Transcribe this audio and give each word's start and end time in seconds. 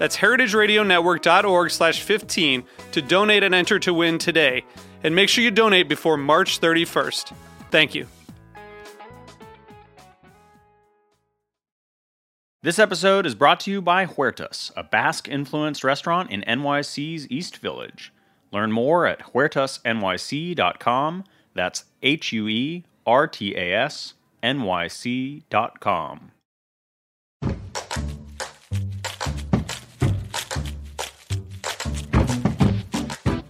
That's 0.00 0.16
heritageradionetwork.org 0.16 1.70
slash 1.70 2.02
15 2.02 2.64
to 2.92 3.02
donate 3.02 3.42
and 3.42 3.54
enter 3.54 3.78
to 3.80 3.92
win 3.92 4.16
today. 4.16 4.64
And 5.04 5.14
make 5.14 5.28
sure 5.28 5.44
you 5.44 5.50
donate 5.50 5.90
before 5.90 6.16
March 6.16 6.58
31st. 6.58 7.34
Thank 7.70 7.94
you. 7.94 8.06
This 12.62 12.78
episode 12.78 13.26
is 13.26 13.34
brought 13.34 13.60
to 13.60 13.70
you 13.70 13.82
by 13.82 14.06
Huertas, 14.06 14.72
a 14.74 14.82
Basque 14.82 15.28
influenced 15.28 15.84
restaurant 15.84 16.30
in 16.30 16.40
NYC's 16.48 17.30
East 17.30 17.58
Village. 17.58 18.10
Learn 18.52 18.72
more 18.72 19.06
at 19.06 19.34
huertasnyc.com. 19.34 21.24
That's 21.52 21.84
H 22.02 22.32
U 22.32 22.48
E 22.48 22.84
R 23.06 23.28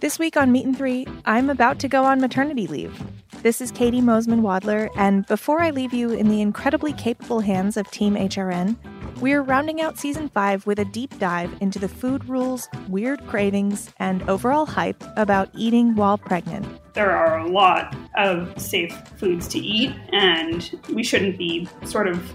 This 0.01 0.19
week 0.19 0.39
on 0.39 0.51
Meat 0.51 0.65
and 0.65 0.75
Three, 0.75 1.07
I'm 1.27 1.51
about 1.51 1.79
to 1.81 1.89
go 1.89 2.05
on 2.05 2.23
maternity 2.23 2.67
leave. 2.67 2.99
This 3.43 3.61
is 3.61 3.71
Katie 3.71 4.01
Mosman 4.01 4.41
Wadler, 4.41 4.89
and 4.97 5.27
before 5.27 5.61
I 5.61 5.69
leave 5.69 5.93
you 5.93 6.11
in 6.11 6.31
the 6.31 6.41
incredibly 6.41 6.95
capable 6.95 7.41
hands 7.41 7.77
of 7.77 7.91
Team 7.91 8.15
HRN, 8.15 8.79
we're 9.21 9.43
rounding 9.43 9.83
out 9.83 9.99
season 9.99 10.31
five 10.31 10.67
with 10.67 10.79
a 10.79 10.87
deep 10.87 11.19
dive 11.19 11.55
into 11.61 11.79
the 11.79 11.87
food 11.87 12.27
rules, 12.31 12.67
weird 12.89 13.27
cravings, 13.27 13.93
and 13.99 14.23
overall 14.23 14.65
hype 14.65 15.05
about 15.19 15.51
eating 15.55 15.95
while 15.95 16.17
pregnant. 16.17 16.67
There 16.95 17.11
are 17.11 17.39
a 17.39 17.47
lot 17.47 17.95
of 18.17 18.59
safe 18.59 18.97
foods 19.19 19.49
to 19.49 19.59
eat, 19.59 19.95
and 20.15 20.81
we 20.95 21.03
shouldn't 21.03 21.37
be 21.37 21.69
sort 21.85 22.09
of 22.09 22.33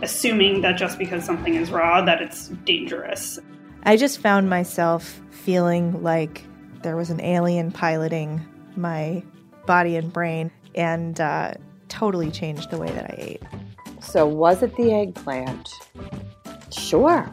assuming 0.00 0.62
that 0.62 0.78
just 0.78 0.98
because 0.98 1.26
something 1.26 1.56
is 1.56 1.70
raw 1.70 2.00
that 2.00 2.22
it's 2.22 2.48
dangerous. 2.64 3.38
I 3.82 3.98
just 3.98 4.18
found 4.18 4.48
myself 4.48 5.20
feeling 5.30 6.02
like 6.02 6.46
there 6.82 6.96
was 6.96 7.10
an 7.10 7.20
alien 7.20 7.70
piloting 7.72 8.44
my 8.76 9.22
body 9.66 9.96
and 9.96 10.12
brain 10.12 10.50
and 10.74 11.20
uh, 11.20 11.54
totally 11.88 12.30
changed 12.30 12.70
the 12.70 12.78
way 12.78 12.90
that 12.90 13.04
I 13.04 13.14
ate. 13.18 13.42
So, 14.00 14.26
was 14.26 14.62
it 14.62 14.76
the 14.76 14.92
eggplant? 14.92 15.68
Sure. 16.72 17.32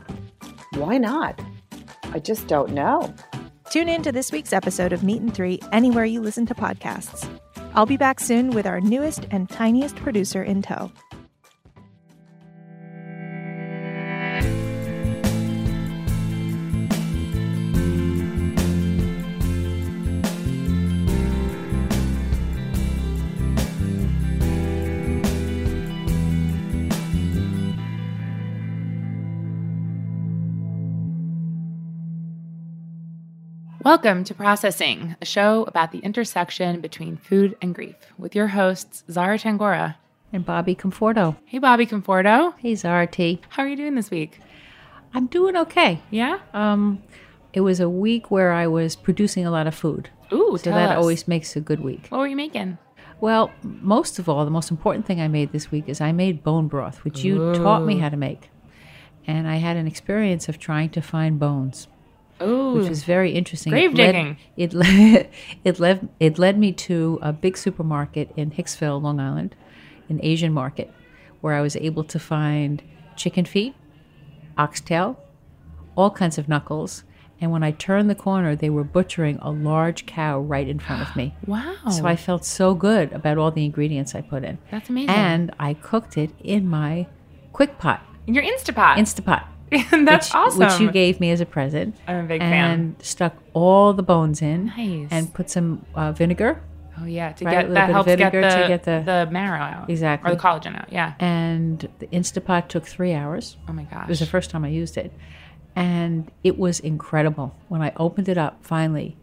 Why 0.74 0.98
not? 0.98 1.40
I 2.12 2.20
just 2.20 2.48
don't 2.48 2.74
know. 2.74 3.14
Tune 3.70 3.90
in 3.90 4.02
to 4.04 4.12
this 4.12 4.32
week's 4.32 4.54
episode 4.54 4.94
of 4.94 5.04
Meat 5.04 5.22
and 5.22 5.34
Three 5.34 5.60
anywhere 5.72 6.06
you 6.06 6.22
listen 6.22 6.46
to 6.48 6.56
podcasts. 6.56 7.30
I'll 7.74 7.86
be 7.86 7.98
back 7.98 8.20
soon 8.20 8.52
with 8.52 8.66
our 8.66 8.82
newest 8.82 9.28
and 9.30 9.50
tiniest 9.50 9.96
producer 9.98 10.44
in 10.44 10.62
tow. 10.62 10.92
Welcome 33.98 34.26
to 34.26 34.36
Processing, 34.36 35.16
a 35.24 35.26
show 35.26 35.64
about 35.64 35.92
the 35.92 35.98
intersection 35.98 36.82
between 36.82 37.18
food 37.18 37.58
and 37.64 37.74
grief, 37.74 37.96
with 38.16 38.36
your 38.36 38.50
hosts, 38.50 39.04
Zahra 39.10 39.40
Tangorra 39.40 39.96
and 40.32 40.46
Bobby 40.46 40.76
Conforto. 40.76 41.36
Hey, 41.46 41.58
Bobby 41.58 41.88
Conforto. 41.88 42.54
Hey, 42.60 42.76
Zahra 42.76 43.08
T. 43.08 43.42
How 43.50 43.64
are 43.64 43.68
you 43.68 43.76
doing 43.76 43.96
this 43.96 44.12
week? 44.12 44.40
I'm 45.16 45.26
doing 45.26 45.58
okay. 45.58 46.00
Yeah? 46.12 46.38
Um, 46.54 47.02
it 47.54 47.62
was 47.62 47.80
a 47.80 47.90
week 47.90 48.30
where 48.30 48.52
I 48.52 48.68
was 48.68 48.96
producing 48.96 49.48
a 49.48 49.52
lot 49.52 49.66
of 49.66 49.74
food. 49.74 50.12
Ooh, 50.32 50.60
so 50.62 50.70
that 50.70 50.92
us. 50.92 50.98
always 50.98 51.28
makes 51.28 51.56
a 51.56 51.60
good 51.60 51.80
week. 51.80 52.06
What 52.10 52.20
were 52.20 52.28
you 52.28 52.36
making? 52.36 52.78
Well, 53.20 53.50
most 53.64 54.20
of 54.20 54.30
all, 54.30 54.46
the 54.46 54.52
most 54.52 54.70
important 54.70 55.08
thing 55.08 55.20
I 55.20 55.28
made 55.28 55.52
this 55.52 55.72
week 55.72 55.90
is 55.90 56.02
I 56.02 56.12
made 56.12 56.44
bone 56.44 56.68
broth, 56.68 57.04
which 57.04 57.24
you 57.24 57.56
taught 57.56 57.84
me 57.84 57.98
how 57.98 58.10
to 58.10 58.18
make. 58.18 58.52
And 59.26 59.48
I 59.48 59.56
had 59.56 59.76
an 59.76 59.88
experience 59.88 60.48
of 60.48 60.60
trying 60.60 60.92
to 60.92 61.02
find 61.02 61.40
bones. 61.40 61.88
Ooh. 62.42 62.74
which 62.74 62.90
was 62.90 63.04
very 63.04 63.32
interesting. 63.32 63.72
Grave 63.72 63.92
it 63.92 63.98
led, 63.98 64.12
digging. 64.12 64.38
It 64.56 64.74
led, 64.74 65.30
it 65.64 65.80
led 65.80 66.10
it 66.20 66.38
led 66.38 66.58
me 66.58 66.72
to 66.74 67.20
a 67.22 67.34
big 67.34 67.58
supermarket 67.58 68.32
in 68.36 68.52
Hicksville, 68.52 69.02
Long 69.02 69.20
Island, 69.20 69.56
an 70.10 70.20
Asian 70.24 70.54
market, 70.54 70.92
where 71.42 71.54
I 71.54 71.62
was 71.62 71.76
able 71.76 72.04
to 72.06 72.20
find 72.20 72.82
chicken 73.16 73.46
feet, 73.46 73.76
oxtail, 74.58 75.20
all 75.96 76.12
kinds 76.12 76.38
of 76.38 76.48
knuckles. 76.48 77.04
And 77.40 77.52
when 77.52 77.62
I 77.62 77.70
turned 77.70 78.10
the 78.10 78.16
corner, 78.16 78.56
they 78.56 78.72
were 78.72 78.84
butchering 78.84 79.38
a 79.44 79.52
large 79.52 80.08
cow 80.08 80.40
right 80.40 80.68
in 80.68 80.80
front 80.80 81.08
of 81.08 81.16
me. 81.16 81.36
Wow. 81.46 81.76
So 81.92 82.06
I 82.06 82.16
felt 82.16 82.44
so 82.44 82.74
good 82.74 83.14
about 83.14 83.38
all 83.38 83.52
the 83.52 83.64
ingredients 83.64 84.16
I 84.16 84.22
put 84.22 84.44
in. 84.44 84.58
That's 84.72 84.90
amazing. 84.90 85.10
And 85.12 85.54
I 85.60 85.76
cooked 85.76 86.18
it 86.18 86.32
in 86.40 86.68
my 86.68 87.06
quick 87.54 87.78
pot, 87.78 88.02
In 88.26 88.34
your 88.34 88.44
Instapot. 88.44 88.96
Instapot. 88.96 89.46
And 89.92 90.08
that's 90.08 90.30
which, 90.30 90.36
awesome. 90.36 90.60
Which 90.60 90.80
you 90.80 90.92
gave 90.92 91.20
me 91.20 91.32
as 91.32 91.42
a 91.42 91.46
present. 91.46 91.96
I'm 92.08 92.26
a 92.26 92.28
big 92.28 92.42
fan. 92.42 92.72
and 92.80 92.96
stuck 93.04 93.36
all 93.54 93.94
the 93.94 94.04
bones 94.04 94.42
in. 94.42 94.68
Nice. 94.68 95.08
And 95.12 95.34
put 95.34 95.50
some 95.50 95.86
uh, 95.96 96.12
vinegar. 96.14 96.62
Oh, 97.00 97.06
yeah. 97.06 97.32
To 97.34 97.46
Right, 97.46 97.52
get 97.68 97.74
that 97.74 97.90
helps 97.90 98.08
get 98.16 98.32
the, 98.32 98.42
to 98.42 98.66
get 98.68 98.84
the- 98.84 99.04
the 99.06 99.28
marrow 99.32 99.60
out. 99.62 99.90
Exactly. 99.90 100.32
Or 100.32 100.36
the 100.36 100.42
collagen 100.42 100.76
out. 100.80 100.92
Yeah. 100.92 101.14
And 101.20 101.88
the 102.00 102.08
Instapot 102.08 102.70
took 102.70 102.86
three 102.86 103.14
hours. 103.14 103.58
Oh, 103.68 103.74
my 103.74 103.84
gosh. 103.84 104.06
It 104.06 104.10
was 104.10 104.20
the 104.20 104.26
first 104.26 104.50
time 104.50 104.64
I 104.66 104.70
used 104.70 104.98
it. 104.98 105.12
And 105.76 106.32
it 106.44 106.58
was 106.58 106.80
incredible. 106.80 107.56
When 107.68 107.82
I 107.84 107.94
opened 107.98 108.30
it 108.30 108.38
up 108.38 108.66
finally 108.66 109.16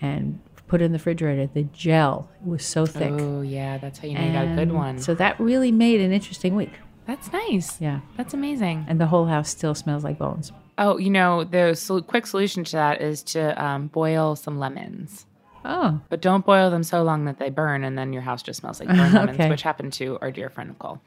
and 0.00 0.40
put 0.68 0.80
it 0.80 0.86
in 0.86 0.92
the 0.92 0.98
refrigerator, 0.98 1.46
the 1.52 1.64
gel 1.64 2.30
was 2.42 2.64
so 2.64 2.86
thick. 2.86 3.12
Oh, 3.12 3.42
yeah. 3.42 3.76
That's 3.78 3.98
how 3.98 4.08
you 4.08 4.14
made 4.16 4.34
a 4.52 4.54
good 4.54 4.72
one. 4.72 4.98
So 4.98 5.14
that 5.16 5.38
really 5.38 5.70
made 5.72 6.00
an 6.00 6.12
interesting 6.12 6.54
week. 6.56 6.72
That's 7.08 7.32
nice. 7.32 7.80
Yeah. 7.80 8.00
That's 8.16 8.34
amazing. 8.34 8.84
And 8.86 9.00
the 9.00 9.06
whole 9.06 9.24
house 9.26 9.48
still 9.48 9.74
smells 9.74 10.04
like 10.04 10.18
bones. 10.18 10.52
Oh, 10.76 10.98
you 10.98 11.10
know, 11.10 11.42
the 11.42 11.74
sol- 11.74 12.02
quick 12.02 12.26
solution 12.26 12.62
to 12.64 12.72
that 12.72 13.00
is 13.00 13.22
to 13.34 13.60
um, 13.64 13.88
boil 13.88 14.36
some 14.36 14.58
lemons. 14.60 15.24
Oh, 15.64 16.00
But 16.08 16.22
don't 16.22 16.46
boil 16.46 16.70
them 16.70 16.84
so 16.84 17.02
long 17.02 17.24
that 17.24 17.38
they 17.38 17.50
burn 17.50 17.82
and 17.82 17.98
then 17.98 18.12
your 18.12 18.22
house 18.22 18.42
just 18.42 18.60
smells 18.60 18.78
like 18.78 18.88
burned 18.88 19.12
lemons, 19.20 19.40
Okay. 19.40 19.50
which 19.50 19.62
happened 19.62 19.92
to 19.94 20.16
our 20.22 20.30
dear 20.30 20.48
friend 20.50 20.70
Nicole. 20.70 21.00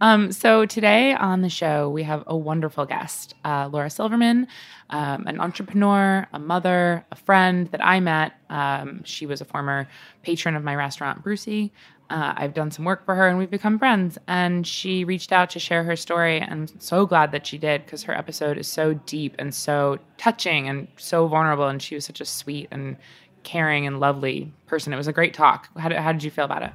Um, 0.00 0.32
so 0.32 0.66
today 0.66 1.14
on 1.14 1.42
the 1.42 1.48
show, 1.48 1.88
we 1.88 2.02
have 2.02 2.24
a 2.26 2.36
wonderful 2.36 2.84
guest, 2.86 3.34
uh, 3.44 3.68
Laura 3.72 3.88
Silverman, 3.88 4.48
um, 4.90 5.26
an 5.28 5.40
entrepreneur, 5.40 6.26
a 6.32 6.38
mother, 6.40 7.06
a 7.12 7.16
friend 7.16 7.68
that 7.70 7.82
I 7.84 8.00
met. 8.00 8.32
Um, 8.50 9.04
she 9.04 9.26
was 9.26 9.40
a 9.40 9.44
former 9.44 9.86
patron 10.22 10.56
of 10.56 10.64
my 10.64 10.74
restaurant, 10.74 11.22
Brucie. 11.22 11.70
Uh, 12.10 12.34
I've 12.36 12.54
done 12.54 12.70
some 12.70 12.84
work 12.84 13.04
for 13.04 13.14
her 13.14 13.26
and 13.28 13.38
we've 13.38 13.50
become 13.50 13.78
friends. 13.78 14.18
And 14.28 14.66
she 14.66 15.04
reached 15.04 15.32
out 15.32 15.50
to 15.50 15.58
share 15.58 15.82
her 15.84 15.96
story. 15.96 16.38
And 16.38 16.70
I'm 16.70 16.80
so 16.80 17.06
glad 17.06 17.32
that 17.32 17.46
she 17.46 17.58
did 17.58 17.84
because 17.84 18.02
her 18.04 18.16
episode 18.16 18.58
is 18.58 18.68
so 18.68 18.94
deep 19.06 19.34
and 19.38 19.54
so 19.54 19.98
touching 20.18 20.68
and 20.68 20.86
so 20.96 21.26
vulnerable. 21.26 21.66
And 21.66 21.80
she 21.82 21.94
was 21.94 22.04
such 22.04 22.20
a 22.20 22.24
sweet 22.24 22.68
and 22.70 22.96
caring 23.42 23.86
and 23.86 24.00
lovely 24.00 24.52
person. 24.66 24.92
It 24.92 24.96
was 24.96 25.08
a 25.08 25.12
great 25.12 25.34
talk. 25.34 25.68
How 25.78 25.88
did, 25.88 25.98
how 25.98 26.12
did 26.12 26.22
you 26.22 26.30
feel 26.30 26.44
about 26.44 26.62
it? 26.62 26.72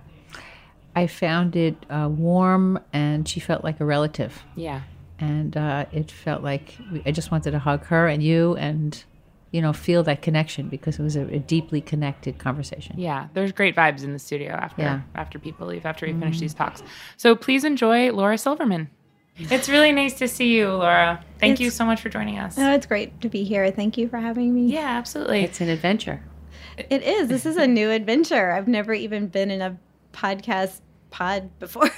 I 0.95 1.07
found 1.07 1.55
it 1.55 1.75
uh, 1.89 2.09
warm 2.11 2.79
and 2.91 3.27
she 3.27 3.39
felt 3.39 3.63
like 3.63 3.79
a 3.79 3.85
relative. 3.85 4.41
Yeah. 4.55 4.81
and 5.19 5.55
uh, 5.55 5.85
it 5.91 6.09
felt 6.11 6.43
like 6.43 6.75
we, 6.91 7.03
I 7.05 7.11
just 7.11 7.29
wanted 7.31 7.51
to 7.51 7.59
hug 7.59 7.85
her 7.85 8.07
and 8.07 8.23
you 8.23 8.55
and 8.55 9.03
you 9.51 9.61
know, 9.61 9.73
feel 9.73 10.03
that 10.03 10.21
connection 10.21 10.69
because 10.69 10.99
it 10.99 11.03
was 11.03 11.15
a, 11.15 11.21
a 11.33 11.39
deeply 11.39 11.81
connected 11.81 12.37
conversation. 12.37 12.99
Yeah, 12.99 13.27
there's 13.33 13.51
great 13.51 13.75
vibes 13.75 14.03
in 14.03 14.13
the 14.13 14.19
studio 14.19 14.51
after 14.51 14.81
Yeah. 14.81 15.01
after 15.15 15.39
people 15.39 15.67
leave 15.67 15.85
after 15.85 16.05
we 16.05 16.13
finish 16.13 16.35
mm-hmm. 16.35 16.41
these 16.41 16.53
talks. 16.53 16.83
So 17.17 17.35
please 17.35 17.63
enjoy 17.63 18.11
Laura 18.11 18.37
Silverman. 18.37 18.89
It's 19.37 19.69
really 19.69 19.93
nice 19.93 20.15
to 20.15 20.27
see 20.27 20.57
you, 20.57 20.67
Laura. 20.67 21.23
Thank 21.39 21.59
you 21.61 21.69
so 21.69 21.85
much 21.85 22.01
for 22.01 22.09
joining 22.09 22.37
us. 22.37 22.57
Oh, 22.57 22.73
it's 22.73 22.85
great 22.85 23.21
to 23.21 23.29
be 23.29 23.43
here. 23.45 23.71
Thank 23.71 23.97
you 23.97 24.09
for 24.09 24.17
having 24.17 24.53
me. 24.53 24.71
yeah, 24.71 24.97
absolutely. 24.97 25.43
It's 25.43 25.61
an 25.61 25.69
adventure. 25.69 26.21
It 26.77 27.03
is. 27.03 27.29
This 27.29 27.45
is 27.45 27.57
a 27.57 27.65
new 27.65 27.89
adventure. 27.89 28.51
I've 28.51 28.67
never 28.67 28.93
even 28.93 29.27
been 29.27 29.49
in 29.49 29.61
a 29.61 29.77
podcast 30.13 30.81
pod 31.11 31.57
before. 31.59 31.89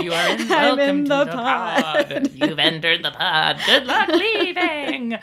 You 0.00 0.12
are 0.12 0.28
in, 0.30 0.48
welcome 0.48 0.80
in 0.80 1.04
to 1.04 1.08
the 1.08 1.24
the, 1.24 1.32
pod. 1.32 2.06
pod. 2.08 2.30
You've 2.34 2.58
entered 2.58 3.04
the 3.04 3.10
pod. 3.12 3.60
Good 3.66 3.86
luck 3.86 4.08
leaving. 4.12 5.18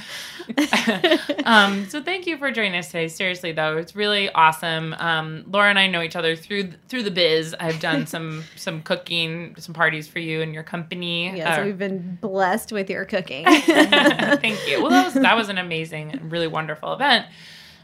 um, 1.45 1.88
so 1.89 2.01
thank 2.01 2.25
you 2.27 2.38
for 2.38 2.51
joining 2.51 2.75
us 2.75 2.88
today. 2.88 3.07
Seriously, 3.07 3.51
though, 3.51 3.77
it's 3.77 3.95
really 3.95 4.30
awesome. 4.31 4.94
Um, 4.98 5.44
Laura 5.48 5.69
and 5.69 5.77
I 5.80 5.88
know 5.88 6.01
each 6.01 6.16
other 6.16 6.36
through 6.36 6.71
through 6.88 7.04
the 7.04 7.12
biz. 7.12 7.56
I've 7.60 7.80
done 7.80 8.07
some 8.07 8.44
some 8.56 8.81
cooking, 8.81 9.56
some 9.57 9.74
parties 9.74 10.07
for 10.07 10.19
you 10.19 10.42
and 10.42 10.54
your 10.54 10.63
company. 10.63 11.36
yes, 11.36 11.60
Uh, 11.60 11.63
we've 11.65 11.77
been 11.77 12.18
blessed 12.22 12.72
with 12.72 12.89
your 12.89 13.06
cooking. 13.06 13.45
Thank 13.45 14.68
you. 14.68 14.81
Well, 14.81 14.92
that 14.92 15.06
was 15.06 15.13
that 15.15 15.36
was 15.36 15.50
an 15.50 15.57
amazing, 15.57 16.19
really 16.30 16.48
wonderful 16.48 16.94
event. 16.94 17.25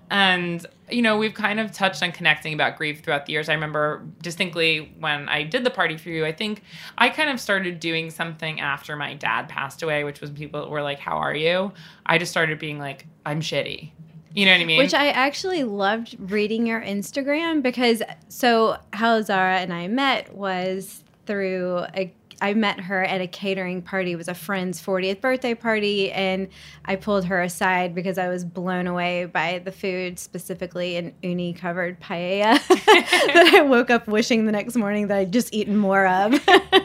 And 0.10 0.66
you 0.90 1.02
know, 1.02 1.18
we've 1.18 1.34
kind 1.34 1.60
of 1.60 1.72
touched 1.72 2.04
on 2.04 2.12
connecting 2.12 2.54
about 2.54 2.78
grief 2.78 3.02
throughout 3.02 3.26
the 3.26 3.34
years. 3.34 3.50
I 3.50 3.54
remember 3.54 4.04
distinctly 4.22 4.94
when 5.00 5.28
I 5.28 5.44
did 5.44 5.64
the 5.64 5.72
party 5.72 5.98
for 5.98 6.10
you. 6.10 6.26
I 6.26 6.32
think 6.32 6.62
I 6.98 7.10
kind 7.10 7.30
of 7.30 7.40
started 7.40 7.80
doing 7.80 8.12
something 8.12 8.60
after 8.60 8.96
my 8.96 9.16
dad 9.16 9.50
passed 9.50 9.82
away, 9.82 10.04
which 10.04 10.22
was 10.22 10.30
people 10.30 10.70
were 10.70 10.84
like, 10.84 11.00
"How 11.00 11.18
are 11.18 11.36
you?" 11.36 11.72
I 12.06 12.18
just 12.18 12.32
started 12.32 12.60
being 12.60 12.78
like, 12.78 13.08
"I'm 13.26 13.42
shitty." 13.42 13.92
You 14.36 14.46
know 14.46 14.52
what 14.52 14.62
I 14.62 14.66
mean? 14.66 14.78
Which 14.78 14.94
I 14.94 15.10
actually 15.12 15.64
loved 15.64 16.18
reading 16.20 16.68
your 16.68 16.82
Instagram 16.82 17.64
because 17.64 18.04
so 18.28 18.78
how 18.92 19.22
Zahra 19.22 19.60
and 19.60 19.74
I 19.74 19.88
met 19.88 20.36
was 20.36 21.04
through 21.26 21.86
a 21.96 22.14
I 22.42 22.54
met 22.54 22.80
her 22.82 23.04
at 23.04 23.22
a 23.22 23.28
catering 23.28 23.82
party. 23.82 24.12
It 24.12 24.16
was 24.18 24.28
a 24.28 24.34
friend's 24.34 24.82
40th 24.82 25.22
birthday 25.22 25.54
party 25.54 26.12
and 26.12 26.48
I 26.84 26.96
pulled 26.96 27.26
her 27.26 27.42
aside 27.42 27.96
because 27.96 28.18
I 28.18 28.28
was 28.28 28.44
blown 28.44 28.88
away 28.88 29.26
by 29.26 29.60
the 29.60 29.72
food, 29.72 30.20
specifically 30.20 30.98
an 30.98 31.14
uni 31.22 31.54
covered 31.54 32.00
paella 32.02 32.66
that 32.68 33.52
I 33.56 33.62
woke 33.62 33.90
up 33.90 34.08
wishing 34.08 34.46
the 34.46 34.52
next 34.52 34.76
morning 34.76 35.08
that 35.08 35.18
I'd 35.18 35.32
just 35.32 35.54
eaten 35.54 35.78
more 35.78 36.08
of. 36.08 36.34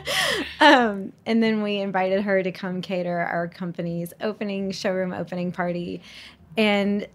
um, 0.60 1.12
and 1.26 1.42
then 1.42 1.62
we 1.62 1.78
invited 1.78 2.22
her 2.22 2.42
to 2.42 2.52
come 2.52 2.80
cater 2.80 3.18
our 3.18 3.48
company's 3.48 4.12
opening 4.20 4.70
showroom 4.70 5.12
opening 5.12 5.52
party. 5.52 6.02
And 6.56 7.06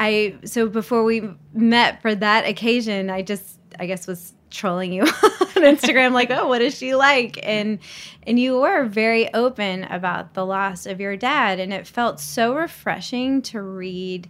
I 0.00 0.38
so 0.44 0.68
before 0.68 1.04
we 1.04 1.30
met 1.52 2.00
for 2.02 2.14
that 2.14 2.46
occasion, 2.46 3.10
I 3.10 3.22
just 3.22 3.58
I 3.78 3.86
guess 3.86 4.06
was 4.06 4.32
trolling 4.50 4.92
you 4.92 5.02
on 5.02 5.08
Instagram 5.08 6.12
like, 6.12 6.30
"Oh, 6.30 6.48
what 6.48 6.62
is 6.62 6.76
she 6.76 6.94
like?" 6.94 7.34
Mm-hmm. 7.36 7.48
and 7.48 7.78
and 8.26 8.38
you 8.38 8.60
were 8.60 8.84
very 8.84 9.32
open 9.34 9.84
about 9.84 10.34
the 10.34 10.44
loss 10.44 10.86
of 10.86 11.00
your 11.00 11.16
dad 11.16 11.58
and 11.58 11.72
it 11.72 11.86
felt 11.86 12.20
so 12.20 12.54
refreshing 12.54 13.42
to 13.42 13.62
read 13.62 14.28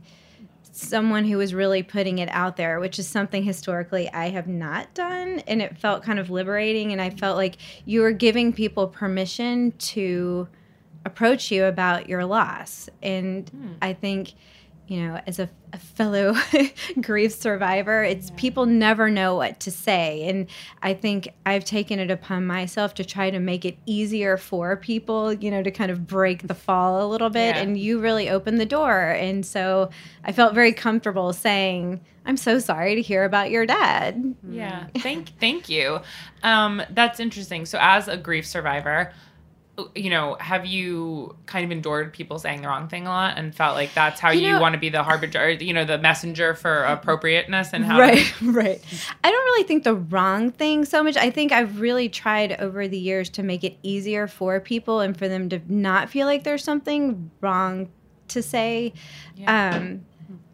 someone 0.72 1.24
who 1.24 1.36
was 1.36 1.54
really 1.54 1.82
putting 1.82 2.18
it 2.18 2.28
out 2.30 2.56
there, 2.56 2.80
which 2.80 2.98
is 2.98 3.06
something 3.06 3.42
historically 3.42 4.08
I 4.10 4.30
have 4.30 4.46
not 4.46 4.92
done 4.94 5.40
and 5.46 5.60
it 5.60 5.78
felt 5.78 6.02
kind 6.02 6.18
of 6.18 6.30
liberating 6.30 6.92
and 6.92 7.00
I 7.00 7.10
felt 7.10 7.36
like 7.36 7.56
you 7.84 8.00
were 8.00 8.12
giving 8.12 8.52
people 8.52 8.86
permission 8.86 9.72
to 9.72 10.48
approach 11.04 11.50
you 11.50 11.64
about 11.64 12.08
your 12.08 12.24
loss. 12.24 12.88
And 13.02 13.48
hmm. 13.48 13.72
I 13.82 13.92
think, 13.92 14.34
you 14.90 15.00
know, 15.06 15.20
as 15.28 15.38
a, 15.38 15.48
a 15.72 15.78
fellow 15.78 16.34
grief 17.00 17.30
survivor, 17.30 18.02
it's 18.02 18.32
people 18.32 18.66
never 18.66 19.08
know 19.08 19.36
what 19.36 19.60
to 19.60 19.70
say. 19.70 20.28
And 20.28 20.48
I 20.82 20.94
think 20.94 21.28
I've 21.46 21.64
taken 21.64 22.00
it 22.00 22.10
upon 22.10 22.44
myself 22.44 22.94
to 22.94 23.04
try 23.04 23.30
to 23.30 23.38
make 23.38 23.64
it 23.64 23.78
easier 23.86 24.36
for 24.36 24.76
people, 24.76 25.32
you 25.32 25.48
know, 25.48 25.62
to 25.62 25.70
kind 25.70 25.92
of 25.92 26.08
break 26.08 26.48
the 26.48 26.56
fall 26.56 27.06
a 27.06 27.08
little 27.08 27.30
bit. 27.30 27.54
Yeah. 27.54 27.62
And 27.62 27.78
you 27.78 28.00
really 28.00 28.28
opened 28.28 28.58
the 28.58 28.66
door. 28.66 29.10
And 29.10 29.46
so 29.46 29.90
I 30.24 30.32
felt 30.32 30.54
very 30.54 30.72
comfortable 30.72 31.32
saying, 31.32 32.00
I'm 32.26 32.36
so 32.36 32.58
sorry 32.58 32.96
to 32.96 33.00
hear 33.00 33.22
about 33.22 33.52
your 33.52 33.66
dad. 33.66 34.34
Yeah. 34.48 34.88
Thank 34.98 35.38
thank 35.38 35.68
you. 35.68 36.00
Um, 36.42 36.82
that's 36.90 37.20
interesting. 37.20 37.64
So 37.64 37.78
as 37.80 38.08
a 38.08 38.16
grief 38.16 38.44
survivor, 38.44 39.12
you 39.94 40.10
know, 40.10 40.36
have 40.40 40.66
you 40.66 41.36
kind 41.46 41.64
of 41.64 41.70
endured 41.70 42.12
people 42.12 42.38
saying 42.38 42.62
the 42.62 42.68
wrong 42.68 42.88
thing 42.88 43.06
a 43.06 43.10
lot 43.10 43.38
and 43.38 43.54
felt 43.54 43.74
like 43.74 43.92
that's 43.94 44.20
how 44.20 44.30
You 44.30 44.40
you, 44.40 44.52
know- 44.52 44.60
want 44.60 44.74
to 44.74 44.78
be 44.78 44.88
the 44.88 45.02
harbinger, 45.02 45.50
you 45.50 45.72
know, 45.72 45.84
the 45.84 45.98
messenger 45.98 46.54
for 46.54 46.84
appropriateness 46.84 47.72
and 47.72 47.84
how 47.84 47.98
right 47.98 48.32
right. 48.42 48.82
I 49.24 49.30
don't 49.30 49.44
really 49.44 49.64
think 49.64 49.84
the 49.84 49.94
wrong 49.94 50.50
thing 50.50 50.84
so 50.84 51.02
much. 51.02 51.16
I 51.16 51.30
think 51.30 51.52
i've 51.52 51.80
really 51.80 52.08
tried 52.08 52.52
over 52.60 52.86
the 52.88 52.98
years 52.98 53.28
to 53.30 53.42
make 53.42 53.64
it 53.64 53.76
easier 53.82 54.26
for 54.26 54.60
people 54.60 55.00
and 55.00 55.16
for 55.16 55.28
them 55.28 55.48
to 55.50 55.60
not 55.68 56.10
feel 56.10 56.26
like 56.26 56.44
there's 56.44 56.64
something 56.64 57.30
wrong 57.40 57.88
to 58.28 58.42
say. 58.42 58.92
Um 59.46 60.04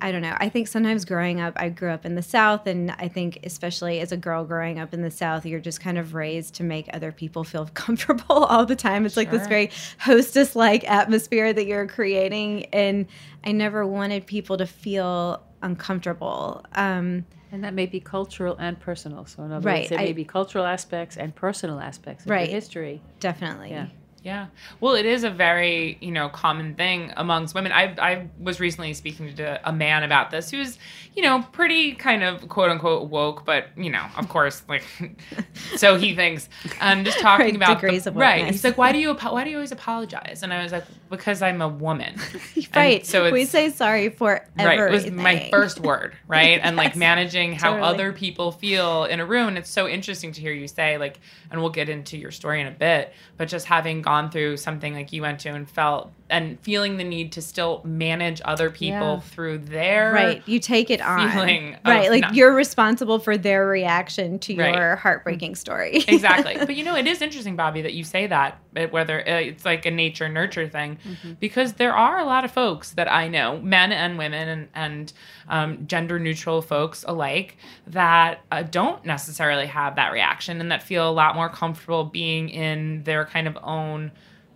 I 0.06 0.12
don't 0.12 0.22
know. 0.22 0.36
I 0.38 0.48
think 0.48 0.68
sometimes 0.68 1.04
growing 1.04 1.40
up, 1.40 1.54
I 1.56 1.68
grew 1.68 1.90
up 1.90 2.06
in 2.06 2.14
the 2.14 2.22
South, 2.22 2.68
and 2.68 2.92
I 2.92 3.08
think, 3.08 3.40
especially 3.42 3.98
as 3.98 4.12
a 4.12 4.16
girl 4.16 4.44
growing 4.44 4.78
up 4.78 4.94
in 4.94 5.02
the 5.02 5.10
South, 5.10 5.44
you're 5.44 5.58
just 5.58 5.80
kind 5.80 5.98
of 5.98 6.14
raised 6.14 6.54
to 6.56 6.62
make 6.62 6.88
other 6.94 7.10
people 7.10 7.42
feel 7.42 7.66
comfortable 7.74 8.44
all 8.44 8.64
the 8.64 8.76
time. 8.76 9.04
It's 9.04 9.16
like 9.16 9.32
this 9.32 9.48
very 9.48 9.70
hostess 9.98 10.54
like 10.54 10.88
atmosphere 10.88 11.52
that 11.52 11.66
you're 11.66 11.88
creating. 11.88 12.66
And 12.66 13.06
I 13.44 13.50
never 13.50 13.84
wanted 13.84 14.26
people 14.26 14.56
to 14.58 14.66
feel 14.66 15.42
uncomfortable. 15.60 16.64
Um, 16.76 17.24
And 17.50 17.64
that 17.64 17.74
may 17.74 17.86
be 17.86 17.98
cultural 17.98 18.54
and 18.60 18.78
personal. 18.78 19.26
So, 19.26 19.42
in 19.42 19.50
other 19.50 19.66
Right, 19.66 19.80
words, 19.80 19.88
there 19.90 19.98
I- 19.98 20.04
may 20.04 20.12
be 20.12 20.24
cultural 20.24 20.66
aspects 20.66 21.16
and 21.16 21.34
personal 21.34 21.80
aspects 21.80 22.24
of 22.26 22.30
Right. 22.30 22.48
history. 22.48 23.02
definitely. 23.18 23.70
Yeah. 23.70 23.86
Yeah. 24.26 24.48
Well, 24.80 24.96
it 24.96 25.06
is 25.06 25.22
a 25.22 25.30
very, 25.30 25.98
you 26.00 26.10
know, 26.10 26.28
common 26.28 26.74
thing 26.74 27.12
amongst 27.16 27.54
women. 27.54 27.70
I, 27.70 27.94
I 27.96 28.26
was 28.40 28.58
recently 28.58 28.92
speaking 28.92 29.32
to 29.36 29.60
a 29.62 29.72
man 29.72 30.02
about 30.02 30.32
this 30.32 30.50
who's, 30.50 30.80
you 31.14 31.22
know, 31.22 31.46
pretty 31.52 31.92
kind 31.92 32.24
of 32.24 32.48
quote 32.48 32.68
unquote 32.72 33.08
woke, 33.08 33.44
but, 33.44 33.68
you 33.76 33.88
know, 33.88 34.04
of 34.16 34.28
course, 34.28 34.64
like, 34.68 34.82
so 35.76 35.94
he 35.94 36.16
thinks, 36.16 36.48
I'm 36.80 36.98
um, 36.98 37.04
just 37.04 37.20
talking 37.20 37.46
Right, 37.46 37.54
about, 37.54 37.80
degrees 37.80 38.02
the, 38.02 38.10
of 38.10 38.16
right. 38.16 38.46
He's 38.46 38.64
like, 38.64 38.76
why 38.76 38.90
do 38.90 38.98
you, 38.98 39.14
why 39.14 39.44
do 39.44 39.50
you 39.50 39.58
always 39.58 39.70
apologize? 39.70 40.40
And 40.42 40.52
I 40.52 40.60
was 40.60 40.72
like, 40.72 40.86
because 41.08 41.40
I'm 41.40 41.62
a 41.62 41.68
woman. 41.68 42.16
Right. 42.74 43.06
so 43.06 43.20
So 43.20 43.24
it's, 43.26 43.32
we 43.32 43.44
say 43.44 43.70
sorry 43.70 44.10
for 44.10 44.44
Right, 44.58 44.78
it 44.78 44.90
was 44.90 45.10
my 45.10 45.48
first 45.50 45.80
word, 45.80 46.16
right? 46.26 46.60
And 46.62 46.76
like 46.76 46.96
managing 46.96 47.52
how 47.52 47.72
totally. 47.72 47.88
other 47.88 48.12
people 48.12 48.50
feel 48.50 49.04
in 49.04 49.20
a 49.20 49.24
room. 49.24 49.48
And 49.48 49.58
it's 49.58 49.70
so 49.70 49.86
interesting 49.86 50.32
to 50.32 50.40
hear 50.40 50.52
you 50.52 50.66
say, 50.68 50.98
like, 50.98 51.20
and 51.50 51.60
we'll 51.60 51.70
get 51.70 51.88
into 51.88 52.18
your 52.18 52.30
story 52.30 52.60
in 52.60 52.66
a 52.66 52.72
bit, 52.72 53.14
but 53.36 53.48
just 53.48 53.66
having 53.66 54.02
gone 54.02 54.15
through 54.30 54.56
something 54.56 54.94
like 54.94 55.12
you 55.12 55.22
went 55.22 55.40
to 55.40 55.50
and 55.50 55.68
felt 55.68 56.10
and 56.28 56.58
feeling 56.60 56.96
the 56.96 57.04
need 57.04 57.30
to 57.32 57.40
still 57.40 57.80
manage 57.84 58.40
other 58.44 58.68
people 58.68 58.90
Yeah. 59.14 59.20
through 59.20 59.58
their 59.58 60.12
Right. 60.12 60.42
You 60.46 60.58
take 60.58 60.90
it 60.90 61.00
on. 61.00 61.30
feeling 61.30 61.76
Right. 61.84 62.10
Like 62.10 62.20
not- 62.22 62.34
you're 62.34 62.52
responsible 62.52 63.20
for 63.20 63.38
their 63.38 63.66
reaction 63.66 64.38
to 64.40 64.56
Right. 64.56 64.74
your 64.74 64.96
heartbreaking 64.96 65.54
story. 65.54 66.02
exactly. 66.08 66.56
But 66.58 66.74
you 66.74 66.82
know, 66.84 66.96
it 66.96 67.06
is 67.06 67.22
interesting, 67.22 67.54
Bobby, 67.54 67.80
that 67.82 67.94
you 67.94 68.02
say 68.02 68.26
that, 68.26 68.58
uh, 68.76 68.86
whether 68.88 69.20
uh, 69.20 69.34
it's 69.34 69.64
like 69.64 69.86
a 69.86 69.90
nature 69.92 70.28
nurture 70.28 70.68
thing, 70.68 70.98
because 71.38 71.74
there 71.74 71.94
are 71.94 72.18
a 72.18 72.24
lot 72.24 72.44
of 72.44 72.50
folks 72.50 72.90
that 72.92 73.10
I 73.10 73.28
know, 73.28 73.60
men 73.60 73.92
and 73.92 74.18
women 74.18 74.48
and, 74.48 74.68
and 74.74 75.12
um, 75.48 75.86
gender 75.86 76.18
neutral 76.18 76.60
folks 76.60 77.04
alike, 77.06 77.56
that 77.86 78.40
uh, 78.50 78.62
don't 78.62 79.04
necessarily 79.04 79.66
have 79.66 79.94
that 79.94 80.10
reaction 80.12 80.60
and 80.60 80.72
that 80.72 80.82
feel 80.82 81.08
a 81.08 81.12
lot 81.12 81.36
more 81.36 81.48
comfortable 81.48 82.02
being 82.02 82.48
in 82.48 83.04
their 83.04 83.24
kind 83.26 83.46
of 83.46 83.56
own, 83.62 84.10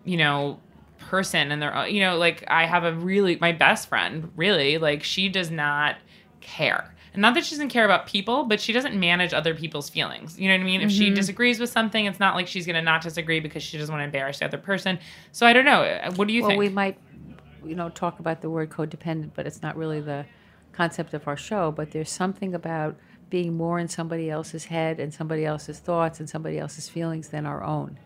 you 0.05 0.17
know, 0.17 0.59
person 1.11 1.51
and 1.51 1.61
their 1.61 1.75
own, 1.75 1.93
you 1.93 2.01
know, 2.01 2.17
like 2.17 2.45
I 2.47 2.67
have 2.67 2.85
a 2.85 2.93
really, 2.93 3.37
my 3.41 3.51
best 3.51 3.89
friend, 3.89 4.31
really, 4.37 4.79
like 4.79 5.03
she 5.03 5.29
does 5.29 5.51
not 5.51 5.97
care. 6.41 6.95
And 7.13 7.21
not 7.21 7.35
that 7.35 7.45
she 7.45 7.57
doesn't 7.57 7.71
care 7.71 7.85
about 7.85 8.07
people, 8.07 8.45
but 8.45 8.61
she 8.61 8.73
doesn't 8.73 8.99
manage 8.99 9.35
other 9.35 9.53
people's 9.53 9.91
feelings. 9.91 10.39
You 10.39 10.49
know 10.49 10.55
what 10.55 10.61
I 10.61 10.65
mean? 10.65 10.81
If 10.81 10.93
she 10.93 11.11
disagrees 11.11 11.59
with 11.59 11.69
something, 11.69 12.05
it's 12.05 12.21
not 12.21 12.37
like 12.37 12.47
she's 12.47 12.65
going 12.65 12.77
to 12.77 12.83
not 12.83 13.03
disagree 13.03 13.41
because 13.41 13.65
she 13.65 13.77
doesn't 13.79 13.93
want 13.93 14.01
to 14.01 14.05
embarrass 14.05 14.39
the 14.39 14.45
other 14.45 14.59
person. 14.59 15.01
So 15.33 15.45
I 15.45 15.53
don't 15.53 15.65
know. 15.65 15.83
Uh, 15.83 16.13
What 16.13 16.29
do 16.29 16.35
you 16.35 16.43
well, 16.43 16.51
think? 16.51 16.61
we 16.61 16.69
might, 16.69 16.97
you 17.65 17.75
know, 17.75 17.89
talk 17.89 18.21
about 18.21 18.43
the 18.43 18.49
word 18.49 18.71
codependent, 18.71 19.33
but 19.35 19.45
it's 19.45 19.61
not 19.61 19.77
really 19.77 20.01
the 20.01 20.25
concept 20.73 21.13
of 21.13 21.27
our 21.27 21.37
show. 21.37 21.73
But 21.73 21.91
there's 21.91 22.11
something 22.11 22.55
about 22.55 22.97
being 23.29 23.55
more 23.55 23.81
in 23.81 23.89
somebody 23.89 24.31
else's 24.31 24.67
head 24.67 25.01
and 25.01 25.13
somebody 25.13 25.45
else's 25.45 25.81
thoughts 25.81 26.21
and 26.21 26.31
somebody 26.31 26.59
else's 26.59 26.89
feelings 26.89 27.31
than 27.31 27.45
our 27.45 27.65
own. 27.65 27.99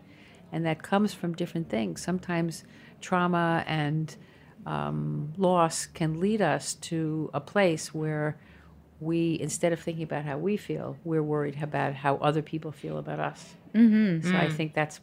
And 0.51 0.65
that 0.65 0.81
comes 0.81 1.13
from 1.13 1.35
different 1.35 1.69
things. 1.69 2.01
Sometimes 2.01 2.63
trauma 3.05 3.63
and 3.67 4.15
um, 4.65 5.31
loss 5.37 5.85
can 5.85 6.19
lead 6.19 6.41
us 6.41 6.73
to 6.73 7.29
a 7.33 7.39
place 7.39 7.93
where 7.93 8.37
we, 8.99 9.37
instead 9.39 9.71
of 9.73 9.79
thinking 9.79 10.03
about 10.03 10.25
how 10.25 10.37
we 10.37 10.57
feel, 10.57 10.97
we're 11.03 11.23
worried 11.23 11.61
about 11.61 11.93
how 11.93 12.15
other 12.17 12.41
people 12.41 12.71
feel 12.71 12.97
about 12.97 13.19
us. 13.19 13.55
Mm-hmm. 13.75 14.29
So 14.29 14.35
I 14.35 14.49
think 14.49 14.73
that's 14.73 14.99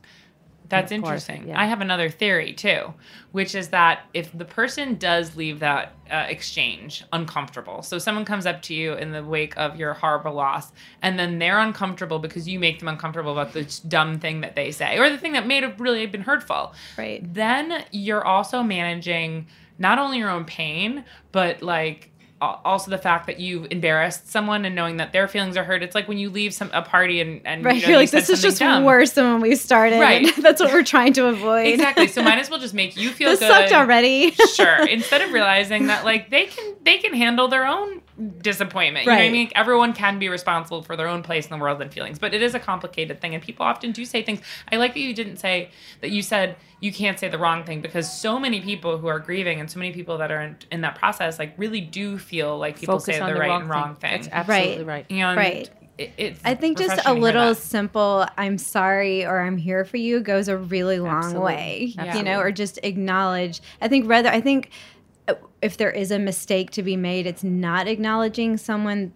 That's 0.73 0.93
interesting. 0.93 1.49
yeah. 1.49 1.61
I 1.61 1.67
have 1.67 1.81
another 1.81 2.09
theory 2.11 2.53
too, 2.53 2.93
which 3.33 3.55
is 3.55 3.69
that 3.69 4.01
if 4.15 4.37
the 4.37 4.45
person 4.45 4.97
does 4.97 5.37
leave 5.37 5.61
that 5.61 5.95
uh, 6.11 6.27
exchange 6.29 7.05
uncomfortable, 7.13 7.83
so 7.83 7.99
someone 7.99 8.25
comes 8.25 8.47
up 8.47 8.63
to 8.63 8.75
you 8.75 8.95
in 8.95 9.13
the 9.13 9.23
wake 9.25 9.57
of 9.57 9.77
your 9.77 9.95
horrible 9.95 10.33
loss, 10.35 10.73
and 11.03 11.19
then 11.19 11.39
they're 11.39 11.59
uncomfortable 11.59 12.19
because 12.19 12.49
you 12.49 12.59
make 12.59 12.79
them 12.79 12.89
uncomfortable 12.89 13.33
about 13.33 13.53
this 13.53 13.81
dumb 13.81 14.19
thing 14.19 14.41
that 14.41 14.57
they 14.57 14.71
say 14.73 14.99
or 14.99 15.09
the 15.11 15.19
thing 15.19 15.33
that 15.33 15.47
may 15.47 15.61
have 15.61 15.81
really 15.81 16.07
been 16.07 16.23
hurtful, 16.23 16.75
Right. 16.99 17.23
then 17.35 17.85
you're 17.91 18.25
also 18.25 18.63
managing 18.63 19.47
not 19.79 19.99
only 19.99 20.19
your 20.19 20.31
own 20.31 20.45
pain, 20.45 21.05
but 21.33 21.63
like 21.63 22.11
also 22.43 22.91
the 22.91 22.99
fact 22.99 23.27
that 23.27 23.39
you've 23.41 23.67
embarrassed 23.71 24.29
someone 24.31 24.65
and 24.65 24.75
knowing 24.75 24.97
that 24.99 25.13
their 25.13 25.29
feelings 25.29 25.57
are 25.57 25.65
hurt. 25.65 25.83
It's 25.83 25.95
like 25.95 26.09
when 26.09 26.19
you 26.19 26.29
leave 26.31 26.53
some 26.53 26.71
a 26.73 26.83
party 26.83 27.21
and, 27.21 27.41
and 27.45 27.65
Right. 27.65 27.77
you 27.77 27.83
know, 27.83 27.89
you 27.91 27.97
like, 27.97 28.11
this 28.11 28.29
is 28.29 28.43
just 28.43 28.59
dumb. 28.59 28.85
worse 28.85 29.13
than 29.13 29.33
when 29.33 29.41
we 29.41 29.55
started. 29.55 30.01
Right. 30.01 30.29
That's 30.39 30.61
what 30.61 30.73
we're 30.73 30.83
trying 30.83 31.13
to 31.15 31.27
avoid. 31.27 31.67
Exactly. 31.69 32.09
So 32.09 32.23
might 32.23 32.39
as 32.39 32.51
well 32.51 32.59
just 32.59 32.75
make 32.75 32.97
you 32.97 33.11
feel 33.11 33.31
this 33.31 33.39
good. 33.41 33.49
sucked 33.49 33.73
already. 33.73 34.31
sure. 34.55 34.87
Instead 34.89 35.23
of 35.23 35.33
realizing 35.33 35.87
that 35.87 36.05
like 36.05 36.31
they 36.31 36.47
can 36.47 36.75
they 36.83 36.99
can 36.99 37.15
handle 37.15 37.49
their 37.49 37.67
own 37.67 38.01
disappointment. 38.41 39.05
You 39.07 39.11
know 39.13 39.17
what 39.17 39.23
I 39.23 39.25
Right. 39.27 39.33
mean? 39.33 39.51
Everyone 39.55 39.93
can 39.95 40.19
be 40.19 40.29
responsible 40.29 40.83
for 40.83 40.97
their 40.97 41.09
own 41.09 41.23
place 41.23 41.47
in 41.47 41.51
the 41.51 41.63
world 41.63 41.81
and 41.81 41.93
feelings, 41.93 42.19
but 42.19 42.35
it 42.35 42.43
is 42.43 42.55
a 42.55 42.61
complicated 42.61 43.21
thing 43.21 43.35
and 43.35 43.43
people 43.43 43.65
often 43.65 43.93
do 43.93 44.05
say 44.05 44.23
things. 44.23 44.41
I 44.71 44.77
like 44.77 44.95
that 44.95 45.01
you 45.01 45.15
didn't 45.15 45.37
say 45.39 45.71
that 46.01 46.11
you 46.11 46.23
said 46.23 46.57
you 46.83 46.93
can't 46.93 47.17
say 47.17 47.29
the 47.29 47.39
wrong 47.39 47.63
thing 47.63 47.81
because 47.81 48.13
so 48.13 48.41
many 48.41 48.61
people 48.61 48.99
who 48.99 49.07
are 49.07 49.21
grieving 49.21 49.61
and 49.61 49.71
so 49.71 49.79
many 49.79 49.93
people 49.93 50.19
that 50.19 50.33
are 50.33 50.43
in, 50.43 50.57
in 50.73 50.81
that 50.81 50.97
process 50.97 51.39
like 51.39 51.55
really 51.57 51.81
do 51.81 52.19
feel 52.19 52.59
like 52.59 52.77
people 52.77 52.99
Focus 52.99 53.15
say 53.15 53.21
the, 53.21 53.27
the 53.27 53.39
right 53.39 53.49
wrong 53.49 53.61
and 53.63 53.71
wrong 53.71 53.95
thing. 53.95 54.23
That's 54.23 54.29
absolutely 54.33 54.85
Right. 54.85 55.07
right. 55.09 55.13
and 55.13 55.37
Right. 55.37 55.71
It, 55.97 56.11
it's 56.17 56.41
I 56.45 56.55
think 56.57 56.79
just 56.79 56.89
a 56.89 56.97
refreshing 56.97 57.15
to 57.15 57.15
hear 57.15 57.23
little 57.23 57.55
simple 57.55 58.27
"I'm 58.37 58.59
sorry" 58.59 59.25
or 59.25 59.41
"I'm 59.41 59.59
here 59.59 59.85
for 59.85 59.99
you" 59.99 60.21
goes 60.21 60.49
a 60.49 60.57
really 60.57 60.99
long 60.99 61.19
Absolutely. 61.19 61.45
way. 61.55 61.95
You 62.17 62.23
know, 62.25 62.41
or 62.41 62.51
just 62.51 62.81
acknowledge. 62.83 63.61
I 63.81 63.89
think 63.89 64.09
rather, 64.09 64.31
I 64.31 64.41
think 64.41 64.71
uh, 65.29 65.35
if 65.61 65.77
there 65.77 65.91
is 65.91 66.11
a 66.11 66.19
mistake 66.19 66.71
to 66.73 66.83
be 66.83 66.97
made, 66.97 67.27
it's 67.27 67.45
not 67.45 67.87
acknowledging 67.87 68.57
someone 68.57 69.13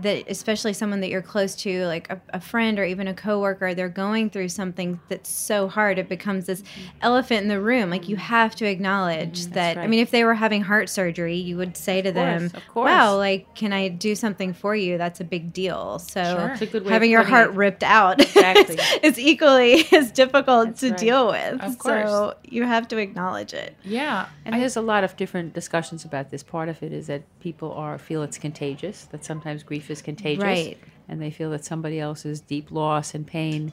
that, 0.00 0.24
especially 0.28 0.72
someone 0.72 1.00
that 1.00 1.10
you're 1.10 1.22
close 1.22 1.54
to, 1.56 1.86
like 1.86 2.10
a, 2.10 2.20
a 2.30 2.40
friend 2.40 2.78
or 2.78 2.84
even 2.84 3.08
a 3.08 3.14
coworker. 3.14 3.74
They're 3.74 3.88
going 3.88 4.30
through 4.30 4.48
something 4.50 5.00
that's 5.08 5.30
so 5.30 5.68
hard. 5.68 5.98
It 5.98 6.08
becomes 6.08 6.46
this 6.46 6.62
mm-hmm. 6.62 6.82
elephant 7.02 7.42
in 7.42 7.48
the 7.48 7.60
room. 7.60 7.90
Like 7.90 8.08
you 8.08 8.16
mm-hmm. 8.16 8.24
have 8.24 8.54
to 8.56 8.66
acknowledge 8.66 9.42
mm-hmm. 9.42 9.54
that. 9.54 9.78
I 9.78 9.86
mean, 9.86 10.00
if 10.00 10.10
they 10.10 10.24
were 10.24 10.34
having 10.34 10.62
heart 10.62 10.88
surgery, 10.88 11.36
you 11.36 11.56
would 11.56 11.76
say 11.76 12.02
to 12.02 12.12
them, 12.12 12.50
course, 12.50 12.62
course. 12.68 12.86
"Wow, 12.90 13.16
like 13.16 13.54
can 13.54 13.72
I 13.72 13.88
do 13.88 14.14
something 14.14 14.52
for 14.52 14.76
you?" 14.76 14.98
That's 14.98 15.20
a 15.20 15.24
big 15.24 15.52
deal. 15.52 15.98
So 15.98 16.36
Sure. 16.36 16.56
A 16.60 16.66
good 16.66 16.84
way 16.84 16.92
having 16.92 17.10
your 17.10 17.22
heart 17.22 17.50
it. 17.50 17.56
ripped 17.56 17.82
out 17.82 18.20
Exactly. 18.20 18.76
is 19.02 19.18
equally 19.18 19.86
as 19.92 20.10
difficult 20.10 20.68
That's 20.68 20.80
to 20.80 20.90
right. 20.90 20.98
deal 20.98 21.28
with. 21.28 21.62
Of 21.62 21.78
course. 21.78 22.08
So 22.08 22.34
you 22.44 22.64
have 22.64 22.88
to 22.88 22.98
acknowledge 22.98 23.54
it. 23.54 23.76
Yeah. 23.84 24.28
And 24.44 24.60
there's 24.60 24.76
a 24.76 24.80
lot 24.80 25.04
of 25.04 25.16
different 25.16 25.54
discussions 25.54 26.04
about 26.04 26.30
this. 26.30 26.42
Part 26.42 26.68
of 26.68 26.82
it 26.82 26.92
is 26.92 27.06
that 27.06 27.22
people 27.40 27.72
are 27.72 27.98
feel 27.98 28.22
it's 28.22 28.38
contagious. 28.38 29.04
That 29.06 29.24
sometimes 29.24 29.62
grief 29.62 29.85
is 29.90 30.02
contagious, 30.02 30.42
Right. 30.42 30.78
and 31.08 31.20
they 31.20 31.30
feel 31.30 31.50
that 31.50 31.64
somebody 31.64 31.98
else's 32.00 32.40
deep 32.40 32.70
loss 32.70 33.14
and 33.14 33.26
pain, 33.26 33.72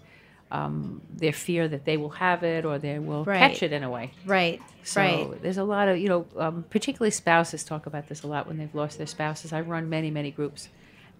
um, 0.51 1.01
their 1.11 1.33
fear 1.33 1.67
that 1.67 1.85
they 1.85 1.97
will 1.97 2.11
have 2.11 2.43
it 2.43 2.63
or 2.65 2.77
they 2.77 2.99
will 2.99 3.23
Right. 3.25 3.39
catch 3.39 3.63
it 3.63 3.71
in 3.73 3.83
a 3.83 3.89
way. 3.89 4.11
Right. 4.25 4.61
So 4.83 5.01
right. 5.01 5.41
there's 5.41 5.57
a 5.57 5.63
lot 5.63 5.87
of 5.87 5.97
you 5.97 6.09
know, 6.09 6.25
um, 6.37 6.65
particularly 6.69 7.11
spouses 7.11 7.63
talk 7.63 7.85
about 7.85 8.07
this 8.07 8.21
a 8.23 8.27
lot 8.27 8.47
when 8.47 8.57
they've 8.57 8.73
lost 8.75 8.97
their 8.97 9.07
spouses. 9.07 9.51
I 9.53 9.61
run 9.61 9.89
many 9.89 10.11
many 10.11 10.29
groups, 10.29 10.69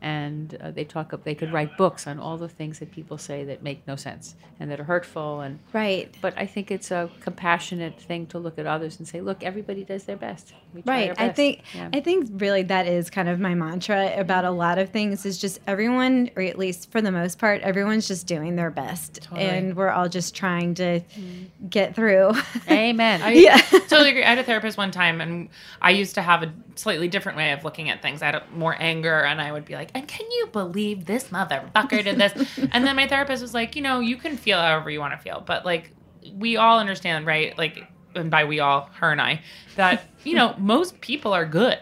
and 0.03 0.55
uh, 0.62 0.69
they 0.72 0.83
talk. 0.83 1.13
Up 1.13 1.24
they 1.24 1.33
could 1.36 1.51
write 1.51 1.75
books 1.77 2.05
on 2.07 2.19
all 2.19 2.38
the 2.38 2.48
things 2.50 2.79
that 2.79 2.91
people 2.91 3.17
say 3.17 3.43
that 3.45 3.63
make 3.63 3.88
no 3.88 3.95
sense 3.95 4.36
and 4.60 4.69
that 4.69 4.79
are 4.79 4.83
hurtful 4.83 5.41
and 5.41 5.57
Right. 5.74 6.13
but 6.22 6.33
I 6.38 6.45
think 6.45 6.69
it's 6.72 6.91
a 6.91 7.10
compassionate 7.22 8.00
thing 8.00 8.27
to 8.27 8.38
look 8.39 8.60
at 8.60 8.67
others 8.67 9.00
and 9.00 9.07
say, 9.07 9.19
look, 9.22 9.43
everybody 9.43 9.83
does 9.83 10.03
their 10.03 10.15
best. 10.17 10.53
We 10.74 10.81
try 10.83 11.07
Right. 11.10 11.19
our 11.19 11.25
I 11.25 11.29
think 11.29 11.62
Yeah. 11.74 11.89
I 11.93 12.00
think 12.01 12.29
really 12.33 12.63
that 12.63 12.86
is 12.88 13.10
kind 13.10 13.27
of 13.29 13.39
my 13.39 13.55
mantra 13.55 14.13
about 14.19 14.45
a 14.45 14.51
lot 14.51 14.77
of 14.77 14.89
things 14.89 15.25
is 15.25 15.38
just 15.39 15.60
everyone 15.67 16.29
or 16.36 16.43
at 16.43 16.57
least 16.60 16.91
for 16.91 17.01
the 17.01 17.12
most 17.12 17.39
part 17.39 17.62
everyone's 17.62 18.07
just 18.07 18.27
doing 18.27 18.55
their 18.55 18.69
best 18.72 19.22
Totally. 19.24 19.48
and 19.50 19.75
we're 19.75 19.89
all 19.89 20.10
just 20.10 20.36
trying 20.36 20.74
to 20.75 21.01
get 21.69 21.95
through. 21.95 22.31
Amen. 22.69 23.22
I 23.24 23.31
Yeah. 23.33 23.57
totally 23.57 24.10
agree. 24.12 24.24
I 24.24 24.29
had 24.29 24.39
a 24.39 24.43
therapist 24.43 24.77
one 24.77 24.91
time, 24.91 25.22
and 25.22 25.50
I 25.81 25.91
used 25.91 26.15
to 26.15 26.22
have 26.22 26.43
a 26.43 26.53
slightly 26.75 27.07
different 27.07 27.38
way 27.38 27.51
of 27.51 27.63
looking 27.63 27.89
at 27.89 28.01
things. 28.01 28.22
I 28.22 28.25
had 28.27 28.41
more 28.55 28.75
anger, 28.79 29.19
and 29.24 29.39
I 29.41 29.51
would 29.51 29.65
be 29.65 29.74
like, 29.75 29.91
"And 29.93 30.07
can 30.07 30.29
you 30.31 30.50
believe 30.51 31.05
this 31.05 31.29
motherfucker 31.29 32.03
did 32.03 32.17
this?" 32.17 32.33
and 32.71 32.85
then 32.85 32.95
my 32.95 33.07
therapist 33.07 33.41
was 33.41 33.53
like, 33.53 33.75
"You 33.75 33.81
know, 33.81 34.00
you 34.00 34.17
can 34.17 34.38
feel 34.38 34.59
however 34.59 34.89
you 34.89 35.00
want 35.00 35.13
to 35.13 35.19
feel, 35.19 35.41
but 35.45 35.65
like, 35.65 35.91
we 36.33 36.57
all 36.57 36.79
understand, 36.79 37.25
right? 37.25 37.57
Like, 37.57 37.83
and 38.15 38.31
by 38.31 38.45
we 38.45 38.59
all, 38.59 38.89
her 39.00 39.12
and 39.12 39.21
I, 39.21 39.41
that 39.75 40.03
you 40.23 40.35
know, 40.35 40.55
most 40.57 41.01
people 41.01 41.33
are 41.33 41.45
good." 41.45 41.79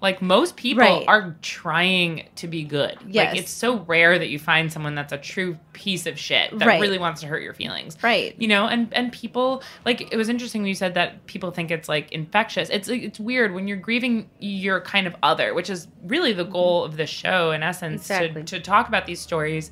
Like 0.00 0.22
most 0.22 0.56
people 0.56 0.82
Right. 0.84 1.04
are 1.08 1.36
trying 1.42 2.28
to 2.36 2.46
be 2.46 2.62
good. 2.64 2.96
Yes. 3.06 3.32
Like 3.32 3.38
it's 3.42 3.50
so 3.50 3.80
rare 3.80 4.18
that 4.18 4.28
you 4.28 4.38
find 4.38 4.72
someone 4.72 4.94
that's 4.94 5.12
a 5.12 5.18
true 5.18 5.58
piece 5.72 6.06
of 6.06 6.18
shit 6.18 6.56
that 6.58 6.66
Right. 6.66 6.80
really 6.80 6.98
wants 6.98 7.20
to 7.22 7.26
hurt 7.26 7.42
your 7.42 7.54
feelings 7.54 7.96
right. 8.02 8.34
you 8.38 8.48
know 8.48 8.66
and 8.66 8.92
and 8.92 9.12
people 9.12 9.62
like 9.84 10.12
it 10.12 10.16
was 10.16 10.28
interesting 10.28 10.62
when 10.62 10.68
you 10.68 10.74
said 10.74 10.94
that 10.94 11.24
people 11.26 11.50
think 11.52 11.70
it's 11.70 11.88
like 11.88 12.10
infectious 12.10 12.68
it's 12.70 12.88
it's 12.88 13.20
weird 13.20 13.54
when 13.54 13.68
you're 13.68 13.76
grieving 13.76 14.28
you're 14.40 14.80
kind 14.80 15.06
of 15.06 15.14
other 15.22 15.54
which 15.54 15.70
is 15.70 15.86
really 16.04 16.32
the 16.32 16.44
goal 16.44 16.82
mm-hmm. 16.82 16.90
of 16.90 16.96
the 16.96 17.06
show 17.06 17.52
in 17.52 17.62
essence 17.62 18.02
Exactly. 18.02 18.42
to, 18.42 18.56
to 18.58 18.60
talk 18.60 18.88
about 18.88 19.06
these 19.06 19.20
stories 19.20 19.70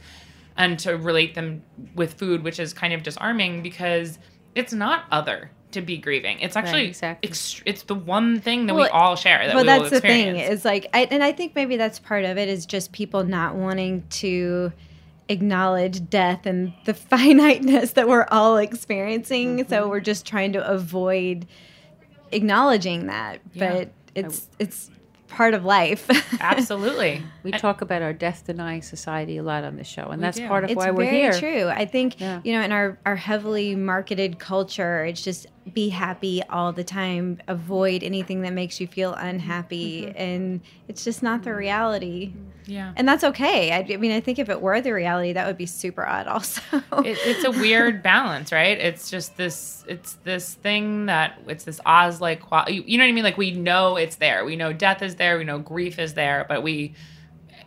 and 0.56 0.78
to 0.78 0.96
relate 0.96 1.34
them 1.34 1.62
with 1.96 2.14
food 2.14 2.44
which 2.44 2.60
is 2.60 2.72
kind 2.72 2.92
of 2.92 3.02
disarming 3.02 3.62
because 3.62 4.18
it's 4.54 4.72
not 4.72 5.04
other 5.10 5.50
to 5.72 5.80
be 5.82 5.98
grieving 5.98 6.40
it's 6.40 6.56
actually 6.56 6.86
exactly. 6.86 7.28
ext- 7.30 7.62
it's 7.66 7.82
the 7.82 7.94
one 7.94 8.40
thing 8.40 8.66
that 8.66 8.74
we 8.74 8.86
all 8.88 9.16
share 9.16 9.46
that 9.46 9.54
well, 9.54 9.64
we 9.64 9.66
that's 9.66 9.90
the 9.90 10.00
thing. 10.00 10.28
experience. 10.28 10.60
Is 10.60 10.64
like, 10.64 10.86
I, 10.94 11.08
and 11.10 11.22
I 11.22 11.32
think 11.32 11.54
maybe 11.54 11.76
that's 11.76 11.98
part 11.98 12.24
of 12.24 12.38
it 12.38 12.48
is 12.48 12.66
just 12.66 12.92
people 12.92 13.24
not 13.24 13.56
wanting 13.56 14.06
to 14.08 14.72
acknowledge 15.28 16.08
death 16.08 16.46
and 16.46 16.72
the 16.84 16.94
finiteness 17.12 17.92
that 17.92 18.08
we're 18.08 18.26
all 18.30 18.56
experiencing. 18.56 19.58
Mm-hmm. 19.58 19.68
So 19.68 19.88
we're 19.88 20.00
just 20.00 20.24
trying 20.24 20.52
to 20.52 20.66
avoid 20.66 21.46
acknowledging 22.32 23.06
that. 23.06 23.40
Yeah. 23.52 23.72
But 23.72 23.92
it's 24.14 24.48
it's 24.58 24.90
part 25.28 25.54
of 25.54 25.64
life. 25.64 26.08
absolutely 26.40 27.22
we 27.42 27.50
talk 27.50 27.80
about 27.82 28.00
our 28.00 28.12
death 28.12 28.44
denying 28.46 28.82
society 28.82 29.36
a 29.36 29.42
lot 29.42 29.64
on 29.64 29.76
this 29.76 29.88
show, 29.88 30.04
and 30.08 30.22
that's 30.22 30.38
do. 30.38 30.46
part 30.46 30.64
of 30.64 30.70
it's 30.70 30.76
why 30.76 30.90
we're 30.90 31.10
here. 31.10 31.32
true. 31.38 31.68
I 31.68 31.84
think 31.84 32.20
Yeah. 32.20 32.40
you 32.44 32.52
know 32.52 32.62
in 32.62 32.72
our 32.72 32.98
our 33.04 33.16
heavily 33.16 33.74
marketed 33.74 34.38
culture, 34.38 35.04
it's 35.04 35.22
just 35.22 35.46
be 35.72 35.88
happy 35.88 36.42
all 36.48 36.72
the 36.72 36.84
time, 36.84 37.40
avoid 37.48 38.02
anything 38.02 38.42
that 38.42 38.52
makes 38.52 38.80
you 38.80 38.86
feel 38.86 39.14
unhappy, 39.14 40.02
Mm-hmm. 40.02 40.16
and 40.16 40.60
it's 40.88 41.02
just 41.04 41.22
not 41.22 41.42
the 41.42 41.52
reality. 41.54 42.32
yeah 42.66 42.92
And 42.96 43.08
that's 43.08 43.24
okay. 43.24 43.72
I, 43.72 43.78
I 43.92 43.96
mean, 43.96 44.12
I 44.12 44.20
think 44.20 44.38
if 44.38 44.48
it 44.48 44.60
were 44.60 44.80
the 44.80 44.92
reality, 44.92 45.32
that 45.32 45.46
would 45.46 45.56
be 45.58 45.66
super 45.66 46.06
odd. 46.06 46.26
Also, 46.28 46.60
it, 47.04 47.18
it's 47.24 47.44
a 47.44 47.50
weird 47.50 48.02
balance, 48.02 48.52
right? 48.52 48.78
It's 48.78 49.10
just 49.10 49.36
this, 49.36 49.84
it's 49.88 50.14
this 50.24 50.54
thing 50.54 51.06
that 51.06 51.38
it's 51.48 51.64
this 51.64 51.80
Oz 51.84 52.20
like 52.20 52.40
quality. 52.42 52.84
You 52.86 52.98
know 52.98 53.04
what 53.04 53.08
I 53.08 53.12
mean? 53.12 53.24
Like 53.24 53.38
we 53.38 53.50
know 53.50 53.96
it's 53.96 54.16
there. 54.16 54.44
We 54.44 54.54
know 54.56 54.72
death 54.72 55.02
is 55.02 55.16
there. 55.16 55.36
We 55.38 55.44
know 55.44 55.58
grief 55.58 55.98
is 55.98 56.14
there, 56.14 56.46
but 56.48 56.62
we, 56.62 56.94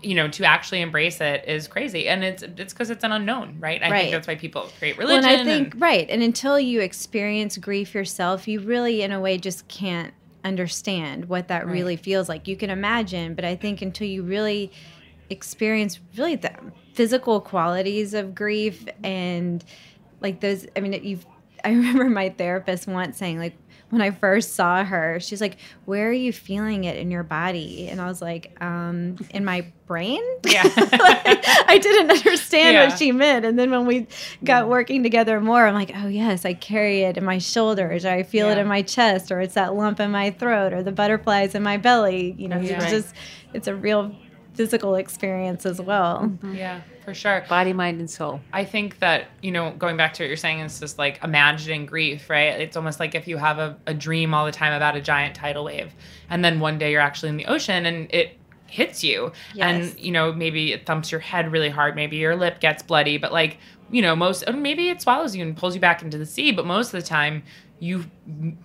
you 0.01 0.15
know, 0.15 0.27
to 0.29 0.45
actually 0.45 0.81
embrace 0.81 1.19
it 1.21 1.43
is 1.47 1.67
crazy, 1.67 2.07
and 2.07 2.23
it's 2.23 2.41
it's 2.43 2.73
because 2.73 2.89
it's 2.89 3.03
an 3.03 3.11
unknown, 3.11 3.57
right? 3.59 3.81
I 3.83 3.89
Right. 3.91 3.99
think 4.01 4.11
that's 4.13 4.27
why 4.27 4.35
people 4.35 4.69
create 4.79 4.97
Well, 4.97 5.07
religion. 5.07 5.29
and 5.29 5.41
I 5.41 5.43
think 5.43 5.73
and- 5.73 5.81
right, 5.81 6.09
and 6.09 6.23
until 6.23 6.59
you 6.59 6.81
experience 6.81 7.57
grief 7.57 7.93
yourself, 7.93 8.47
you 8.47 8.59
really, 8.61 9.01
in 9.01 9.11
a 9.11 9.19
way, 9.19 9.37
just 9.37 9.67
can't 9.67 10.13
understand 10.45 11.25
what 11.25 11.49
that 11.49 11.67
really 11.67 11.97
feels 11.97 12.29
like. 12.29 12.47
You 12.47 12.55
can 12.55 12.69
imagine, 12.69 13.35
but 13.35 13.43
I 13.43 13.55
think 13.57 13.81
until 13.81 14.07
you 14.07 14.23
really 14.23 14.71
experience 15.29 15.99
really 16.17 16.35
the 16.35 16.51
physical 16.93 17.39
qualities 17.41 18.13
of 18.13 18.33
grief 18.33 18.85
and 19.03 19.63
like 20.21 20.39
those, 20.39 20.65
I 20.75 20.79
mean, 20.79 20.93
you've. 21.03 21.25
I 21.63 21.69
remember 21.71 22.05
my 22.09 22.29
therapist 22.29 22.87
once 22.87 23.17
saying 23.17 23.37
like. 23.39 23.55
When 23.89 24.01
I 24.01 24.11
first 24.11 24.53
saw 24.53 24.83
her, 24.83 25.19
she's 25.19 25.41
like, 25.41 25.57
"Where 25.85 26.09
are 26.09 26.13
you 26.13 26.31
feeling 26.31 26.83
it 26.83 26.97
in 26.97 27.09
your 27.09 27.23
body?" 27.23 27.87
And 27.89 27.99
I 27.99 28.05
was 28.07 28.21
like, 28.21 28.55
um, 28.61 29.17
"In 29.31 29.43
my 29.43 29.65
brain." 29.87 30.21
Yeah. 30.45 30.63
Like, 30.99 31.43
I 31.67 31.79
didn't 31.81 32.11
understand 32.11 32.73
Yeah. 32.75 32.87
what 32.89 32.97
she 32.99 33.11
meant. 33.11 33.45
And 33.45 33.57
then 33.57 33.71
when 33.71 33.85
we 33.87 34.07
got 34.43 34.67
working 34.67 35.01
together 35.03 35.39
more, 35.41 35.65
I'm 35.65 35.73
like, 35.73 35.91
oh, 35.95 36.07
yes, 36.07 36.45
I 36.45 36.53
carry 36.53 37.01
it 37.01 37.17
in 37.17 37.23
my 37.25 37.37
shoulders, 37.39 38.05
or 38.05 38.09
I 38.09 38.23
feel 38.23 38.49
it 38.49 38.57
in 38.57 38.67
my 38.67 38.81
chest, 38.83 39.31
or 39.31 39.41
it's 39.41 39.55
that 39.55 39.73
lump 39.75 39.99
in 39.99 40.11
my 40.11 40.31
throat, 40.31 40.71
or 40.73 40.83
the 40.83 40.91
butterflies 40.91 41.55
in 41.55 41.63
my 41.63 41.77
belly. 41.77 42.35
You 42.37 42.47
know, 42.47 42.57
it's 42.59 42.91
just, 42.91 43.15
it's 43.53 43.67
a 43.67 43.75
real 43.75 44.15
physical 44.59 44.95
experience 44.95 45.65
as 45.65 45.79
well. 45.79 46.23
Mm-hmm. 46.23 46.53
yeah, 46.53 46.81
for 47.05 47.13
sure. 47.13 47.45
Body, 47.47 47.71
mind, 47.71 48.01
and 48.01 48.09
soul. 48.09 48.41
I 48.51 48.65
think 48.65 48.99
that, 48.99 49.27
you 49.41 49.51
know, 49.51 49.71
going 49.71 49.95
back 49.95 50.13
to 50.15 50.23
what 50.23 50.27
you're 50.27 50.35
saying, 50.35 50.59
it's 50.59 50.81
just 50.81 50.97
like 50.97 51.23
imagining 51.23 51.85
grief, 51.85 52.29
right? 52.29 52.59
It's 52.59 52.75
almost 52.75 52.99
like 52.99 53.15
if 53.15 53.25
you 53.25 53.37
have 53.37 53.57
a, 53.57 53.77
a 53.87 53.93
dream 53.93 54.33
all 54.33 54.45
the 54.45 54.51
time 54.51 54.73
about 54.73 54.97
a 54.97 55.01
giant 55.01 55.33
tidal 55.33 55.63
wave, 55.63 55.93
and 56.29 56.43
then 56.43 56.59
one 56.59 56.77
day 56.77 56.91
you're 56.91 56.99
actually 56.99 57.29
in 57.29 57.37
the 57.37 57.45
ocean 57.45 57.85
and 57.85 58.13
it 58.13 58.37
hits 58.67 59.01
you. 59.01 59.31
Yes. 59.53 59.93
And, 59.93 59.97
you 59.97 60.11
know, 60.11 60.33
maybe 60.33 60.73
it 60.73 60.85
thumps 60.85 61.09
your 61.09 61.21
head 61.21 61.53
really 61.53 61.69
hard, 61.69 61.95
maybe 61.95 62.17
your 62.17 62.35
lip 62.35 62.59
gets 62.59 62.83
bloody, 62.83 63.17
but 63.17 63.31
like 63.31 63.59
you 63.91 64.01
know, 64.01 64.15
most 64.15 64.43
or 64.47 64.53
maybe 64.53 64.89
it 64.89 65.01
swallows 65.01 65.35
you 65.35 65.43
and 65.43 65.55
pulls 65.57 65.73
you 65.73 65.81
back 65.81 66.01
into 66.01 66.17
the 66.17 66.25
sea, 66.25 66.51
but 66.51 66.65
most 66.65 66.93
of 66.93 67.01
the 67.01 67.07
time 67.07 67.43
you 67.79 68.03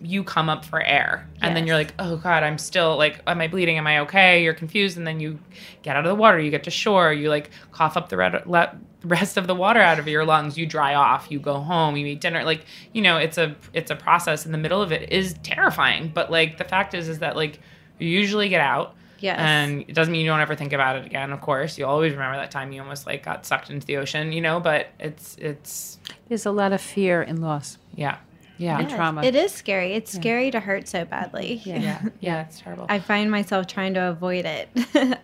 you 0.00 0.24
come 0.24 0.48
up 0.48 0.64
for 0.64 0.82
air. 0.82 1.28
And 1.40 1.54
then 1.56 1.66
you're 1.66 1.76
like 1.76 1.94
oh 1.98 2.16
god 2.16 2.42
i'm 2.42 2.58
still 2.58 2.96
like 2.96 3.20
am 3.26 3.40
i 3.40 3.48
bleeding? 3.48 3.78
Am 3.78 3.86
i 3.86 4.00
okay? 4.00 4.42
You're 4.42 4.54
confused. 4.54 4.96
And 4.96 5.06
then 5.06 5.20
you 5.20 5.38
get 5.82 5.96
out 5.96 6.04
of 6.04 6.10
the 6.10 6.14
water. 6.14 6.40
You 6.40 6.50
get 6.50 6.64
to 6.64 6.70
shore. 6.70 7.12
You 7.12 7.28
like 7.28 7.50
cough 7.70 7.96
up 7.96 8.08
the 8.08 8.16
red, 8.16 8.46
le- 8.46 8.76
rest 9.04 9.36
of 9.36 9.46
the 9.46 9.54
water 9.54 9.80
out 9.80 9.98
of 9.98 10.08
your 10.08 10.24
lungs. 10.24 10.58
You 10.58 10.66
dry 10.66 10.94
off. 10.94 11.30
You 11.30 11.38
go 11.38 11.60
home. 11.60 11.96
You 11.96 12.06
eat 12.06 12.20
dinner. 12.20 12.42
Like 12.44 12.64
you 12.92 13.02
know 13.02 13.16
it's 13.16 13.38
a 13.38 13.54
it's 13.72 13.90
a 13.90 13.96
process 13.96 14.46
in 14.46 14.52
the 14.52 14.58
middle 14.58 14.82
of 14.82 14.90
it. 14.90 15.12
Is 15.12 15.34
terrifying. 15.42 16.10
But 16.12 16.30
like 16.30 16.58
the 16.58 16.64
fact 16.64 16.94
is 16.94 17.08
is 17.08 17.20
that 17.20 17.36
like 17.36 17.60
you 17.98 18.08
usually 18.08 18.48
get 18.48 18.60
out. 18.60 18.96
Yes. 19.20 19.38
and 19.38 19.86
it 19.88 19.94
doesn't 19.94 20.12
mean 20.12 20.20
you 20.22 20.30
don't 20.30 20.40
ever 20.40 20.54
think 20.54 20.74
about 20.74 20.96
it 20.96 21.06
again 21.06 21.32
of 21.32 21.40
course. 21.40 21.78
You 21.78 21.86
always 21.86 22.12
remember 22.12 22.36
that 22.36 22.50
time 22.50 22.72
you 22.72 22.82
almost 22.82 23.06
like 23.06 23.24
got 23.24 23.46
sucked 23.46 23.70
into 23.70 23.86
the 23.86 23.96
ocean 23.96 24.32
you 24.32 24.42
know? 24.42 24.60
But 24.60 24.88
it's 24.98 25.36
it's 25.38 25.98
There's 26.28 26.44
a 26.44 26.50
lot 26.50 26.74
of 26.74 26.82
fear 26.82 27.22
and 27.22 27.40
loss. 27.40 27.78
Yeah 27.94 28.18
yeah 28.58 28.78
and 28.78 28.88
trauma. 28.88 29.22
It 29.22 29.34
is 29.34 29.52
scary. 29.52 29.94
It's 29.94 30.12
scary 30.12 30.50
to 30.50 30.60
hurt 30.60 30.88
so 30.88 31.04
badly. 31.04 31.62
Yeah. 31.64 31.78
yeah 31.78 32.02
yeah 32.20 32.42
it's 32.42 32.60
terrible 32.60 32.86
I 32.88 32.98
find 32.98 33.30
myself 33.30 33.66
trying 33.66 33.94
to 33.94 34.08
avoid 34.08 34.44
it. 34.44 34.68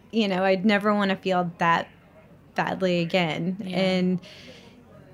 you 0.11 0.29
know, 0.29 0.45
I'd 0.45 0.65
never 0.65 0.95
want 0.95 1.11
to 1.11 1.17
feel 1.17 1.51
that 1.59 1.89
badly 2.55 3.01
again. 3.01 3.57
And 3.73 4.21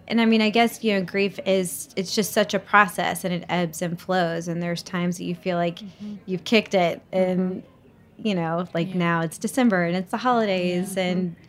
and 0.09 0.21
I 0.21 0.25
mean, 0.25 0.41
I 0.41 0.51
guess 0.51 0.85
you 0.85 0.95
know, 0.95 1.05
grief 1.05 1.39
is 1.47 1.89
it's 1.97 2.15
just 2.15 2.33
such 2.33 2.55
a 2.55 2.59
process, 2.59 3.25
and 3.25 3.35
it 3.35 3.45
ebbs 3.49 3.83
and 3.83 4.01
flows. 4.01 4.49
And 4.49 4.63
there's 4.63 4.83
times 4.83 5.19
that 5.19 5.25
you 5.25 5.35
feel 5.35 5.57
like 5.57 5.81
mm-hmm. 5.81 6.17
you've 6.27 6.45
kicked 6.45 6.75
it, 6.75 7.03
and 7.13 7.63
mm-hmm. 7.63 8.27
you 8.27 8.35
know, 8.35 8.67
like 8.75 8.95
now 8.95 9.21
it's 9.21 9.39
December 9.39 9.85
and 9.85 9.97
it's 9.97 10.11
the 10.11 10.19
holidays, 10.19 10.97
and 10.97 11.33
mm-hmm. 11.33 11.43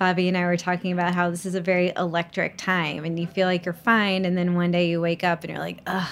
Bobby 0.00 0.28
and 0.28 0.36
I 0.36 0.46
were 0.46 0.56
talking 0.56 0.92
about 0.92 1.14
how 1.14 1.28
this 1.28 1.44
is 1.44 1.54
a 1.54 1.60
very 1.60 1.92
electric 1.94 2.56
time, 2.56 3.04
and 3.04 3.20
you 3.20 3.26
feel 3.26 3.46
like 3.46 3.66
you're 3.66 3.74
fine, 3.74 4.24
and 4.24 4.34
then 4.36 4.54
one 4.54 4.70
day 4.70 4.88
you 4.88 4.98
wake 4.98 5.22
up 5.22 5.44
and 5.44 5.50
you're 5.50 5.58
like, 5.60 5.82
ugh, 5.86 6.10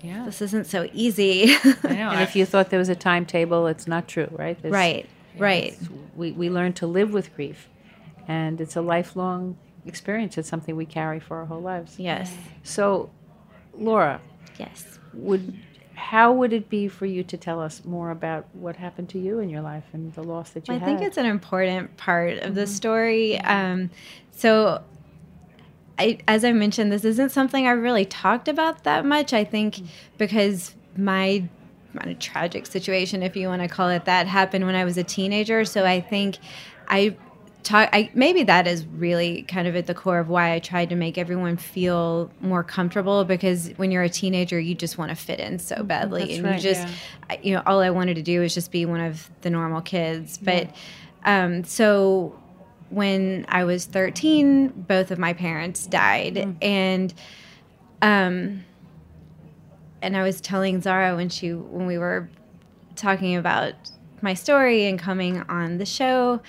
yeah 0.00 0.24
this 0.26 0.40
isn't 0.40 0.66
so 0.68 0.88
easy. 0.92 1.56
I 1.82 1.94
know 1.94 2.10
and 2.12 2.20
if 2.20 2.36
you 2.36 2.46
thought 2.46 2.70
there 2.70 2.78
was 2.78 2.88
a 2.88 2.94
timetable, 2.94 3.66
it's 3.66 3.88
not 3.88 4.06
true, 4.06 4.28
right? 4.30 4.56
There's- 4.62 4.72
right, 4.72 5.08
right. 5.36 5.76
We, 6.14 6.30
we 6.30 6.48
learn 6.50 6.72
to 6.74 6.86
live 6.86 7.12
with 7.12 7.34
grief, 7.34 7.68
and 8.28 8.60
it's 8.60 8.76
a 8.76 8.80
lifelong 8.80 9.58
experience. 9.84 10.38
It's 10.38 10.48
something 10.48 10.76
we 10.76 10.86
carry 10.86 11.18
for 11.18 11.38
our 11.38 11.46
whole 11.46 11.60
lives. 11.60 11.98
Yes, 11.98 12.32
So, 12.62 13.10
Laura, 13.76 14.20
yes. 14.56 15.00
would 15.12 15.52
how 15.94 16.32
would 16.32 16.52
it 16.52 16.68
be 16.68 16.88
for 16.88 17.06
you 17.06 17.22
to 17.24 17.36
tell 17.36 17.60
us 17.60 17.84
more 17.84 18.10
about 18.10 18.46
what 18.52 18.76
happened 18.76 19.08
to 19.10 19.18
you 19.18 19.38
in 19.38 19.48
your 19.48 19.62
life 19.62 19.84
and 19.92 20.12
the 20.14 20.22
loss 20.22 20.50
that 20.50 20.68
you 20.68 20.74
have? 20.74 20.82
I 20.82 20.86
had? 20.86 20.98
think 20.98 21.08
it's 21.08 21.16
an 21.16 21.26
important 21.26 21.96
part 21.96 22.38
of 22.38 22.54
the 22.54 22.66
story. 22.66 23.40
Um, 23.40 23.90
so, 24.32 24.82
I, 25.98 26.18
as 26.26 26.44
I 26.44 26.52
mentioned, 26.52 26.90
this 26.90 27.04
isn't 27.04 27.30
something 27.30 27.66
I 27.66 27.70
really 27.70 28.04
talked 28.04 28.48
about 28.48 28.84
that 28.84 29.04
much. 29.04 29.32
I 29.32 29.44
think 29.44 29.80
because 30.18 30.74
my 30.96 31.48
kind 31.96 32.10
of 32.10 32.18
tragic 32.18 32.66
situation, 32.66 33.22
if 33.22 33.36
you 33.36 33.48
want 33.48 33.62
to 33.62 33.68
call 33.68 33.88
it 33.88 34.04
that, 34.06 34.26
happened 34.26 34.66
when 34.66 34.74
I 34.74 34.84
was 34.84 34.98
a 34.98 35.04
teenager. 35.04 35.64
So 35.64 35.84
I 35.84 36.00
think 36.00 36.38
I 36.88 37.16
talk. 37.64 37.88
I, 37.92 38.10
maybe 38.14 38.44
that 38.44 38.66
is 38.66 38.86
really 38.86 39.42
kind 39.42 39.66
of 39.66 39.74
at 39.74 39.86
the 39.86 39.94
core 39.94 40.18
of 40.18 40.28
why 40.28 40.52
I 40.52 40.58
tried 40.60 40.90
to 40.90 40.94
make 40.96 41.18
everyone 41.18 41.56
feel 41.56 42.30
more 42.40 42.62
comfortable. 42.62 43.24
Because 43.24 43.70
when 43.76 43.90
you're 43.90 44.02
a 44.02 44.08
teenager, 44.08 44.60
you 44.60 44.74
just 44.74 44.98
want 44.98 45.08
to 45.10 45.16
fit 45.16 45.40
in 45.40 45.58
so 45.58 45.82
badly, 45.82 46.26
That's 46.26 46.36
and 46.36 46.44
right, 46.44 46.56
you 46.56 46.60
just, 46.62 46.88
I- 47.30 47.40
you 47.42 47.54
know, 47.54 47.62
all 47.66 47.80
I 47.80 47.90
wanted 47.90 48.14
to 48.14 48.22
do 48.22 48.40
was 48.40 48.54
just 48.54 48.70
be 48.70 48.86
one 48.86 49.00
of 49.00 49.28
the 49.40 49.50
normal 49.50 49.80
kids. 49.80 50.38
But 50.38 50.70
um, 51.24 51.64
so 51.64 52.38
when 52.90 53.46
I 53.48 53.64
was 53.64 53.86
13, 53.86 54.68
both 54.68 55.10
of 55.10 55.18
my 55.18 55.32
parents 55.32 55.86
died, 55.86 56.56
and 56.62 57.12
um, 58.02 58.64
and 60.02 60.16
I 60.16 60.22
was 60.22 60.40
telling 60.40 60.82
Zahra 60.82 61.16
when 61.16 61.30
she 61.30 61.52
when 61.54 61.86
we 61.86 61.98
were 61.98 62.28
talking 62.94 63.36
about 63.36 63.72
my 64.20 64.34
story 64.34 64.86
and 64.86 64.98
coming 64.98 65.40
on 65.42 65.78
the 65.78 65.86
show. 65.86 66.40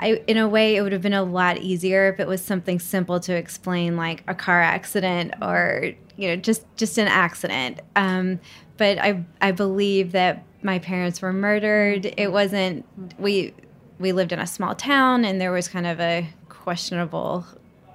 I, 0.00 0.22
in 0.26 0.36
a 0.36 0.48
way, 0.48 0.76
it 0.76 0.82
would 0.82 0.92
have 0.92 1.02
been 1.02 1.12
a 1.12 1.22
lot 1.22 1.58
easier 1.58 2.08
if 2.08 2.20
it 2.20 2.28
was 2.28 2.40
something 2.40 2.78
simple 2.78 3.18
to 3.20 3.34
explain, 3.34 3.96
like 3.96 4.22
a 4.28 4.34
car 4.34 4.60
accident 4.62 5.34
or 5.42 5.92
you 6.16 6.28
know 6.28 6.36
just 6.36 6.64
just 6.76 6.98
an 6.98 7.08
accident. 7.08 7.80
Um, 7.96 8.40
but 8.76 8.98
I 8.98 9.24
I 9.40 9.52
believe 9.52 10.12
that 10.12 10.44
my 10.62 10.78
parents 10.78 11.22
were 11.22 11.32
murdered. 11.32 12.12
It 12.16 12.32
wasn't 12.32 12.84
we 13.18 13.54
we 13.98 14.12
lived 14.12 14.32
in 14.32 14.38
a 14.38 14.46
small 14.46 14.74
town 14.74 15.24
and 15.24 15.40
there 15.40 15.52
was 15.52 15.68
kind 15.68 15.86
of 15.86 16.00
a 16.00 16.28
questionable 16.48 17.44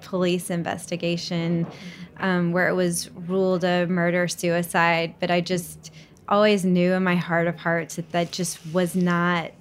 police 0.02 0.50
investigation 0.50 1.66
um, 2.18 2.52
where 2.52 2.68
it 2.68 2.74
was 2.74 3.10
ruled 3.12 3.64
a 3.64 3.86
murder 3.88 4.28
suicide. 4.28 5.16
But 5.20 5.32
I 5.32 5.42
just 5.42 5.92
always 6.28 6.66
knew 6.66 6.94
in 6.94 7.04
my 7.04 7.16
heart 7.16 7.48
of 7.48 7.58
hearts 7.58 7.96
that 7.96 8.12
that 8.12 8.32
just 8.32 8.60
was 8.74 8.96
not 8.96 9.52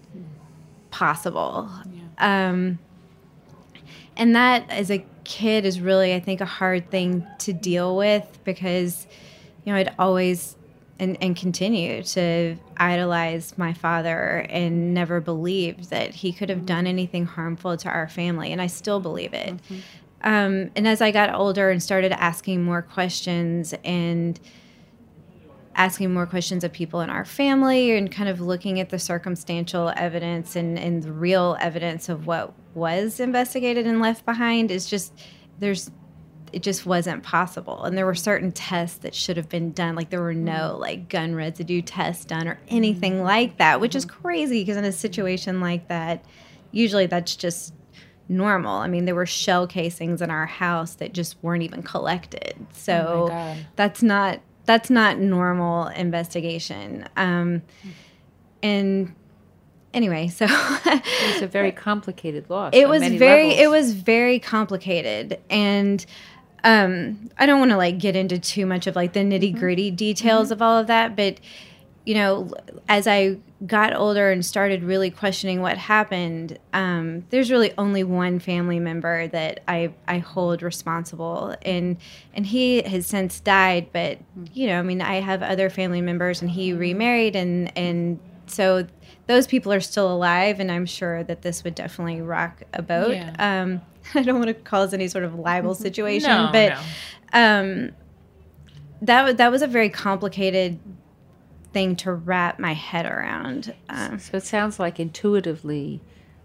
possible. 0.90 1.71
Um, 2.18 2.79
and 4.16 4.37
that 4.37 4.68
as 4.70 4.90
a 4.90 5.05
kid 5.25 5.64
is 5.64 5.81
really, 5.81 6.14
I 6.14 6.20
think, 6.20 6.40
a 6.40 6.46
hard 6.46 6.90
thing 6.90 7.27
to 7.40 7.53
deal 7.53 7.96
with 7.96 8.38
because, 8.44 9.07
you 9.64 9.72
know, 9.72 9.79
I'd 9.79 9.94
always 9.98 10.57
and, 10.98 11.16
and 11.20 11.35
continue 11.35 12.03
to 12.03 12.57
idolize 12.77 13.57
my 13.59 13.72
father 13.72 14.46
and 14.48 14.94
never 14.94 15.20
believed 15.20 15.90
that 15.90 16.14
he 16.14 16.33
could 16.33 16.48
have 16.48 16.64
done 16.66 16.87
anything 16.87 17.27
harmful 17.27 17.77
to 17.77 17.88
our 17.88 18.09
family. 18.09 18.53
And 18.53 18.61
I 18.62 18.68
still 18.68 19.01
believe 19.01 19.35
it. 19.35 19.55
Um, 20.22 20.70
and 20.77 20.87
as 20.87 21.01
I 21.01 21.11
got 21.11 21.35
older 21.35 21.70
and 21.70 21.83
started 21.83 22.12
asking 22.12 22.62
more 22.62 22.83
questions 22.83 23.75
and 23.85 24.38
asking 25.75 26.13
more 26.13 26.27
questions 26.27 26.65
of 26.65 26.73
people 26.73 27.01
in 27.01 27.11
our 27.11 27.25
family 27.25 27.97
and 27.97 28.11
kind 28.11 28.29
of 28.29 28.41
looking 28.41 28.79
at 28.81 28.91
the 28.91 28.99
circumstantial 28.99 29.93
evidence 29.97 30.57
and, 30.57 30.79
and 30.79 31.03
the 31.03 31.13
real 31.13 31.57
evidence 31.61 32.09
of 32.09 32.27
what 32.27 32.53
was 32.75 33.21
investigated 33.21 33.87
and 33.87 34.01
left 34.01 34.25
behind 34.25 34.71
is 34.71 34.89
just 34.89 35.13
there's 35.59 35.91
it 36.53 36.63
just 36.63 36.85
wasn't 36.85 37.23
possible. 37.23 37.85
And 37.85 37.97
there 37.97 38.05
were 38.05 38.15
certain 38.15 38.53
tests 38.53 38.99
that 38.99 39.15
should 39.15 39.39
have 39.39 39.49
been 39.49 39.73
done. 39.73 39.95
Like 39.95 40.11
there 40.11 40.21
were 40.21 40.35
no 40.35 40.73
mm-hmm. 40.73 40.81
like 40.81 41.09
gun 41.09 41.35
residue 41.35 41.81
tests 41.81 42.27
done 42.27 42.47
or 42.47 42.57
mm-hmm. 42.57 42.77
anything 42.77 43.23
like 43.23 43.57
that 43.57 43.81
which 43.81 43.95
is 43.95 44.05
mm-hmm. 44.05 44.23
crazy 44.23 44.61
because 44.61 44.77
in 44.77 44.85
a 44.85 44.93
situation 44.93 45.61
like 45.61 45.89
that 45.89 46.25
usually 46.71 47.07
that's 47.07 47.37
just 47.37 47.75
normal. 48.29 48.77
I 48.77 48.89
mean 48.89 49.07
there 49.07 49.15
were 49.15 49.27
shell 49.27 49.67
casings 49.67 50.21
in 50.21 50.31
our 50.31 50.47
house 50.47 50.95
that 50.97 51.15
just 51.15 51.37
weren't 51.43 51.63
even 51.63 51.83
collected. 51.83 52.55
Oh 52.59 52.67
so 52.73 53.27
God. 53.31 53.67
that's 53.77 54.03
not 54.03 54.41
that's 54.64 54.90
not 54.90 55.18
normal 55.18 55.88
investigation 55.88 57.09
um 57.16 57.62
and 58.62 59.14
anyway 59.94 60.29
so 60.29 60.46
It 60.48 61.33
was 61.35 61.42
a 61.42 61.46
very 61.46 61.72
complicated 61.88 62.48
loss. 62.48 62.70
it 62.75 62.88
was 62.88 63.03
very 63.03 63.48
levels. 63.48 63.61
it 63.61 63.70
was 63.70 63.92
very 63.94 64.38
complicated 64.38 65.38
and 65.51 66.05
um 66.64 67.31
i 67.38 67.46
don't 67.46 67.59
want 67.59 67.70
to 67.72 67.77
like 67.77 67.98
get 67.98 68.14
into 68.16 68.38
too 68.38 68.66
much 68.66 68.87
of 68.87 68.94
like 68.96 69.12
the 69.12 69.20
nitty 69.20 69.59
gritty 69.59 69.90
details 69.90 70.51
of 70.51 70.62
all 70.62 70.79
of 70.79 70.87
that 70.87 71.16
but 71.16 71.38
you 72.05 72.15
know 72.15 72.51
as 72.88 73.07
i 73.07 73.37
got 73.67 73.95
older 73.95 74.31
and 74.33 74.45
started 74.45 74.83
really 74.83 75.09
questioning 75.11 75.61
what 75.61 75.79
happened 75.79 76.59
um 76.73 77.25
there's 77.31 77.51
really 77.51 77.73
only 77.79 78.03
one 78.03 78.38
family 78.41 78.81
member 78.81 79.29
that 79.29 79.61
i 79.69 79.93
i 80.09 80.19
hold 80.19 80.62
responsible 80.62 81.55
and 81.62 81.97
and 82.35 82.47
he 82.47 82.83
has 82.83 83.07
since 83.07 83.38
died 83.41 83.88
but 83.93 84.19
you 84.53 84.67
know 84.67 84.79
i 84.79 84.83
mean 84.83 85.01
i 85.01 85.21
have 85.21 85.43
other 85.43 85.71
family 85.71 86.01
members 86.01 86.43
and 86.43 86.51
he 86.51 86.73
remarried 86.73 87.37
and 87.37 87.71
and 87.79 88.19
so 88.47 88.85
those 89.29 89.47
people 89.47 89.73
are 89.73 89.81
still 89.81 90.12
alive 90.12 90.59
and 90.59 90.73
i'm 90.73 90.87
sure 90.87 91.23
that 91.23 91.43
this 91.43 91.62
would 91.62 91.75
definitely 91.77 92.21
rock 92.21 92.62
a 92.75 92.83
boat 92.83 93.12
Yeah. 93.15 93.61
um 93.62 93.81
i 94.15 94.23
don't 94.23 94.37
want 94.41 94.49
to 94.49 94.55
cause 94.55 94.93
any 94.93 95.07
sort 95.07 95.23
of 95.23 95.37
libel 95.38 95.75
situation 95.87 96.31
No, 96.31 96.51
but 96.53 96.73
no. 96.73 96.81
um 97.33 97.91
that 99.03 99.37
that 99.37 99.51
was 99.53 99.62
a 99.62 99.67
very 99.67 99.88
complicated 99.88 100.79
thing 101.73 101.97
to 101.97 102.13
wrap 102.13 102.59
my 102.59 102.75
head 102.75 103.07
around 103.07 103.75
um, 103.89 104.19
So 104.19 104.37
it 104.37 104.45
sounds 104.45 104.79
like 104.79 105.01
intuitively 105.01 106.01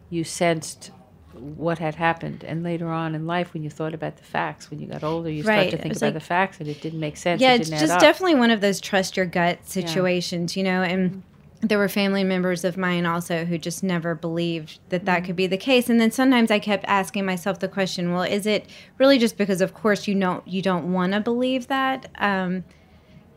you 0.10 0.24
sensed 0.24 0.92
what 1.34 1.78
had 1.80 1.96
happened, 1.96 2.44
and 2.44 2.63
later 2.63 2.88
on 2.88 3.13
in 3.13 3.28
life, 3.28 3.54
when 3.54 3.62
you 3.62 3.70
thought 3.70 3.94
about 3.94 4.18
the 4.18 4.24
facts, 4.24 4.72
when 4.72 4.80
you 4.80 4.88
got 4.88 5.04
older, 5.04 5.30
you 5.30 5.44
Right, 5.44 5.70
start 5.70 5.72
to 5.72 5.78
think 5.78 5.96
about 5.98 6.08
like- 6.08 6.13
the 6.16 6.20
facts, 6.20 6.60
and 6.60 6.68
it 6.70 6.82
didn't 6.82 7.00
make 7.00 7.16
sense. 7.18 7.42
yeah 7.42 7.54
it 7.54 7.62
it's 7.62 7.70
just 7.70 8.00
definitely 8.00 8.36
one 8.36 8.50
of 8.50 8.62
those 8.62 8.80
trust 8.82 9.16
your 9.18 9.26
gut 9.26 9.60
situations 9.68 10.56
you 10.58 10.63
know 10.63 10.82
and 10.82 11.22
there 11.62 11.78
were 11.80 11.90
family 11.90 12.24
members 12.24 12.63
of 12.63 12.78
mine 12.78 13.06
also 13.06 13.44
who 13.46 13.58
just 13.58 13.84
never 13.84 14.13
believed 14.16 14.80
that 14.90 15.06
that 15.06 15.24
could 15.26 15.36
be 15.36 15.48
the 15.48 15.58
case 15.58 15.90
and 15.90 16.00
then 16.00 16.12
sometimes 16.12 16.52
i 16.52 16.60
kept 16.60 16.86
asking 16.88 17.26
myself 17.26 17.58
the 17.60 17.68
question 17.68 18.13
well 18.13 18.22
is 18.22 18.46
it 18.46 18.68
really 19.00 19.18
just 19.18 19.38
because 19.38 19.60
of 19.60 19.74
course 19.74 20.08
you 20.08 20.13
don't 20.20 20.48
you 20.48 20.62
don't 20.62 20.92
want 20.94 21.13
to 21.13 21.20
believe 21.20 21.68
that? 21.68 22.10
Um, 22.20 22.63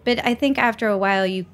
but 0.04 0.24
i 0.24 0.34
think 0.34 0.58
after 0.58 0.86
a 0.88 0.98
while 0.98 1.26
you 1.26 1.46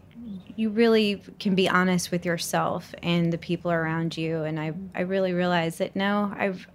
you 0.56 0.70
really 0.70 1.22
can 1.38 1.54
be 1.54 1.68
honest 1.68 2.10
with 2.10 2.24
yourself 2.24 2.94
and 3.02 3.32
the 3.32 3.38
people 3.38 3.70
around 3.70 4.16
you 4.16 4.42
and 4.42 4.58
i 4.58 4.72
i 4.94 5.02
really 5.02 5.32
realized 5.32 5.78
that 5.78 5.94
no 5.94 6.34
i've 6.36 6.66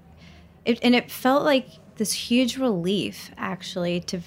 it, 0.66 0.80
and 0.84 0.96
it 0.96 1.12
felt 1.12 1.44
like 1.44 1.68
this 1.96 2.14
huge 2.14 2.58
relief 2.58 3.32
actually 3.38 4.00
to 4.00 4.22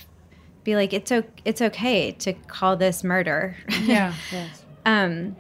be 0.64 0.74
like 0.74 0.92
it's 0.92 1.12
o- 1.12 1.24
it's 1.44 1.60
okay 1.60 2.12
to 2.12 2.32
call 2.32 2.76
this 2.76 3.04
murder. 3.04 3.56
Yeah. 3.82 4.14
um, 4.86 5.36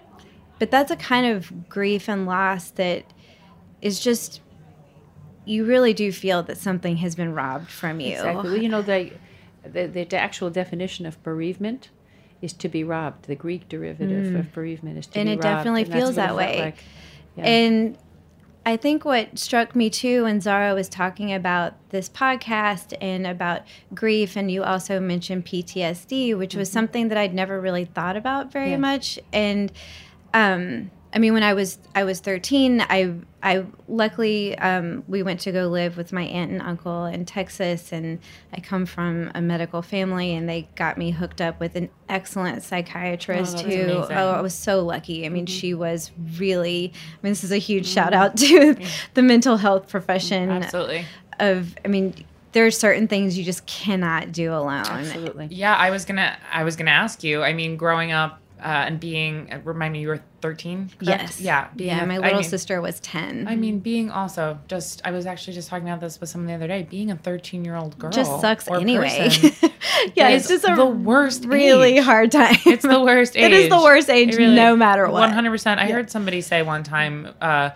but 0.58 0.70
that's 0.70 0.90
a 0.90 0.96
kind 0.96 1.26
of 1.26 1.68
grief 1.68 2.08
and 2.08 2.26
loss 2.26 2.70
that 2.72 3.04
is 3.80 4.00
just 4.00 4.40
you 5.46 5.64
really 5.64 5.92
do 5.92 6.10
feel 6.12 6.42
that 6.42 6.56
something 6.56 6.98
has 6.98 7.14
been 7.14 7.34
robbed 7.34 7.70
from 7.70 8.00
you. 8.00 8.12
Exactly. 8.12 8.50
Well, 8.50 8.56
you 8.56 8.68
know, 8.68 8.80
the, 8.80 9.12
the, 9.62 9.86
the 9.86 10.16
actual 10.16 10.48
definition 10.48 11.04
of 11.04 11.22
bereavement 11.22 11.90
is 12.44 12.52
to 12.54 12.68
be 12.68 12.84
robbed. 12.84 13.26
The 13.26 13.34
Greek 13.34 13.68
derivative 13.68 14.34
of 14.34 14.52
bereavement 14.52 14.98
is 14.98 15.06
to 15.08 15.18
Mm. 15.18 15.20
And 15.22 15.26
be 15.28 15.32
it 15.32 15.34
robbed. 15.36 15.42
definitely 15.42 15.82
and 15.82 15.92
that's 15.92 16.00
feels 16.02 16.16
that 16.16 16.36
way. 16.36 16.60
like. 16.60 16.84
Yeah. 17.36 17.44
And 17.44 17.98
I 18.66 18.76
think 18.78 19.04
what 19.04 19.38
struck 19.38 19.76
me 19.76 19.90
too 19.90 20.24
when 20.24 20.40
Zahra 20.40 20.74
was 20.74 20.88
talking 20.88 21.32
about 21.34 21.74
this 21.90 22.08
podcast 22.08 22.94
and 23.00 23.26
about 23.26 23.62
grief, 23.94 24.36
and 24.36 24.50
you 24.50 24.62
also 24.62 25.00
mentioned 25.00 25.44
PTSD, 25.44 26.34
which 26.38 26.54
was 26.54 26.70
something 26.70 27.08
that 27.08 27.18
I'd 27.18 27.34
never 27.34 27.60
really 27.60 27.84
thought 27.84 28.16
about 28.16 28.50
very 28.52 28.70
Yeah. 28.70 28.76
much. 28.78 29.18
And 29.32 29.70
um, 30.32 30.90
I 31.14 31.18
mean, 31.18 31.32
when 31.32 31.44
I 31.44 31.54
was 31.54 31.78
I 31.94 32.02
was 32.02 32.18
thirteen, 32.18 32.80
I 32.80 33.14
I 33.40 33.64
luckily 33.86 34.58
um, 34.58 35.04
we 35.06 35.22
went 35.22 35.38
to 35.40 35.52
go 35.52 35.68
live 35.68 35.96
with 35.96 36.12
my 36.12 36.22
aunt 36.22 36.50
and 36.50 36.60
uncle 36.60 37.04
in 37.04 37.24
Texas, 37.24 37.92
and 37.92 38.18
I 38.52 38.60
come 38.60 38.84
from 38.84 39.30
a 39.32 39.40
medical 39.40 39.80
family, 39.80 40.34
and 40.34 40.48
they 40.48 40.68
got 40.74 40.98
me 40.98 41.12
hooked 41.12 41.40
up 41.40 41.60
with 41.60 41.76
an 41.76 41.88
excellent 42.08 42.64
psychiatrist 42.64 43.58
that's 43.58 43.62
who 43.62 43.92
oh 43.92 44.32
I 44.32 44.40
was 44.40 44.54
so 44.54 44.84
lucky. 44.84 45.24
I 45.24 45.28
mean, 45.28 45.46
she 45.46 45.72
was 45.72 46.10
really. 46.36 46.92
I 46.92 47.16
mean, 47.22 47.30
this 47.30 47.44
is 47.44 47.52
a 47.52 47.58
huge 47.58 47.86
shout 47.86 48.12
out 48.12 48.36
to 48.38 48.76
the 49.14 49.22
mental 49.22 49.56
health 49.56 49.88
profession 49.88 50.50
Absolutely. 50.50 51.04
of. 51.38 51.76
I 51.84 51.88
mean, 51.88 52.14
there 52.50 52.66
are 52.66 52.72
certain 52.72 53.06
things 53.06 53.38
you 53.38 53.44
just 53.44 53.66
cannot 53.66 54.32
do 54.32 54.52
alone. 54.52 54.86
Absolutely. 54.86 55.46
Yeah, 55.52 55.76
I 55.76 55.90
was 55.90 56.04
gonna 56.04 56.36
I 56.52 56.64
was 56.64 56.74
gonna 56.74 56.90
ask 56.90 57.22
you. 57.22 57.44
I 57.44 57.52
mean, 57.52 57.76
growing 57.76 58.10
up 58.10 58.40
uh, 58.64 58.86
and 58.86 58.98
being 58.98 59.52
uh, 59.52 59.58
remind 59.64 59.92
me 59.92 60.00
you 60.00 60.08
were 60.08 60.22
thirteen. 60.40 60.90
Yes. 61.00 61.40
Yeah. 61.40 61.68
being 61.76 61.90
Yeah, 61.90 62.02
a- 62.02 62.06
my 62.06 62.14
I 62.14 62.18
little 62.18 62.40
mean- 62.40 62.48
sister 62.48 62.80
was 62.80 62.98
ten. 63.00 63.46
I 63.46 63.56
mean, 63.56 63.78
being 63.80 64.10
also 64.10 64.58
just, 64.68 65.02
I 65.04 65.10
was 65.10 65.26
actually 65.26 65.52
just 65.54 65.68
talking 65.68 65.86
about 65.88 66.00
this 66.00 66.20
with 66.20 66.28
someone 66.30 66.48
the 66.48 66.54
other 66.54 66.66
day. 66.66 66.82
Being 66.88 67.10
a 67.10 67.16
13 67.16 67.64
year 67.64 67.76
old 67.76 67.98
girl 67.98 68.10
just 68.10 68.40
sucks 68.40 68.66
anyway. 68.68 69.30
yeah, 70.14 70.28
it's 70.34 70.48
just 70.48 70.64
a 70.68 70.74
the 70.74 70.86
worst 70.86 71.44
really 71.44 71.98
age. 71.98 72.04
hard 72.04 72.32
time. 72.32 72.56
It's 72.66 72.82
the 72.82 73.00
worst 73.02 73.36
age. 73.36 73.44
It 73.44 73.52
is 73.52 73.68
the 73.68 73.76
worst 73.82 74.08
age, 74.10 74.34
really- 74.36 74.54
no 74.54 74.74
matter 74.76 75.08
what. 75.08 75.30
100%. 75.30 75.78
I 75.78 75.90
heard 75.90 76.10
somebody 76.10 76.40
say 76.40 76.62
one 76.62 76.82
time, 76.82 77.28
uh, 77.40 77.70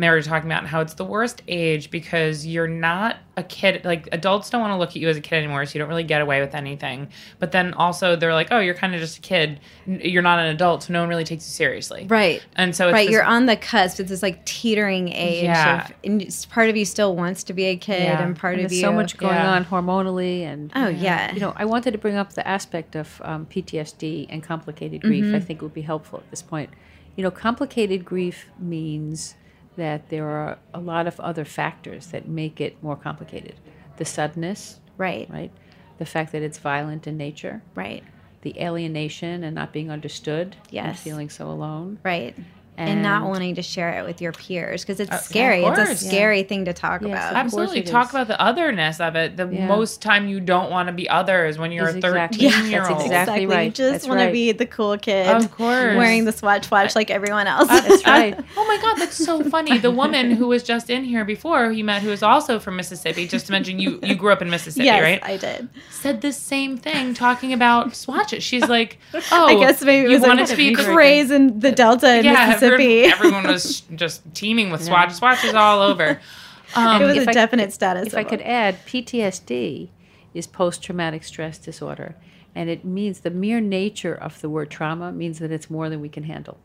they 0.00 0.10
were 0.10 0.20
talking 0.22 0.50
about 0.50 0.66
how 0.66 0.80
it's 0.80 0.94
the 0.94 1.04
worst 1.04 1.42
age 1.48 1.90
because 1.90 2.46
you're 2.46 2.68
not 2.68 3.16
a 3.38 3.42
kid. 3.42 3.84
Like, 3.84 4.08
adults 4.12 4.48
don't 4.50 4.60
want 4.60 4.72
to 4.72 4.76
look 4.76 4.90
at 4.90 4.96
you 4.96 5.08
as 5.08 5.16
a 5.16 5.20
kid 5.20 5.36
anymore, 5.36 5.64
so 5.66 5.74
you 5.74 5.78
don't 5.80 5.88
really 5.88 6.04
get 6.04 6.20
away 6.22 6.40
with 6.40 6.54
anything. 6.54 7.08
But 7.38 7.52
then 7.52 7.74
also, 7.74 8.16
they're 8.16 8.32
like, 8.34 8.48
oh, 8.50 8.58
you're 8.60 8.74
kind 8.74 8.94
of 8.94 9.00
just 9.00 9.18
a 9.18 9.20
kid. 9.20 9.60
You're 9.86 10.22
not 10.22 10.38
an 10.38 10.46
adult, 10.46 10.84
so 10.84 10.92
no 10.92 11.00
one 11.00 11.08
really 11.08 11.24
takes 11.24 11.44
you 11.46 11.50
seriously. 11.52 12.06
Right. 12.08 12.42
And 12.56 12.74
so 12.74 12.88
it's 12.88 12.92
right, 12.94 13.06
this- 13.06 13.12
you're 13.12 13.22
on 13.24 13.46
the 13.46 13.56
cusp. 13.56 14.00
It's 14.00 14.08
this 14.10 14.22
like 14.22 14.44
teetering 14.46 15.08
age. 15.12 15.44
Yeah. 15.44 15.84
Of, 15.86 15.92
and 16.04 16.20
it's- 16.22 16.44
part 16.46 16.68
of 16.70 16.76
you 16.76 16.84
still 16.84 17.14
wants 17.16 17.42
to 17.44 17.52
be 17.52 17.64
a 17.66 17.76
kid, 17.76 18.02
Yeah. 18.04 18.22
and 18.22 18.36
part 18.36 18.54
And 18.54 18.64
of 18.64 18.70
there's 18.70 18.80
you. 18.80 18.86
so 18.86 18.92
much 18.92 19.16
going 19.16 19.34
Yeah. 19.34 19.52
on 19.52 19.64
hormonally 19.64 20.42
and 20.42 20.70
Oh 20.74 20.88
yeah. 20.88 21.32
you 21.32 21.40
know 21.40 21.52
i 21.56 21.64
wanted 21.64 21.92
to 21.92 21.98
bring 21.98 22.16
up 22.16 22.32
the 22.34 22.46
aspect 22.46 22.94
of 22.96 23.20
um, 23.24 23.46
ptsd 23.46 24.26
and 24.28 24.42
complicated 24.42 25.00
grief 25.02 25.34
i 25.34 25.40
think 25.40 25.62
would 25.62 25.74
be 25.74 25.82
helpful 25.82 26.18
at 26.18 26.30
this 26.30 26.42
point 26.42 26.70
you 27.16 27.22
know 27.22 27.30
complicated 27.30 28.04
grief 28.04 28.46
means 28.58 29.34
that 29.76 30.08
there 30.08 30.26
are 30.28 30.58
a 30.74 30.80
lot 30.80 31.06
of 31.06 31.18
other 31.20 31.44
factors 31.44 32.08
that 32.08 32.28
make 32.28 32.60
it 32.60 32.82
more 32.82 32.96
complicated 32.96 33.54
the 33.96 34.04
suddenness 34.04 34.80
right. 34.96 35.28
right 35.30 35.50
the 35.98 36.06
fact 36.06 36.32
that 36.32 36.42
it's 36.42 36.58
violent 36.58 37.06
in 37.06 37.16
nature 37.16 37.62
Right. 37.74 38.02
the 38.42 38.58
alienation 38.60 39.42
and 39.44 39.54
not 39.54 39.72
being 39.72 39.90
understood 39.90 40.56
yes, 40.70 40.86
and 40.86 40.98
feeling 40.98 41.30
so 41.30 41.48
alone 41.50 41.98
Right. 42.02 42.34
And, 42.78 43.02
not 43.02 43.26
wanting 43.28 43.54
to 43.54 43.62
share 43.62 43.98
it 43.98 44.04
with 44.06 44.20
your 44.20 44.32
peers 44.32 44.82
because 44.82 45.00
it's 45.00 45.10
Uh, 45.10 45.18
scary. 45.18 45.64
of 45.64 45.72
It's 45.72 45.80
a 45.80 45.86
course. 45.86 46.00
scary 46.00 46.42
thing 46.42 46.64
to 46.66 46.72
talk 46.72 47.00
Yes, 47.02 47.10
about. 47.10 47.34
Absolutely. 47.34 47.82
Talk 47.82 48.06
is. 48.08 48.10
about 48.10 48.28
the 48.28 48.40
otherness 48.40 49.00
of 49.00 49.16
it. 49.16 49.36
The 49.36 49.46
Yeah. 49.50 49.66
most 49.66 50.02
time 50.02 50.28
you 50.28 50.40
don't 50.40 50.70
want 50.70 50.88
to 50.88 50.92
be 50.92 51.08
other 51.08 51.46
is 51.46 51.58
when 51.58 51.72
you're 51.72 51.88
Is 51.88 51.94
a 51.94 51.98
exactly- 51.98 52.48
13 52.50 52.70
year 52.70 52.80
that's 52.80 52.90
old. 52.92 53.00
exactly 53.02 53.42
You 53.64 53.70
just 53.70 53.92
That's 53.92 54.08
want 54.08 54.20
to 54.20 54.30
be 54.30 54.52
the 54.52 54.66
cool 54.66 54.98
kid. 54.98 55.26
Of 55.28 55.50
course. 55.56 55.96
Wearing 55.96 56.24
the 56.24 56.32
swatch 56.32 56.70
watch 56.70 56.94
like 56.94 57.10
everyone 57.10 57.46
else. 57.46 57.68
that's 57.68 58.06
right 58.06 58.36
Oh 58.56 58.66
my 58.66 58.78
God, 58.82 58.96
that's 58.98 59.16
so 59.24 59.42
funny. 59.44 59.78
The 59.78 59.90
woman 59.90 60.32
who 60.32 60.48
was 60.48 60.62
just 60.62 60.90
in 60.90 61.04
here 61.04 61.24
before, 61.24 61.66
who 61.66 61.72
you 61.72 61.84
met, 61.84 62.02
who 62.02 62.10
is 62.10 62.22
also 62.22 62.58
from 62.58 62.76
Mississippi, 62.76 63.26
just 63.26 63.46
to 63.46 63.52
mention 63.52 63.78
you, 63.78 63.98
you 64.02 64.14
grew 64.14 64.32
up 64.32 64.42
in 64.42 64.50
Mississippi, 64.50 64.84
yes, 64.86 65.02
right? 65.02 65.20
I 65.22 65.36
did. 65.36 65.68
Said 65.90 66.20
the 66.20 66.32
same 66.32 66.76
thing 66.76 67.14
talking 67.14 67.52
about 67.52 67.94
swatches. 67.96 68.42
She's 68.44 68.68
like, 68.68 68.98
oh, 69.32 69.46
I 69.46 69.54
guess 69.58 69.80
maybe 69.82 70.06
it 70.06 70.10
you 70.10 70.18
was 70.18 70.26
wanted 70.26 70.44
a 70.44 70.48
to 70.48 70.56
be 70.56 70.74
the 70.74 70.82
craze 70.84 71.30
in 71.30 71.60
the 71.60 71.72
Delta 71.72 72.18
in 72.18 72.24
yeah, 72.24 72.58
Mississippi. 72.70 73.04
everyone 73.12 73.46
was 73.46 73.80
just 73.94 74.22
teeming 74.34 74.70
with 74.70 74.84
swatch 74.84 75.12
swatches 75.12 75.54
all 75.54 75.80
over. 75.80 76.20
Um, 76.74 77.00
it 77.00 77.06
was 77.06 77.18
a 77.18 77.30
I- 77.30 77.32
definite 77.32 77.72
status. 77.72 78.08
If 78.08 78.14
I 78.16 78.24
could 78.24 78.42
add, 78.42 78.84
PTSD 78.86 79.88
is 80.34 80.46
post 80.48 80.82
traumatic 80.82 81.22
stress 81.22 81.58
disorder. 81.58 82.16
And 82.56 82.68
it 82.68 82.84
means 82.84 83.20
the 83.20 83.30
mere 83.30 83.60
nature 83.60 84.14
of 84.14 84.40
the 84.40 84.50
word 84.50 84.68
trauma 84.68 85.12
means 85.12 85.38
that 85.38 85.52
it's 85.52 85.70
more 85.70 85.88
than 85.88 86.00
we 86.00 86.08
can 86.08 86.24
handle. 86.24 86.58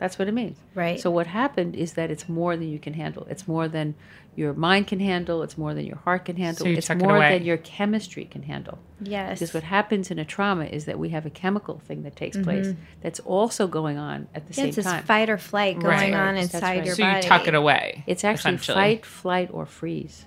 That's 0.00 0.18
what 0.18 0.26
it 0.28 0.32
means. 0.32 0.56
Right. 0.74 0.98
So, 0.98 1.10
what 1.10 1.26
happened 1.28 1.76
is 1.76 1.92
that 1.92 2.10
it's 2.10 2.28
more 2.28 2.56
than 2.56 2.68
you 2.68 2.78
can 2.80 2.94
handle. 2.94 3.26
It's 3.30 3.46
more 3.46 3.68
than 3.68 3.94
your 4.34 4.54
mind 4.54 4.86
can 4.86 4.98
handle. 5.00 5.42
It's 5.42 5.58
more 5.58 5.74
than 5.74 5.84
your 5.84 5.98
heart 5.98 6.24
can 6.24 6.36
handle. 6.36 6.66
you 6.66 6.76
it's 6.78 6.86
took 6.86 6.96
it 6.96 7.02
more 7.04 7.16
away. 7.16 7.36
than 7.38 7.46
your 7.46 7.58
chemistry 7.58 8.24
can 8.24 8.42
handle. 8.42 8.78
yes, 9.02 9.38
Because 9.38 9.52
what 9.52 9.62
happens 9.64 10.10
in 10.10 10.18
a 10.18 10.24
trauma 10.24 10.64
is 10.64 10.86
that 10.86 10.98
we 10.98 11.10
have 11.10 11.26
a 11.26 11.30
chemical 11.30 11.80
thing 11.80 12.02
that 12.04 12.16
takes 12.16 12.36
place 12.38 12.74
that's 13.02 13.20
also 13.20 13.66
going 13.66 13.98
on 13.98 14.28
at 14.34 14.46
the 14.46 14.52
Mm-hmm. 14.54 14.60
yeah, 14.60 14.66
it's 14.68 14.76
same 14.76 14.84
this 14.84 14.92
time. 14.92 15.02
fight 15.04 15.28
or 15.28 15.36
flight 15.36 15.78
going 15.80 16.12
Right. 16.12 16.14
on 16.14 16.36
inside 16.36 16.62
right. 16.62 16.84
your 16.86 16.94
so 16.94 17.02
body. 17.02 17.16
you 17.16 17.22
tuck 17.22 17.46
it 17.48 17.54
away. 17.54 18.02
It's 18.06 18.24
actually 18.24 18.56
fight, 18.56 19.04
flight, 19.04 19.50
or 19.52 19.66
freeze. 19.66 20.24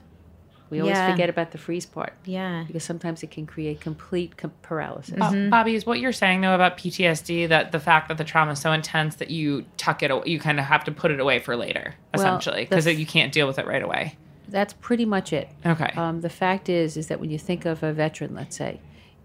We 0.69 0.79
always 0.79 0.95
Yeah. 0.95 1.11
forget 1.11 1.29
about 1.29 1.51
the 1.51 1.57
freeze 1.57 1.85
part 1.85 2.13
Yeah. 2.25 2.63
because 2.65 2.83
sometimes 2.83 3.21
it 3.23 3.29
can 3.31 3.45
create 3.45 3.79
complete 3.79 4.37
com- 4.37 4.51
paralysis. 4.63 5.19
Uh, 5.21 5.47
Bobby, 5.49 5.75
is 5.75 5.85
what 5.85 5.99
you're 5.99 6.11
saying 6.11 6.41
though 6.41 6.55
about 6.55 6.77
PTSD 6.77 7.45
that 7.47 7.71
the 7.71 7.79
fact 7.79 8.07
that 8.07 8.17
the 8.17 8.23
trauma 8.23 8.53
is 8.53 8.59
so 8.59 8.71
intense 8.71 9.15
that 9.15 9.29
you 9.29 9.65
tuck 9.77 10.01
it, 10.01 10.09
aw- 10.11 10.23
you 10.25 10.39
kind 10.39 10.59
of 10.59 10.65
have 10.65 10.83
to 10.85 10.91
put 10.91 11.11
it 11.11 11.19
away 11.19 11.39
for 11.39 11.55
later, 11.55 11.93
Well, 12.13 12.21
essentially, 12.23 12.63
the 12.63 12.69
because 12.69 12.87
f- 12.87 12.97
you 12.97 13.05
can't 13.05 13.31
deal 13.31 13.45
with 13.47 13.59
it 13.59 13.67
right 13.67 13.83
away. 13.83 14.15
That's 14.47 14.73
pretty 14.73 15.05
much 15.05 15.31
it. 15.33 15.49
Okay. 15.65 15.91
Um, 15.95 16.21
the 16.21 16.29
fact 16.29 16.69
is, 16.69 16.97
is 16.97 17.07
that 17.07 17.19
when 17.19 17.29
you 17.31 17.37
think 17.39 17.65
of 17.65 17.81
a 17.83 17.91
veteran, 17.93 18.33
let's 18.35 18.55
say, 18.55 18.79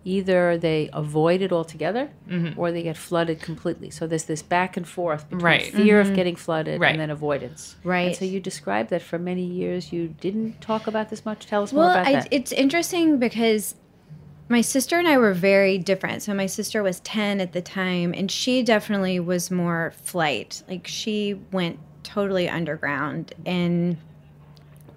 either 0.04 0.56
they 0.56 0.88
avoid 0.92 1.42
it 1.42 1.52
altogether 1.52 2.08
Mm-hmm. 2.28 2.58
or 2.58 2.72
they 2.72 2.82
get 2.82 2.96
flooded 2.96 3.40
completely. 3.40 3.90
So 3.90 4.06
there's 4.06 4.24
this 4.24 4.42
back 4.42 4.76
and 4.76 4.86
forth 4.88 5.24
between 5.28 5.44
Right. 5.44 5.64
fear 5.66 6.00
of 6.00 6.14
getting 6.14 6.36
flooded 6.36 6.80
Right. 6.80 6.92
and 6.92 7.00
then 7.00 7.10
avoidance. 7.10 7.76
Right. 7.84 8.08
And 8.08 8.16
so 8.16 8.24
you 8.24 8.40
described 8.40 8.90
that 8.90 9.02
for 9.02 9.18
many 9.18 9.44
years 9.44 9.92
you 9.92 10.14
didn't 10.20 10.60
talk 10.60 10.86
about 10.86 11.10
this 11.10 11.24
much. 11.26 11.46
Tell 11.46 11.62
us 11.62 11.72
more 11.72 11.90
about 11.90 12.06
I, 12.06 12.12
that. 12.12 12.28
it's 12.30 12.52
interesting 12.52 13.18
because 13.18 13.74
my 14.48 14.60
sister 14.62 14.98
and 14.98 15.06
I 15.06 15.18
were 15.18 15.34
very 15.34 15.76
different. 15.76 16.22
So 16.22 16.32
my 16.32 16.46
sister 16.46 16.82
was 16.82 17.00
10 17.00 17.38
at 17.40 17.52
the 17.52 17.60
time, 17.60 18.14
and 18.16 18.30
she 18.30 18.62
definitely 18.62 19.20
was 19.20 19.50
more 19.50 19.92
flight. 20.02 20.62
Like 20.68 20.86
she 20.86 21.34
went 21.52 21.78
totally 22.02 22.48
underground 22.48 23.34
and 23.44 23.98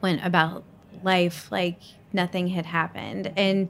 went 0.02 0.26
about 0.26 0.64
life 1.04 1.52
like 1.52 1.80
nothing 2.14 2.48
had 2.48 2.66
happened. 2.66 3.34
And 3.36 3.70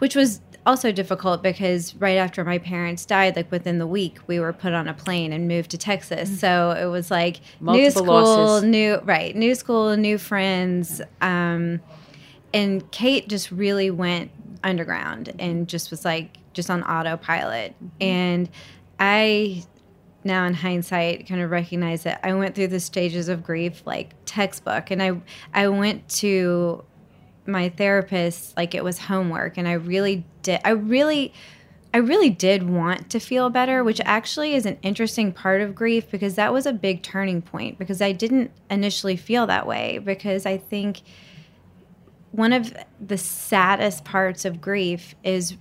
which 0.00 0.16
was 0.16 0.40
also 0.66 0.92
difficult 0.92 1.42
because 1.42 1.94
right 1.96 2.16
after 2.16 2.44
my 2.44 2.58
parents 2.58 3.06
died, 3.06 3.36
like 3.36 3.50
within 3.50 3.78
the 3.78 3.86
week, 3.86 4.18
we 4.26 4.38
were 4.40 4.52
put 4.52 4.72
on 4.72 4.88
a 4.88 4.94
plane 4.94 5.32
and 5.32 5.48
moved 5.48 5.70
to 5.70 5.78
Texas. 5.78 6.28
Mm-hmm. 6.28 6.38
So 6.38 6.70
it 6.72 6.86
was 6.86 7.10
like 7.10 7.40
new 7.60 7.90
school, 7.90 8.04
losses. 8.06 8.64
new 8.64 8.98
right, 9.04 9.34
new 9.34 9.54
school, 9.54 9.96
new 9.96 10.18
friends. 10.18 11.00
Um, 11.20 11.80
and 12.52 12.90
Kate 12.90 13.28
just 13.28 13.50
really 13.50 13.90
went 13.90 14.30
underground 14.62 15.26
mm-hmm. 15.26 15.40
and 15.40 15.68
just 15.68 15.90
was 15.90 16.04
like 16.04 16.38
just 16.52 16.70
on 16.70 16.82
autopilot. 16.82 17.72
Mm-hmm. 17.72 18.02
And 18.02 18.50
I 18.98 19.64
now 20.22 20.44
in 20.44 20.52
hindsight 20.52 21.26
kind 21.26 21.40
of 21.40 21.50
recognize 21.50 22.02
that 22.02 22.20
I 22.22 22.34
went 22.34 22.54
through 22.54 22.68
the 22.68 22.80
stages 22.80 23.30
of 23.30 23.42
grief 23.42 23.82
like 23.86 24.14
textbook 24.26 24.90
and 24.90 25.02
I 25.02 25.12
I 25.54 25.68
went 25.68 26.06
to 26.20 26.84
my 27.46 27.68
therapist 27.68 28.56
like 28.56 28.74
it 28.74 28.84
was 28.84 28.98
homework 28.98 29.56
and 29.56 29.66
I 29.66 29.72
really 29.72 30.24
did 30.42 30.60
I 30.64 30.70
really 30.70 31.32
I 31.92 31.98
really 31.98 32.30
did 32.30 32.68
want 32.68 33.10
to 33.10 33.18
feel 33.18 33.50
better, 33.50 33.82
which 33.82 34.00
actually 34.04 34.54
is 34.54 34.64
an 34.64 34.78
interesting 34.82 35.32
part 35.32 35.60
of 35.60 35.74
grief 35.74 36.08
because 36.08 36.36
that 36.36 36.52
was 36.52 36.64
a 36.64 36.72
big 36.72 37.02
turning 37.02 37.42
point 37.42 37.78
because 37.78 38.00
I 38.00 38.12
didn't 38.12 38.52
initially 38.70 39.16
feel 39.16 39.46
that 39.48 39.66
way 39.66 39.98
because 39.98 40.46
I 40.46 40.56
think 40.56 41.00
one 42.30 42.52
of 42.52 42.72
the 43.04 43.18
saddest 43.18 44.04
parts 44.04 44.44
of 44.44 44.60
grief 44.60 45.16
is 45.24 45.56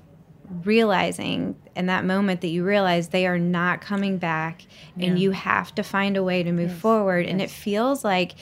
realizing 0.63 1.55
in 1.75 1.87
that 1.87 2.05
moment 2.05 2.41
that 2.41 2.47
you 2.47 2.63
realize 2.63 3.09
they 3.09 3.25
are 3.25 3.39
not 3.39 3.81
coming 3.81 4.17
back 4.17 4.63
and 4.99 5.17
you 5.17 5.31
have 5.31 5.73
to 5.75 5.83
find 5.83 6.17
a 6.17 6.23
way 6.23 6.43
to 6.43 6.51
move 6.51 6.73
forward 6.73 7.25
and 7.25 7.41
it 7.41 7.49
feels 7.49 8.03
like 8.03 8.33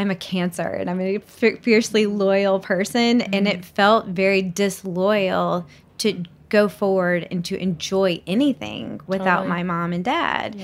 I'm 0.00 0.10
a 0.10 0.14
cancer 0.14 0.66
and 0.66 0.88
I'm 0.88 0.98
a 0.98 1.18
fiercely 1.18 2.06
loyal 2.06 2.58
person. 2.58 3.20
And 3.20 3.46
mm-hmm. 3.46 3.58
it 3.58 3.64
felt 3.66 4.06
very 4.06 4.40
disloyal 4.40 5.66
to 5.98 6.24
go 6.48 6.68
forward 6.68 7.28
and 7.30 7.44
to 7.44 7.58
enjoy 7.58 8.22
anything 8.26 9.02
without 9.06 9.42
Totally. 9.42 9.48
my 9.48 9.62
mom 9.62 9.92
and 9.92 10.02
dad. 10.02 10.58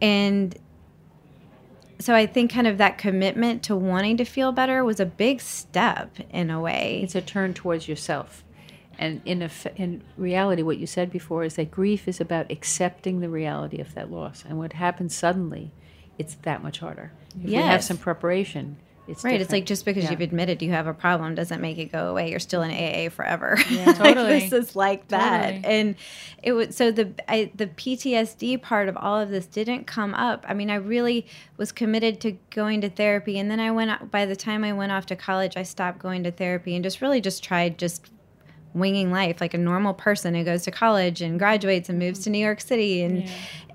And 0.00 0.56
so 1.98 2.14
I 2.14 2.26
think 2.26 2.52
kind 2.52 2.68
of 2.68 2.78
that 2.78 2.96
commitment 2.96 3.64
to 3.64 3.74
wanting 3.74 4.16
to 4.18 4.24
feel 4.24 4.52
better 4.52 4.84
was 4.84 5.00
a 5.00 5.06
big 5.06 5.40
step 5.40 6.18
in 6.30 6.48
a 6.48 6.60
way. 6.60 7.00
It's 7.02 7.16
a 7.16 7.20
turn 7.20 7.54
towards 7.54 7.88
yourself. 7.88 8.44
And 9.00 9.20
in, 9.24 9.42
eff- 9.42 9.66
in 9.76 10.04
reality, 10.16 10.62
what 10.62 10.78
you 10.78 10.86
said 10.86 11.10
before 11.10 11.42
is 11.42 11.56
that 11.56 11.72
grief 11.72 12.06
is 12.06 12.20
about 12.20 12.52
accepting 12.52 13.18
the 13.18 13.28
reality 13.28 13.80
of 13.80 13.94
that 13.94 14.12
loss. 14.12 14.44
And 14.48 14.58
what 14.58 14.74
happens 14.74 15.12
suddenly, 15.12 15.72
it's 16.20 16.34
that 16.42 16.62
much 16.62 16.78
harder. 16.78 17.12
If 17.42 17.50
you 17.50 17.56
have 17.62 17.82
some 17.82 17.96
preparation, 17.96 18.76
it's 19.08 19.24
Right. 19.24 19.34
It's 19.34 19.44
different. 19.44 19.52
like 19.52 19.66
just 19.66 19.84
because 19.84 20.04
Yeah. 20.04 20.10
you've 20.12 20.20
admitted 20.20 20.62
you 20.62 20.70
have 20.70 20.86
a 20.86 20.94
problem 20.94 21.34
doesn't 21.34 21.60
make 21.60 21.78
it 21.78 21.90
go 21.90 22.08
away. 22.08 22.30
You're 22.30 22.38
still 22.38 22.62
in 22.62 22.70
AA 22.70 23.08
forever. 23.08 23.56
Totally. 23.68 23.98
like, 23.98 24.14
this 24.14 24.52
is 24.52 24.76
like 24.76 25.08
that. 25.08 25.46
Totally. 25.54 25.64
And 25.64 25.94
it 26.42 26.52
was 26.52 26.76
so 26.76 26.92
the 26.92 27.12
I, 27.28 27.50
the 27.54 27.66
PTSD 27.66 28.62
part 28.62 28.88
of 28.88 28.96
all 28.96 29.18
of 29.18 29.30
this 29.30 29.46
didn't 29.46 29.86
come 29.86 30.14
up. 30.14 30.44
I 30.48 30.54
mean, 30.54 30.70
I 30.70 30.76
really 30.76 31.26
was 31.56 31.72
committed 31.72 32.20
to 32.20 32.32
going 32.50 32.82
to 32.82 32.90
therapy, 32.90 33.38
and 33.38 33.50
then 33.50 33.58
I 33.58 33.70
went. 33.70 34.10
By 34.10 34.26
the 34.26 34.36
time 34.36 34.62
I 34.62 34.72
went 34.72 34.92
off 34.92 35.06
to 35.06 35.16
college, 35.16 35.56
I 35.56 35.64
stopped 35.64 35.98
going 35.98 36.22
to 36.24 36.30
therapy 36.30 36.74
and 36.74 36.84
just 36.84 37.00
really 37.00 37.20
just 37.20 37.42
tried 37.42 37.78
just 37.78 38.10
winging 38.72 39.10
life 39.10 39.40
like 39.40 39.52
a 39.52 39.58
normal 39.58 39.92
person 39.92 40.32
who 40.32 40.44
goes 40.44 40.62
to 40.62 40.70
college 40.70 41.20
and 41.20 41.40
graduates 41.40 41.88
and 41.88 41.98
moves 41.98 42.20
mm-hmm. 42.20 42.24
to 42.24 42.30
New 42.30 42.38
York 42.38 42.60
City 42.60 43.02
and 43.02 43.28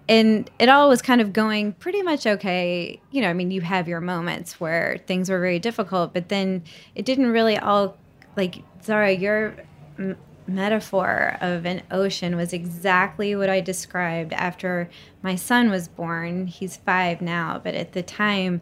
and 0.08 0.50
it 0.60 0.70
all 0.70 0.89
was 0.89 1.02
kind 1.02 1.22
of 1.22 1.34
going 1.34 1.74
pretty 1.74 2.02
much 2.02 2.28
okay. 2.28 3.00
You 3.12 3.22
know, 3.22 3.30
I 3.30 3.34
mean, 3.34 3.52
you 3.52 3.62
have 3.62 3.88
your 3.88 4.02
moments 4.02 4.60
where 4.60 5.00
things 5.08 5.30
were 5.30 5.39
very 5.39 5.60
difficult, 5.60 6.13
but 6.13 6.30
then 6.30 6.63
it 6.94 7.06
didn't 7.06 7.32
really 7.32 7.58
all 7.58 7.98
like 8.38 8.63
Zahra, 8.84 9.12
your 9.12 9.56
m- 9.98 10.18
metaphor 10.48 11.38
of 11.41 11.65
an 11.65 11.82
ocean 11.89 12.36
was 12.36 12.54
exactly 12.54 13.36
what 13.36 13.50
I 13.50 13.62
described 13.62 14.34
after 14.34 14.89
my 15.24 15.36
son 15.36 15.70
was 15.72 15.88
born. 15.88 16.48
He's 16.48 16.78
5 16.78 17.22
now, 17.22 17.60
but 17.63 17.74
at 17.74 17.94
the 17.94 18.04
time 18.04 18.62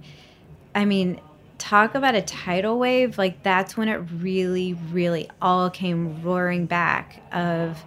I 0.75 0.85
mean, 0.85 1.19
talk 1.57 1.95
about 1.95 2.15
a 2.15 2.21
tidal 2.21 2.79
wave. 2.79 3.17
Like 3.17 3.43
that's 3.43 3.77
when 3.77 3.87
it 3.87 3.97
really, 3.97 4.73
really 4.91 5.29
all 5.41 5.69
came 5.69 6.21
roaring 6.23 6.65
back 6.65 7.21
of 7.33 7.83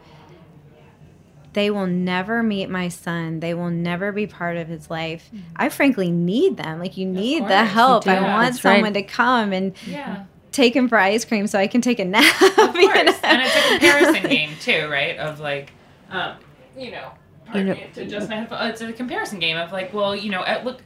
they 1.56 1.70
will 1.70 1.86
never 1.86 2.42
meet 2.42 2.68
my 2.70 2.88
son. 2.88 3.40
They 3.40 3.54
will 3.54 3.70
never 3.70 4.12
be 4.12 4.26
part 4.26 4.56
of 4.58 4.68
his 4.68 4.90
life. 4.90 5.28
I 5.56 5.70
frankly 5.70 6.10
need 6.12 6.58
them. 6.58 6.78
Like 6.78 6.96
you 6.96 7.06
need 7.06 7.48
the 7.48 7.64
help. 7.64 8.06
I 8.06 8.20
want 8.20 8.42
That's 8.52 8.64
right. 8.64 8.74
someone 8.74 8.92
to 8.92 9.02
come 9.02 9.52
and 9.52 9.72
Yeah. 9.86 10.24
take 10.52 10.76
him 10.76 10.86
for 10.88 10.98
ice 10.98 11.24
cream 11.24 11.46
so 11.46 11.58
I 11.58 11.66
can 11.66 11.80
take 11.80 11.98
a 11.98 12.04
nap. 12.04 12.24
Of 12.58 12.76
you 12.76 12.88
course. 12.88 13.06
know? 13.06 13.18
and 13.24 13.42
it's 13.42 13.56
a 13.56 13.68
comparison 13.70 14.30
game 14.36 14.50
too, 14.60 14.88
right? 14.90 15.16
Of 15.18 15.40
like, 15.40 15.72
um, 16.10 16.36
you 16.76 16.90
know, 16.90 17.10
pardon 17.46 17.66
know- 17.68 17.76
to 17.94 18.06
just 18.06 18.30
headphone- 18.30 18.68
it's 18.68 18.80
a 18.82 18.92
comparison 18.92 19.38
game 19.38 19.56
of 19.56 19.72
like, 19.72 19.92
well, 19.94 20.14
you 20.14 20.30
know, 20.30 20.44
at, 20.44 20.64
look, 20.64 20.82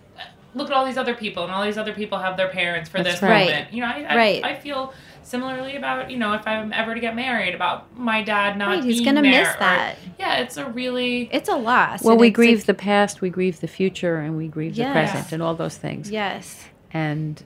look 0.54 0.68
at 0.70 0.72
all 0.76 0.87
these 0.87 0.96
other 0.98 1.14
people, 1.14 1.42
and 1.44 1.52
all 1.52 1.64
these 1.64 1.78
other 1.78 1.92
people 1.92 2.18
have 2.18 2.37
their 2.37 2.48
parents 2.48 2.88
for 2.88 3.02
That's 3.02 3.20
this 3.20 3.22
right. 3.22 3.46
moment. 3.48 3.72
You 3.72 3.80
know, 3.83 3.87
I, 3.88 4.06
I, 4.09 4.16
Right. 4.16 4.44
I 4.44 4.54
feel 4.54 4.92
similarly 5.22 5.76
about 5.76 6.11
you 6.11 6.16
know 6.18 6.33
if 6.35 6.46
I'm 6.46 6.72
ever 6.72 6.94
to 6.94 7.00
get 7.00 7.14
married 7.14 7.54
about 7.54 7.96
my 7.96 8.22
dad 8.22 8.56
not 8.59 8.68
Right, 8.68 8.85
he's 8.85 8.96
being 9.02 9.14
gonna 9.14 9.22
there, 9.22 9.44
miss 9.44 9.54
or- 9.54 9.59
that. 9.61 9.96
yeah, 10.18 10.37
it's 10.38 10.56
a 10.56 10.66
really 10.70 11.28
It's 11.33 11.48
a 11.48 11.56
loss. 11.56 12.02
well, 12.02 12.12
and 12.12 12.20
we 12.20 12.28
it's 12.28 12.35
a- 12.35 12.37
grieve 12.37 12.66
the 12.66 12.74
past, 12.74 13.20
we 13.20 13.30
grieve 13.30 13.61
the 13.61 13.68
future, 13.68 14.16
and 14.18 14.37
we 14.37 14.48
grieve 14.48 14.74
Yes. 14.76 14.88
the 14.88 14.92
present, 14.92 15.33
and 15.33 15.42
all 15.42 15.54
those 15.54 15.76
things. 15.76 16.11
Yes. 16.11 16.66
And, 16.92 17.42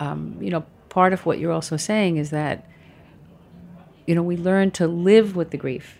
um, 0.00 0.36
you 0.40 0.50
know, 0.50 0.64
part 0.88 1.12
of 1.12 1.26
what 1.26 1.38
you're 1.38 1.52
also 1.52 1.76
saying 1.76 2.16
is 2.16 2.30
that, 2.30 2.64
you 4.06 4.14
know, 4.14 4.22
we 4.22 4.36
learn 4.36 4.70
to 4.72 4.86
live 4.86 5.36
with 5.36 5.50
the 5.50 5.56
grief, 5.58 5.98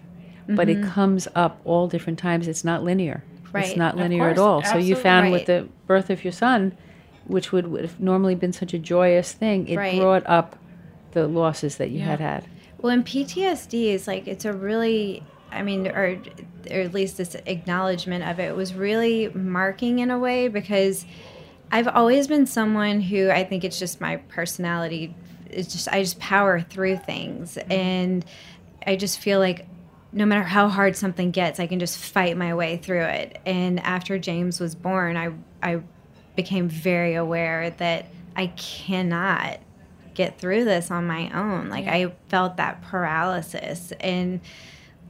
but 0.48 0.68
it 0.68 0.82
comes 0.82 1.26
up 1.34 1.60
all 1.64 1.88
different 1.88 2.18
times. 2.18 2.46
It's 2.48 2.64
not 2.64 2.82
linear. 2.84 3.22
Mm-hmm. 3.44 3.56
Right. 3.56 3.66
It's 3.66 3.76
not 3.76 3.94
Of 3.94 4.00
linear 4.00 4.28
at 4.30 4.36
course, 4.36 4.46
all. 4.46 4.72
So 4.72 4.78
you 4.78 4.94
found 4.96 5.24
right. 5.24 5.32
with 5.32 5.46
the 5.46 5.68
birth 5.86 6.08
of 6.10 6.24
your 6.24 6.32
son, 6.32 6.76
which 7.26 7.52
would, 7.52 7.66
would 7.66 7.82
have 7.82 7.98
normally 8.00 8.34
been 8.36 8.52
such 8.52 8.72
a 8.72 8.78
joyous 8.78 9.32
thing, 9.32 9.66
it 9.68 9.76
Right. 9.76 9.98
brought 10.00 10.24
up 10.26 10.56
the 11.16 11.26
losses 11.26 11.76
that 11.76 11.90
you 11.90 12.00
Yeah. 12.00 12.04
had 12.04 12.20
had. 12.20 12.44
Well, 12.78 12.92
and 12.92 13.04
PTSD 13.04 13.88
is 13.88 14.06
like 14.06 14.28
it's 14.28 14.44
a 14.44 14.52
really, 14.52 15.22
I 15.50 15.62
mean, 15.62 15.88
or, 15.88 16.18
or 16.70 16.80
at 16.80 16.92
least 16.92 17.16
this 17.16 17.34
acknowledgement 17.46 18.22
of 18.24 18.38
it 18.38 18.54
was 18.54 18.74
really 18.74 19.30
marking 19.34 19.98
in 20.00 20.10
a 20.10 20.18
way 20.18 20.48
because 20.48 21.06
I've 21.72 21.88
always 21.88 22.28
been 22.28 22.46
someone 22.46 23.00
who 23.00 23.30
I 23.30 23.44
think 23.44 23.64
it's 23.64 23.78
just 23.78 23.98
my 24.00 24.16
personality. 24.16 25.14
It's 25.50 25.72
just 25.72 25.88
I 25.88 26.02
just 26.02 26.18
power 26.20 26.60
through 26.60 26.98
things, 26.98 27.56
mm-hmm. 27.56 27.72
and 27.72 28.24
I 28.86 28.96
just 28.96 29.18
feel 29.18 29.38
like 29.38 29.66
no 30.12 30.26
matter 30.26 30.42
how 30.44 30.68
hard 30.68 30.96
something 30.96 31.30
gets, 31.30 31.58
I 31.58 31.66
can 31.66 31.78
just 31.78 31.98
fight 31.98 32.36
my 32.36 32.54
way 32.54 32.76
through 32.76 33.04
it. 33.04 33.38
And 33.46 33.80
after 33.80 34.18
James 34.18 34.60
was 34.60 34.74
born, 34.74 35.16
I 35.16 35.32
I 35.62 35.80
became 36.36 36.68
very 36.68 37.14
aware 37.14 37.70
that 37.70 38.06
I 38.36 38.48
cannot 38.48 39.60
get 40.16 40.40
through 40.40 40.64
this 40.64 40.90
on 40.90 41.06
my 41.06 41.30
own. 41.30 41.68
Like 41.68 41.86
I 41.86 42.12
felt 42.28 42.56
that 42.56 42.82
paralysis. 42.82 43.92
And 44.00 44.40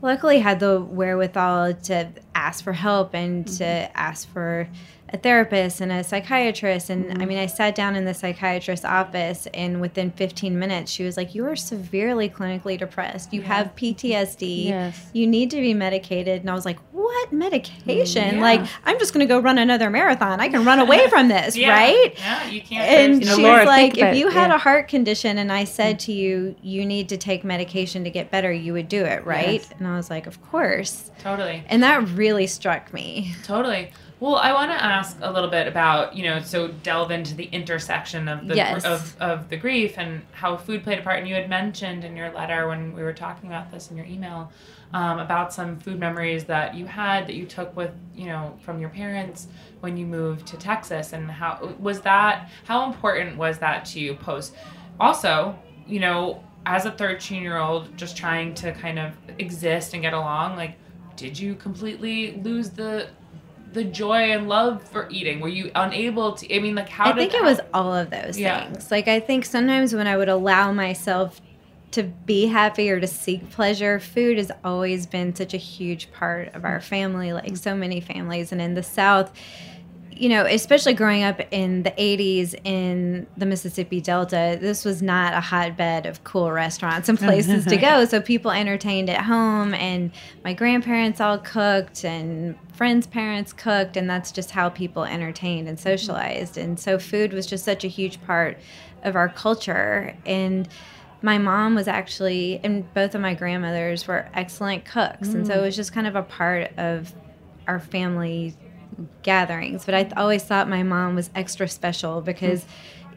luckily 0.03 0.41
had 0.41 0.61
the 0.61 0.81
wherewithal 0.81 1.75
to 1.75 2.09
ask 2.35 2.63
for 2.63 2.73
help 2.73 3.15
and 3.15 3.47
to 3.47 3.65
mm-hmm. 3.65 3.93
ask 3.95 4.29
for 4.33 4.69
a 5.11 5.17
therapist 5.17 5.81
and 5.81 5.93
a 5.93 6.03
psychiatrist 6.03 6.91
and 6.91 7.07
I 7.07 7.15
mm-hmm. 7.15 7.29
mean 7.29 7.39
I 7.39 7.47
sat 7.47 7.75
down 7.75 7.95
in 7.95 8.05
the 8.05 8.15
psychiatrist's 8.15 8.85
office 8.85 9.47
and 9.55 9.81
within 9.81 10.11
15 10.11 10.59
minutes 10.59 10.91
she 10.91 11.05
was 11.05 11.17
like 11.17 11.35
you 11.35 11.47
are 11.47 11.55
severely 11.55 12.29
clinically 12.29 12.77
depressed 12.77 13.33
you 13.33 13.43
have 13.43 13.75
PTSD 13.77 14.67
Yes. 14.67 15.09
you 15.13 15.27
need 15.27 15.51
to 15.53 15.61
be 15.61 15.75
medicated 15.75 16.41
and 16.41 16.51
I 16.51 16.55
was 16.55 16.65
like 16.65 16.79
what 16.91 17.33
medication 17.33 18.37
Yeah. 18.37 18.41
like 18.43 18.69
I'm 18.85 18.99
just 18.99 19.15
going 19.15 19.27
to 19.27 19.33
go 19.33 19.39
run 19.39 19.59
another 19.59 19.91
marathon 19.91 20.41
I 20.41 20.49
can 20.49 20.65
run 20.65 20.81
away 20.81 21.09
from 21.09 21.29
this 21.29 21.57
yeah, 21.57 21.71
right 21.71 22.15
Yeah, 22.19 22.49
you 22.49 22.61
can't. 22.61 22.89
and 22.89 23.21
You 23.21 23.27
know, 23.27 23.37
she's 23.37 23.43
no- 23.43 23.49
Laura, 23.49 23.65
like, 23.65 23.93
think 23.93 23.97
about 23.99 24.09
if 24.09 24.17
it, 24.17 24.19
you 24.19 24.29
had 24.31 24.49
yeah. 24.49 24.57
a 24.57 24.59
heart 24.59 24.89
condition 24.89 25.39
and 25.39 25.53
I 25.53 25.65
said 25.65 25.97
mm. 25.97 26.01
to 26.01 26.13
you, 26.13 26.57
you 26.63 26.85
need 26.85 27.09
to 27.11 27.17
take 27.17 27.45
medication 27.45 28.03
to 28.05 28.11
get 28.11 28.31
better, 28.33 28.53
you 28.53 28.73
would 28.73 28.89
do 28.89 29.05
it, 29.05 29.25
right? 29.25 29.61
Yes. 29.61 29.71
And 29.79 29.87
I 29.87 29.97
was 29.97 30.11
like, 30.11 30.27
of 30.27 30.43
course. 30.43 31.11
totally. 31.21 31.63
And 31.69 31.83
that 31.85 32.09
really 32.11 32.47
struck 32.49 32.93
me. 32.93 33.35
Totally. 33.45 33.93
Well, 34.19 34.37
I 34.37 34.55
want 34.55 34.71
to 34.71 34.83
ask 34.83 35.19
a 35.21 35.31
little 35.31 35.51
bit 35.51 35.69
about, 35.69 36.17
you 36.17 36.25
know, 36.25 36.41
so 36.41 36.69
delve 36.69 37.11
into 37.11 37.35
the 37.35 37.45
intersection 37.45 38.29
of 38.29 38.49
the 38.49 38.57
Yes. 38.57 38.85
of, 38.85 39.15
of 39.21 39.51
the 39.51 39.59
grief 39.59 39.99
and 39.99 40.23
how 40.33 40.57
food 40.57 40.83
played 40.83 41.01
a 41.01 41.03
part. 41.03 41.19
And 41.19 41.29
you 41.29 41.35
had 41.35 41.51
mentioned 41.51 42.03
in 42.03 42.17
your 42.17 42.33
letter 42.33 42.67
when 42.67 42.95
we 42.95 43.03
were 43.03 43.13
talking 43.13 43.51
about 43.51 43.71
this 43.71 43.91
in 43.91 43.97
your 43.97 44.07
email 44.07 44.51
um, 44.95 45.19
about 45.19 45.53
some 45.53 45.79
food 45.79 45.99
memories 45.99 46.45
that 46.45 46.75
you 46.75 46.87
had 46.87 47.27
that 47.27 47.35
you 47.35 47.45
took 47.45 47.77
with, 47.77 47.91
you 48.15 48.27
know, 48.27 48.57
from 48.63 48.81
your 48.81 48.89
parents 48.89 49.49
when 49.81 49.99
you 49.99 50.07
moved 50.07 50.47
to 50.47 50.57
Texas, 50.57 51.13
and 51.13 51.31
how 51.31 51.75
was 51.79 52.01
that? 52.01 52.51
How 52.65 52.87
important 52.87 53.37
was 53.37 53.59
that 53.59 53.85
to 53.87 54.01
you 54.01 54.15
post? 54.15 54.55
Also, 54.99 55.59
you 55.87 56.01
know, 56.01 56.43
as 56.65 56.87
a 56.87 56.91
13 56.91 57.43
year 57.43 57.59
old 57.59 57.95
just 57.99 58.17
trying 58.17 58.55
to 58.55 58.73
kind 58.73 58.99
of 58.99 59.13
exist 59.39 59.93
and 59.93 60.03
get 60.03 60.15
along, 60.15 60.57
like, 60.57 60.77
did 61.17 61.39
you 61.39 61.55
completely 61.55 62.41
lose 62.43 62.71
the 62.71 63.09
the 63.77 63.85
joy 63.85 64.33
and 64.33 64.49
love 64.49 64.83
for 64.83 65.07
eating? 65.11 65.39
Were 65.39 65.49
you 65.49 65.71
unable 65.77 66.33
to? 66.33 66.55
I 66.55 66.59
mean, 66.59 66.75
like, 66.75 66.89
how 66.89 67.13
did 67.13 67.15
I 67.15 67.29
think 67.29 67.35
it 67.35 67.45
was 67.45 67.61
all 67.73 67.95
of 67.95 68.11
those 68.11 68.39
Yeah. 68.39 68.69
things. 68.69 68.91
Like, 68.91 69.07
I 69.07 69.21
think 69.21 69.45
sometimes 69.45 69.95
when 69.95 70.07
I 70.09 70.17
would 70.17 70.29
allow 70.29 70.73
myself 70.73 71.41
to 71.93 72.03
be 72.03 72.47
happy 72.47 72.91
or 72.91 72.99
to 72.99 73.07
seek 73.07 73.49
pleasure, 73.51 74.01
food 74.01 74.39
has 74.39 74.51
always 74.65 75.07
been 75.07 75.35
such 75.35 75.55
a 75.55 75.59
huge 75.59 76.11
part 76.11 76.55
of 76.55 76.65
our 76.65 76.81
family, 76.81 77.33
like 77.33 77.57
so 77.57 77.77
many 77.77 78.01
families. 78.01 78.51
And 78.51 78.61
in 78.61 78.75
the 78.75 78.83
South, 78.83 79.31
you 80.19 80.29
know, 80.29 80.45
especially 80.47 80.95
growing 80.95 81.23
up 81.23 81.41
in 81.51 81.83
the 81.83 81.91
80s 81.93 82.55
in 82.65 83.27
the 83.37 83.45
Mississippi 83.45 84.01
Delta, 84.01 84.57
this 84.61 84.85
was 84.85 85.03
not 85.03 85.35
a 85.35 85.41
hotbed 85.41 86.07
of 86.07 86.25
cool 86.25 86.51
restaurants 86.51 87.09
and 87.09 87.19
places 87.19 87.65
to 87.67 87.77
go. 87.77 88.05
So 88.07 88.21
people 88.21 88.51
entertained 88.51 89.11
at 89.11 89.23
home, 89.23 89.75
and 89.75 90.13
my 90.45 90.53
grandparents 90.53 91.21
all 91.21 91.39
cooked, 91.39 92.05
and 92.05 92.57
friends' 92.73 93.07
parents 93.07 93.53
cooked, 93.53 93.97
and 93.97 94.09
that's 94.09 94.31
just 94.31 94.51
how 94.51 94.69
people 94.69 95.05
entertained 95.05 95.69
and 95.69 95.77
mm-hmm. 95.77 95.89
socialized. 95.89 96.57
And 96.57 96.79
so 96.79 96.99
food 96.99 97.33
was 97.33 97.47
just 97.47 97.65
such 97.65 97.85
a 97.85 97.89
huge 97.89 98.23
part 98.25 98.59
of 99.03 99.17
our 99.17 99.29
culture. 99.29 100.17
And 100.25 100.69
my 101.23 101.39
mom 101.39 101.75
was 101.75 101.89
actually, 101.89 102.61
and 102.63 102.93
both 102.95 103.15
of 103.15 103.21
my 103.21 103.35
grandmothers 103.35 104.07
were 104.07 104.29
excellent 104.35 104.85
cooks. 104.85 105.29
And 105.29 105.47
so 105.47 105.55
it 105.55 105.59
mm. 105.59 105.63
was 105.63 105.77
just 105.77 105.93
kind 105.93 106.07
of 106.07 106.15
a 106.15 106.23
part 106.23 106.71
of 106.77 107.13
our 107.67 107.81
family 107.81 108.55
gatherings, 109.23 109.85
but 109.85 109.95
I 109.95 110.05
th- 110.05 110.15
always 110.17 110.43
thought 110.45 110.69
my 110.69 110.83
mom 110.83 111.15
was 111.15 111.31
extra 111.35 111.69
special 111.69 112.21
hmm. 112.21 112.27
because 112.27 112.65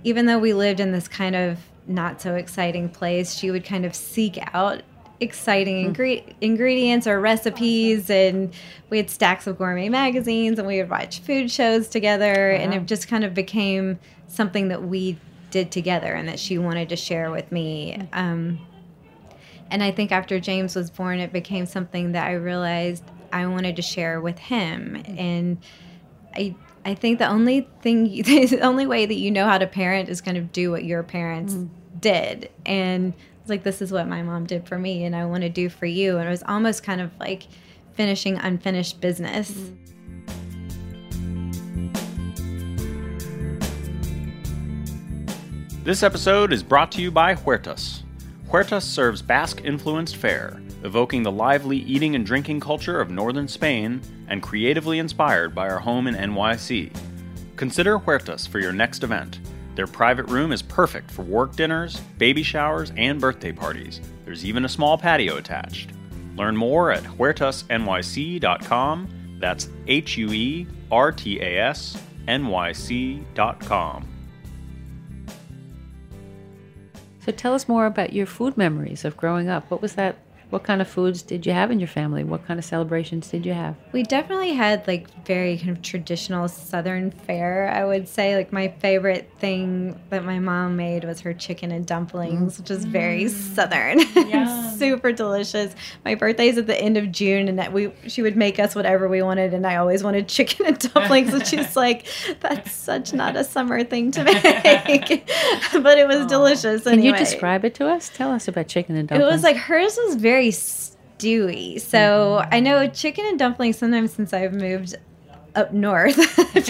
even 0.03 0.25
though 0.25 0.39
we 0.39 0.53
lived 0.53 0.79
in 0.79 0.91
this 0.91 1.07
kind 1.07 1.35
of 1.35 1.59
not 1.87 2.21
so 2.21 2.35
exciting 2.35 2.89
place, 2.89 3.35
she 3.35 3.51
would 3.51 3.65
kind 3.65 3.85
of 3.85 3.95
seek 3.95 4.37
out 4.53 4.81
exciting 5.19 5.85
hmm. 5.85 5.91
ingre- 5.91 6.35
ingredients 6.39 7.05
or 7.05 7.19
recipes 7.19 8.09
and 8.09 8.53
we 8.89 8.97
had 8.97 9.09
stacks 9.09 9.47
of 9.47 9.57
gourmet 9.57 9.89
magazines 9.89 10.57
and 10.57 10.67
we 10.67 10.77
would 10.77 10.89
watch 10.89 11.19
food 11.19 11.51
shows 11.51 11.89
together 11.89 12.51
and 12.51 12.71
uh-huh. 12.71 12.81
it 12.81 12.85
just 12.85 13.07
kind 13.09 13.25
of 13.25 13.33
became 13.33 13.99
something 14.27 14.69
that 14.69 14.83
we 14.83 15.17
did 15.51 15.71
together 15.71 16.13
and 16.13 16.29
that 16.29 16.39
she 16.39 16.57
wanted 16.57 16.87
to 16.89 16.95
share 16.95 17.31
with 17.31 17.51
me. 17.51 17.97
Hmm. 18.13 18.19
Um, 18.19 18.59
and 19.71 19.83
I 19.83 19.91
think 19.91 20.11
after 20.11 20.39
James 20.39 20.75
was 20.75 20.89
born, 20.89 21.19
it 21.19 21.31
became 21.31 21.65
something 21.65 22.13
that 22.13 22.25
I 22.25 22.33
realized 22.33 23.03
I 23.31 23.47
wanted 23.47 23.75
to 23.75 23.81
share 23.81 24.21
with 24.21 24.37
him. 24.37 24.95
Mm-hmm. 24.95 25.19
And 25.19 25.57
I, 26.35 26.55
I 26.85 26.95
think 26.95 27.19
the 27.19 27.27
only 27.27 27.67
thing, 27.81 28.05
you, 28.05 28.23
the 28.47 28.61
only 28.61 28.87
way 28.87 29.05
that 29.05 29.15
you 29.15 29.31
know 29.31 29.45
how 29.45 29.57
to 29.57 29.67
parent 29.67 30.09
is 30.09 30.21
kind 30.21 30.37
of 30.37 30.51
do 30.51 30.71
what 30.71 30.83
your 30.83 31.03
parents 31.03 31.53
mm-hmm. 31.53 31.99
did. 31.99 32.49
And 32.65 33.13
it's 33.41 33.49
like, 33.49 33.63
this 33.63 33.81
is 33.81 33.91
what 33.91 34.07
my 34.07 34.21
mom 34.21 34.45
did 34.45 34.67
for 34.67 34.77
me, 34.77 35.05
and 35.05 35.15
I 35.15 35.25
want 35.25 35.43
to 35.43 35.49
do 35.49 35.69
for 35.69 35.85
you. 35.85 36.17
And 36.17 36.27
it 36.27 36.31
was 36.31 36.43
almost 36.43 36.83
kind 36.83 37.01
of 37.01 37.11
like 37.19 37.47
finishing 37.93 38.37
unfinished 38.37 39.01
business. 39.01 39.51
Mm-hmm. 39.51 39.89
This 45.83 46.03
episode 46.03 46.53
is 46.53 46.61
brought 46.61 46.91
to 46.91 47.01
you 47.01 47.09
by 47.09 47.33
Huertas. 47.33 48.03
Huertas 48.49 48.83
serves 48.83 49.23
Basque 49.23 49.61
influenced 49.63 50.17
fare, 50.17 50.61
evoking 50.83 51.23
the 51.23 51.31
lively 51.31 51.77
eating 51.77 52.15
and 52.15 52.25
drinking 52.25 52.59
culture 52.59 53.01
of 53.01 53.09
northern 53.09 53.47
Spain 53.47 54.01
and 54.27 54.41
creatively 54.41 54.99
inspired 54.99 55.53
by 55.53 55.69
our 55.69 55.79
home 55.79 56.07
in 56.07 56.15
NYC. 56.15 56.95
Consider 57.55 57.99
Huertas 57.99 58.47
for 58.47 58.59
your 58.59 58.71
next 58.71 59.03
event. 59.03 59.39
Their 59.75 59.87
private 59.87 60.27
room 60.27 60.51
is 60.51 60.61
perfect 60.61 61.11
for 61.11 61.23
work 61.23 61.55
dinners, 61.55 61.99
baby 62.17 62.43
showers, 62.43 62.91
and 62.97 63.19
birthday 63.19 63.51
parties. 63.51 64.01
There's 64.25 64.45
even 64.45 64.65
a 64.65 64.69
small 64.69 64.97
patio 64.97 65.37
attached. 65.37 65.91
Learn 66.35 66.55
more 66.55 66.91
at 66.91 67.03
huertasnyc.com. 67.03 69.37
That's 69.39 69.69
H 69.87 70.17
U 70.17 70.31
E 70.31 70.67
R 70.91 71.11
T 71.11 71.39
A 71.39 71.59
S 71.59 72.01
N 72.27 72.47
Y 72.47 72.71
C.com. 72.71 74.07
So 77.25 77.31
tell 77.31 77.53
us 77.53 77.67
more 77.67 77.85
about 77.85 78.13
your 78.13 78.25
food 78.25 78.57
memories 78.57 79.05
of 79.05 79.17
growing 79.17 79.49
up. 79.49 79.69
What 79.69 79.81
was 79.81 79.95
that? 79.95 80.17
What 80.49 80.63
kind 80.63 80.81
of 80.81 80.87
foods 80.87 81.21
did 81.21 81.45
you 81.45 81.51
have 81.51 81.69
in 81.69 81.79
your 81.79 81.87
family? 81.87 82.23
What 82.23 82.45
kind 82.47 82.59
of 82.59 82.65
celebrations 82.65 83.29
did 83.29 83.45
you 83.45 83.53
have? 83.53 83.75
We 83.91 84.01
definitely 84.01 84.53
had 84.53 84.87
like 84.87 85.07
very 85.25 85.57
kind 85.57 85.69
of 85.69 85.83
traditional 85.83 86.47
Southern 86.47 87.11
fare, 87.11 87.69
I 87.69 87.85
would 87.85 88.07
say. 88.07 88.35
Like 88.35 88.51
my 88.51 88.69
favorite 88.79 89.29
thing 89.37 89.99
that 90.09 90.25
my 90.25 90.39
mom 90.39 90.75
made 90.75 91.03
was 91.03 91.19
her 91.21 91.35
chicken 91.35 91.71
and 91.71 91.85
dumplings, 91.85 92.57
which 92.57 92.71
is 92.71 92.85
very 92.85 93.25
mm. 93.25 93.29
Southern. 93.29 93.99
Yeah. 94.29 94.71
Super 94.73 95.11
delicious. 95.11 95.73
My 96.05 96.13
birthday's 96.13 96.57
at 96.57 96.67
the 96.67 96.79
end 96.79 96.97
of 96.97 97.11
June, 97.11 97.47
and 97.47 97.73
we 97.73 97.91
she 98.07 98.21
would 98.21 98.35
make 98.35 98.59
us 98.59 98.75
whatever 98.75 99.07
we 99.07 99.23
wanted, 99.23 99.53
and 99.53 99.65
I 99.65 99.77
always 99.77 100.03
wanted 100.03 100.27
chicken 100.27 100.67
and 100.67 100.77
dumplings. 100.77 101.33
and 101.33 101.45
she's 101.47 101.75
like, 101.75 102.05
"That's 102.41 102.71
such 102.71 103.11
not 103.11 103.35
a 103.35 103.43
summer 103.43 103.83
thing 103.83 104.11
to 104.11 104.23
make," 104.23 104.37
but 105.73 105.97
it 105.97 106.07
was 106.07 106.27
delicious. 106.27 106.83
Can 106.83 107.01
you 107.01 107.15
describe 107.15 107.65
it 107.65 107.73
to 107.75 107.87
us? 107.87 108.11
Tell 108.13 108.31
us 108.31 108.47
about 108.47 108.67
chicken 108.67 108.95
and 108.95 109.07
dumplings. 109.07 109.29
It 109.29 109.33
was 109.33 109.43
like 109.43 109.57
hers 109.57 109.97
was 110.05 110.15
very 110.15 110.38
stewy. 110.47 111.79
So 111.79 112.39
mm-hmm. 112.41 112.53
I 112.53 112.59
know 112.59 112.87
chicken 112.87 113.25
and 113.25 113.37
dumplings 113.37 113.77
sometimes 113.77 114.13
since 114.13 114.33
I've 114.33 114.53
moved 114.53 114.95
up 115.55 115.73
north 115.73 116.17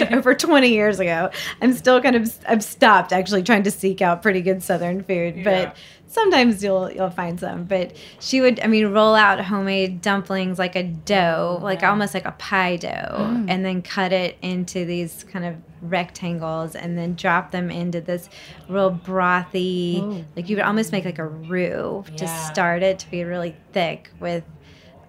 over 0.12 0.34
20 0.34 0.68
years 0.68 1.00
ago, 1.00 1.30
I'm 1.62 1.72
still 1.72 2.00
kind 2.00 2.16
of 2.16 2.36
I've 2.48 2.64
stopped 2.64 3.12
actually 3.12 3.42
trying 3.42 3.62
to 3.64 3.70
seek 3.70 4.02
out 4.02 4.22
pretty 4.22 4.42
good 4.42 4.62
southern 4.62 5.02
food, 5.02 5.44
but 5.44 5.76
sometimes 6.10 6.62
you'll 6.62 6.90
you'll 6.90 7.10
find 7.10 7.40
some. 7.40 7.64
But 7.64 7.96
she 8.18 8.40
would 8.40 8.60
I 8.60 8.66
mean 8.66 8.88
roll 8.88 9.14
out 9.14 9.40
homemade 9.40 10.02
dumplings 10.02 10.58
like 10.58 10.76
a 10.76 10.82
dough, 10.82 11.58
like 11.62 11.82
almost 11.82 12.12
like 12.12 12.26
a 12.26 12.32
pie 12.32 12.76
dough, 12.76 13.44
and 13.48 13.64
then 13.64 13.80
cut 13.80 14.12
it 14.12 14.36
into 14.42 14.84
these 14.84 15.24
kind 15.24 15.44
of 15.44 15.56
rectangles 15.82 16.74
and 16.74 16.98
then 16.98 17.14
drop 17.14 17.52
them 17.52 17.70
into 17.70 18.02
this 18.02 18.28
real 18.68 18.90
brothy 18.90 20.24
like 20.36 20.46
you 20.46 20.54
would 20.54 20.64
almost 20.64 20.92
make 20.92 21.06
like 21.06 21.18
a 21.18 21.26
roux 21.26 22.04
to 22.18 22.28
start 22.28 22.82
it 22.82 22.98
to 22.98 23.10
be 23.10 23.24
really 23.24 23.56
thick 23.72 24.10
with 24.20 24.44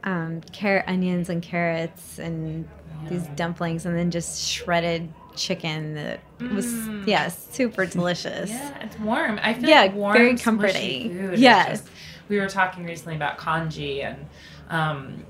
um, 0.05 0.39
carrot 0.53 0.85
onions 0.87 1.29
and 1.29 1.41
carrots 1.41 2.19
and 2.19 2.65
these 3.09 3.27
dumplings 3.35 3.85
and 3.85 3.97
then 3.97 4.11
just 4.11 4.47
shredded 4.47 5.11
chicken 5.35 5.95
that 5.95 6.21
was 6.49 6.73
yeah 7.07 7.27
super 7.27 7.85
delicious 7.85 8.49
Yeah, 8.49 8.83
it's 8.83 8.97
warm. 8.99 9.39
I 9.43 9.53
feel 9.53 9.69
Yeah, 9.69 9.81
like 9.81 9.95
warm, 9.95 10.13
very 10.17 10.33
smushy 10.33 10.43
comforting. 10.43 11.09
Food 11.17 11.39
Yes. 11.39 11.81
just- 11.81 11.89
we 12.29 12.39
were 12.39 12.47
talking 12.47 12.85
recently 12.85 13.15
about 13.15 13.37
congee 13.37 14.01
and 14.03 14.25
um, 14.69 15.25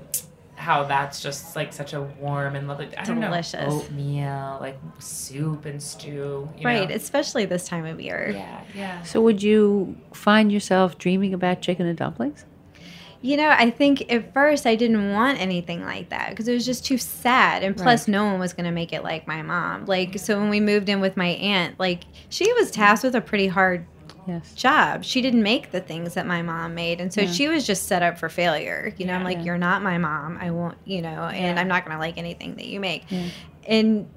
how 0.54 0.84
that's 0.84 1.20
just 1.20 1.56
like 1.56 1.72
such 1.72 1.92
a 1.94 2.00
warm 2.00 2.54
and 2.54 2.68
lovely. 2.68 2.88
I 2.96 3.02
don't 3.04 3.18
know, 3.18 3.26
Delicious. 3.26 3.72
oatmeal, 3.72 4.58
like 4.60 4.78
soup 5.00 5.64
and 5.64 5.82
stew. 5.82 6.48
You 6.58 6.64
right 6.64 6.88
know? 6.88 6.94
especially 6.94 7.44
this 7.46 7.66
time 7.66 7.84
of 7.86 8.00
year 8.00 8.30
Yeah, 8.36 8.60
yeah. 8.76 9.02
so 9.02 9.20
would 9.22 9.42
you 9.42 9.96
find 10.14 10.52
yourself 10.52 10.96
dreaming 10.98 11.34
about 11.34 11.60
chicken 11.60 11.86
and 11.86 11.98
dumplings? 11.98 12.44
You 13.22 13.36
know, 13.36 13.48
I 13.50 13.70
think 13.70 14.12
at 14.12 14.34
first 14.34 14.66
I 14.66 14.74
didn't 14.74 15.12
want 15.12 15.40
anything 15.40 15.84
like 15.84 16.08
that 16.08 16.30
because 16.30 16.48
it 16.48 16.54
was 16.54 16.66
just 16.66 16.84
too 16.84 16.98
sad. 16.98 17.62
And 17.62 17.76
plus, 17.76 18.08
no 18.08 18.24
one 18.24 18.40
was 18.40 18.52
going 18.52 18.64
to 18.66 18.72
make 18.72 18.92
it 18.92 19.04
like 19.04 19.28
my 19.28 19.42
mom. 19.42 19.86
Like, 19.86 20.18
so 20.18 20.38
when 20.40 20.50
we 20.50 20.58
moved 20.58 20.88
in 20.88 21.00
with 21.00 21.16
my 21.16 21.28
aunt, 21.28 21.78
like, 21.78 22.02
she 22.28 22.52
was 22.54 22.72
tasked 22.72 23.04
with 23.04 23.14
a 23.14 23.20
pretty 23.20 23.46
hard 23.46 23.86
Yes. 24.26 24.54
job. 24.54 25.02
She 25.04 25.20
didn't 25.20 25.42
make 25.42 25.72
the 25.72 25.80
things 25.80 26.14
that 26.14 26.26
my 26.26 26.42
mom 26.42 26.74
made. 26.76 27.00
And 27.00 27.12
so 27.12 27.26
she 27.26 27.48
was 27.48 27.66
just 27.66 27.84
set 27.86 28.02
up 28.02 28.18
for 28.18 28.28
failure. 28.28 28.94
You 28.96 29.06
know, 29.06 29.14
I'm 29.14 29.24
like, 29.24 29.44
you're 29.44 29.58
not 29.58 29.82
my 29.82 29.98
mom. 29.98 30.38
I 30.40 30.50
won't, 30.52 30.78
you 30.84 31.02
know, 31.02 31.24
and 31.24 31.58
I'm 31.58 31.66
not 31.68 31.84
going 31.84 31.96
to 31.96 32.00
like 32.00 32.18
anything 32.18 32.54
that 32.56 32.66
you 32.66 32.78
make. 32.78 33.04
And, 33.66 34.08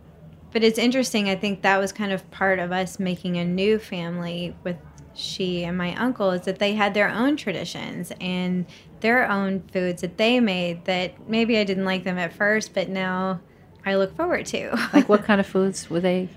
but 0.52 0.64
it's 0.64 0.78
interesting. 0.78 1.28
I 1.30 1.36
think 1.36 1.64
that 1.64 1.78
was 1.78 1.92
kind 1.92 2.12
of 2.12 2.30
part 2.32 2.60
of 2.60 2.72
us 2.72 3.00
making 3.00 3.38
a 3.38 3.46
new 3.46 3.80
family 3.80 4.56
with 4.64 4.78
she 5.16 5.64
and 5.64 5.78
my 5.78 5.96
uncle 5.96 6.32
is 6.32 6.42
that 6.42 6.60
they 6.60 6.74
had 6.74 6.94
their 6.94 7.08
own 7.10 7.38
traditions 7.38 8.12
and 8.20 8.66
their 9.02 9.30
own 9.30 9.62
foods 9.72 10.02
that 10.02 10.18
they 10.18 10.40
made 10.40 10.86
that 10.86 11.30
maybe 11.30 11.58
I 11.58 11.64
didn't 11.64 11.86
like 11.86 12.04
them 12.04 12.18
at 12.18 12.34
first, 12.34 12.74
but 12.74 12.90
now 12.90 13.42
I 13.86 13.96
look 13.96 14.16
forward 14.16 14.46
to. 14.48 14.76
Like 14.94 15.10
what 15.10 15.24
kind 15.26 15.40
of 15.40 15.48
foods 15.48 15.90
were 15.90 16.00
they? 16.00 16.30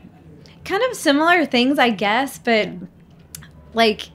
kind 0.69 0.83
of 0.91 0.97
similar 0.97 1.47
things, 1.47 1.79
I 1.79 1.91
guess, 1.91 2.39
but 2.39 2.69
like 3.73 4.11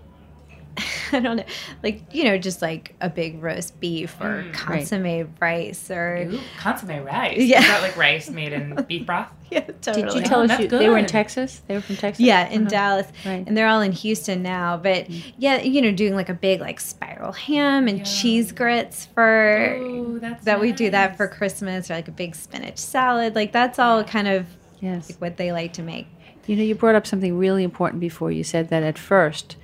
I 1.12 1.19
don't 1.19 1.38
know, 1.38 1.43
like 1.83 2.01
you 2.13 2.23
know, 2.23 2.38
just 2.38 2.62
like 2.62 2.95
a 2.99 3.09
big 3.09 3.41
roast 3.43 3.79
beef 3.79 4.19
or 4.19 4.43
consomme 4.53 5.29
rice 5.39 5.91
or 5.91 6.27
Ooh, 6.31 6.39
consomme 6.57 7.03
rice. 7.05 7.38
Yeah. 7.38 7.59
Is 7.59 7.67
that 7.67 7.81
like 7.81 7.95
rice 7.95 8.29
made 8.29 8.53
in 8.53 8.75
beef 8.88 9.05
broth? 9.05 9.29
yeah, 9.51 9.59
totally. 9.81 10.03
Did 10.05 10.13
you 10.15 10.21
tell 10.23 10.41
us 10.49 10.59
you, 10.59 10.67
they 10.67 10.89
were 10.89 10.97
in. 10.97 11.05
Texas? 11.05 11.62
They 11.67 11.75
were 11.75 11.81
from 11.81 11.97
Texas. 11.97 12.25
Yeah, 12.25 12.47
in 12.49 12.62
Uh-huh. 12.62 12.69
Dallas, 12.69 13.07
Right. 13.23 13.43
and 13.45 13.55
they're 13.55 13.67
all 13.67 13.81
in 13.81 13.91
Houston 13.91 14.41
now. 14.41 14.77
But 14.77 15.07
yeah, 15.38 15.62
you 15.62 15.79
know, 15.81 15.91
doing 15.91 16.15
like 16.15 16.29
a 16.29 16.33
big 16.33 16.59
like 16.59 16.79
spiral 16.79 17.33
ham 17.33 17.88
and 17.88 18.03
cheese 18.05 18.51
grits 18.51 19.05
for 19.13 19.75
Ooh, 19.79 20.17
that's 20.19 20.43
that 20.45 20.59
we 20.59 20.71
do 20.71 20.89
that 20.89 21.17
for. 21.17 21.27
Christmas, 21.27 21.91
or 21.91 21.93
like 21.93 22.07
a 22.07 22.12
big 22.12 22.33
spinach 22.36 22.79
salad. 22.79 23.36
Like 23.36 23.51
that's 23.51 23.77
all 23.77 24.03
kind 24.03 24.27
of 24.27 24.47
Yes. 24.79 25.09
like 25.12 25.21
what 25.21 25.38
they 25.38 25.51
like 25.51 25.73
to 25.73 25.83
make. 25.83 26.07
You 26.47 26.55
know, 26.57 26.63
you 26.63 26.73
brought 26.75 26.95
up 26.95 27.05
something 27.07 27.38
really 27.38 27.63
important 27.63 28.01
before. 28.01 28.31
You 28.31 28.43
said 28.43 28.69
that 28.69 28.83
at 28.83 28.97
first, 28.97 29.55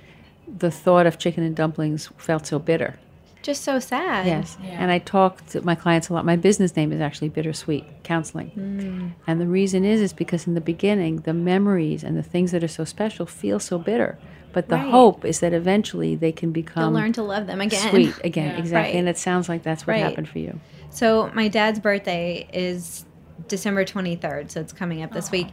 the 0.58 0.70
thought 0.70 1.06
of 1.06 1.18
chicken 1.18 1.42
and 1.44 1.54
dumplings 1.56 2.08
felt 2.16 2.46
so 2.46 2.58
bitter. 2.58 2.98
Just 3.42 3.64
so 3.64 3.78
sad. 3.78 4.26
Yes. 4.26 4.58
Yeah. 4.62 4.70
And 4.82 4.90
I 4.90 4.98
talk 4.98 5.46
to 5.48 5.62
my 5.62 5.74
clients 5.74 6.10
a 6.10 6.12
lot. 6.14 6.26
My 6.26 6.36
business 6.36 6.76
name 6.76 6.92
is 6.92 7.00
actually 7.00 7.30
Bittersweet 7.30 7.84
Counseling. 8.02 8.50
Mm. 8.54 9.12
And 9.26 9.40
the 9.40 9.46
reason 9.46 9.82
is 9.84 10.00
is 10.02 10.12
because 10.12 10.46
in 10.46 10.52
the 10.54 10.60
beginning, 10.60 11.16
the 11.20 11.32
memories 11.32 12.04
and 12.04 12.18
the 12.18 12.22
things 12.22 12.52
that 12.52 12.62
are 12.62 12.68
so 12.68 12.84
special 12.84 13.24
feel 13.24 13.58
so 13.58 13.78
bitter. 13.78 14.18
But 14.52 14.68
the 14.68 14.76
Right. 14.76 14.90
hope 14.90 15.24
is 15.24 15.40
that 15.40 15.54
eventually 15.54 16.16
they 16.16 16.32
can 16.32 16.52
They'll 16.52 16.62
become 16.64 16.92
learn 16.94 17.12
to 17.14 17.22
love 17.22 17.46
them 17.46 17.60
again. 17.62 17.88
sweet 17.90 18.14
again. 18.24 18.50
Yeah. 18.50 18.58
Exactly. 18.58 18.92
Right. 18.92 18.94
And 18.98 19.08
it 19.08 19.16
sounds 19.16 19.48
like 19.48 19.62
that's 19.62 19.86
what 19.86 19.94
Right. 19.94 20.02
happened 20.02 20.28
for 20.28 20.38
you. 20.38 20.60
So 20.90 21.30
my 21.34 21.48
dad's 21.48 21.78
birthday 21.78 22.46
is 22.52 23.06
December 23.48 23.84
23rd, 23.86 24.50
so 24.50 24.60
it's 24.60 24.72
coming 24.74 25.02
up 25.02 25.12
this 25.12 25.30
week. 25.30 25.48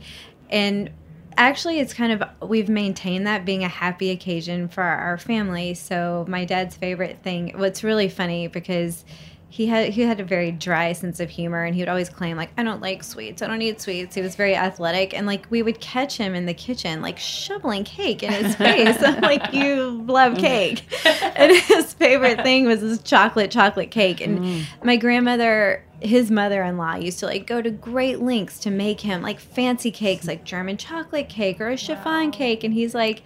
And 0.49 0.89
actually 1.37 1.79
it's 1.79 1.93
kind 1.93 2.11
of 2.11 2.49
we've 2.49 2.67
maintained 2.67 3.27
that 3.27 3.45
being 3.45 3.63
a 3.63 3.69
happy 3.69 4.09
occasion 4.11 4.67
for 4.67 4.83
our 4.83 5.17
family. 5.17 5.73
So 5.73 6.25
my 6.27 6.45
dad's 6.45 6.75
favorite 6.75 7.19
thing 7.23 7.53
what's 7.55 7.83
really 7.83 8.09
funny 8.09 8.47
because 8.47 9.05
he 9.49 9.67
had 9.67 9.89
he 9.89 10.01
had 10.01 10.19
a 10.19 10.25
very 10.25 10.51
dry 10.51 10.91
sense 10.91 11.19
of 11.19 11.29
humor 11.29 11.63
and 11.63 11.73
he 11.73 11.81
would 11.81 11.87
always 11.87 12.09
claim 12.09 12.35
like 12.35 12.49
I 12.57 12.63
don't 12.63 12.81
like 12.81 13.03
sweets. 13.03 13.41
I 13.41 13.47
don't 13.47 13.61
eat 13.61 13.79
sweets. 13.79 14.15
He 14.15 14.21
was 14.21 14.35
very 14.35 14.55
athletic 14.55 15.13
and 15.13 15.25
like 15.25 15.45
we 15.49 15.63
would 15.63 15.79
catch 15.79 16.17
him 16.17 16.35
in 16.35 16.45
the 16.45 16.53
kitchen 16.53 17.01
like 17.01 17.17
shoveling 17.17 17.85
cake 17.85 18.23
in 18.23 18.33
his 18.33 18.55
face. 18.55 19.01
I'm 19.01 19.21
like 19.21 19.53
you 19.53 20.03
love 20.05 20.37
cake. 20.37 20.83
Mm. 20.89 21.31
and 21.35 21.51
his 21.55 21.93
favorite 21.93 22.41
thing 22.43 22.65
was 22.65 22.81
this 22.81 23.01
chocolate 23.01 23.49
chocolate 23.49 23.89
cake 23.89 24.19
and 24.19 24.39
mm. 24.39 24.65
my 24.83 24.97
grandmother 24.97 25.83
his 25.99 26.29
mother-in-law 26.29 26.95
used 26.95 27.19
to 27.19 27.25
like 27.25 27.47
go 27.47 27.61
to 27.61 27.71
great 27.71 28.19
lengths 28.19 28.59
to 28.59 28.69
make 28.69 29.01
him 29.01 29.21
like 29.21 29.39
fancy 29.39 29.91
cakes 29.91 30.27
like 30.27 30.43
German 30.43 30.77
chocolate 30.77 31.29
cake 31.29 31.59
or 31.61 31.69
a 31.69 31.77
chiffon 31.77 32.31
cake 32.31 32.63
and 32.63 32.73
he's 32.73 32.93
like 32.93 33.23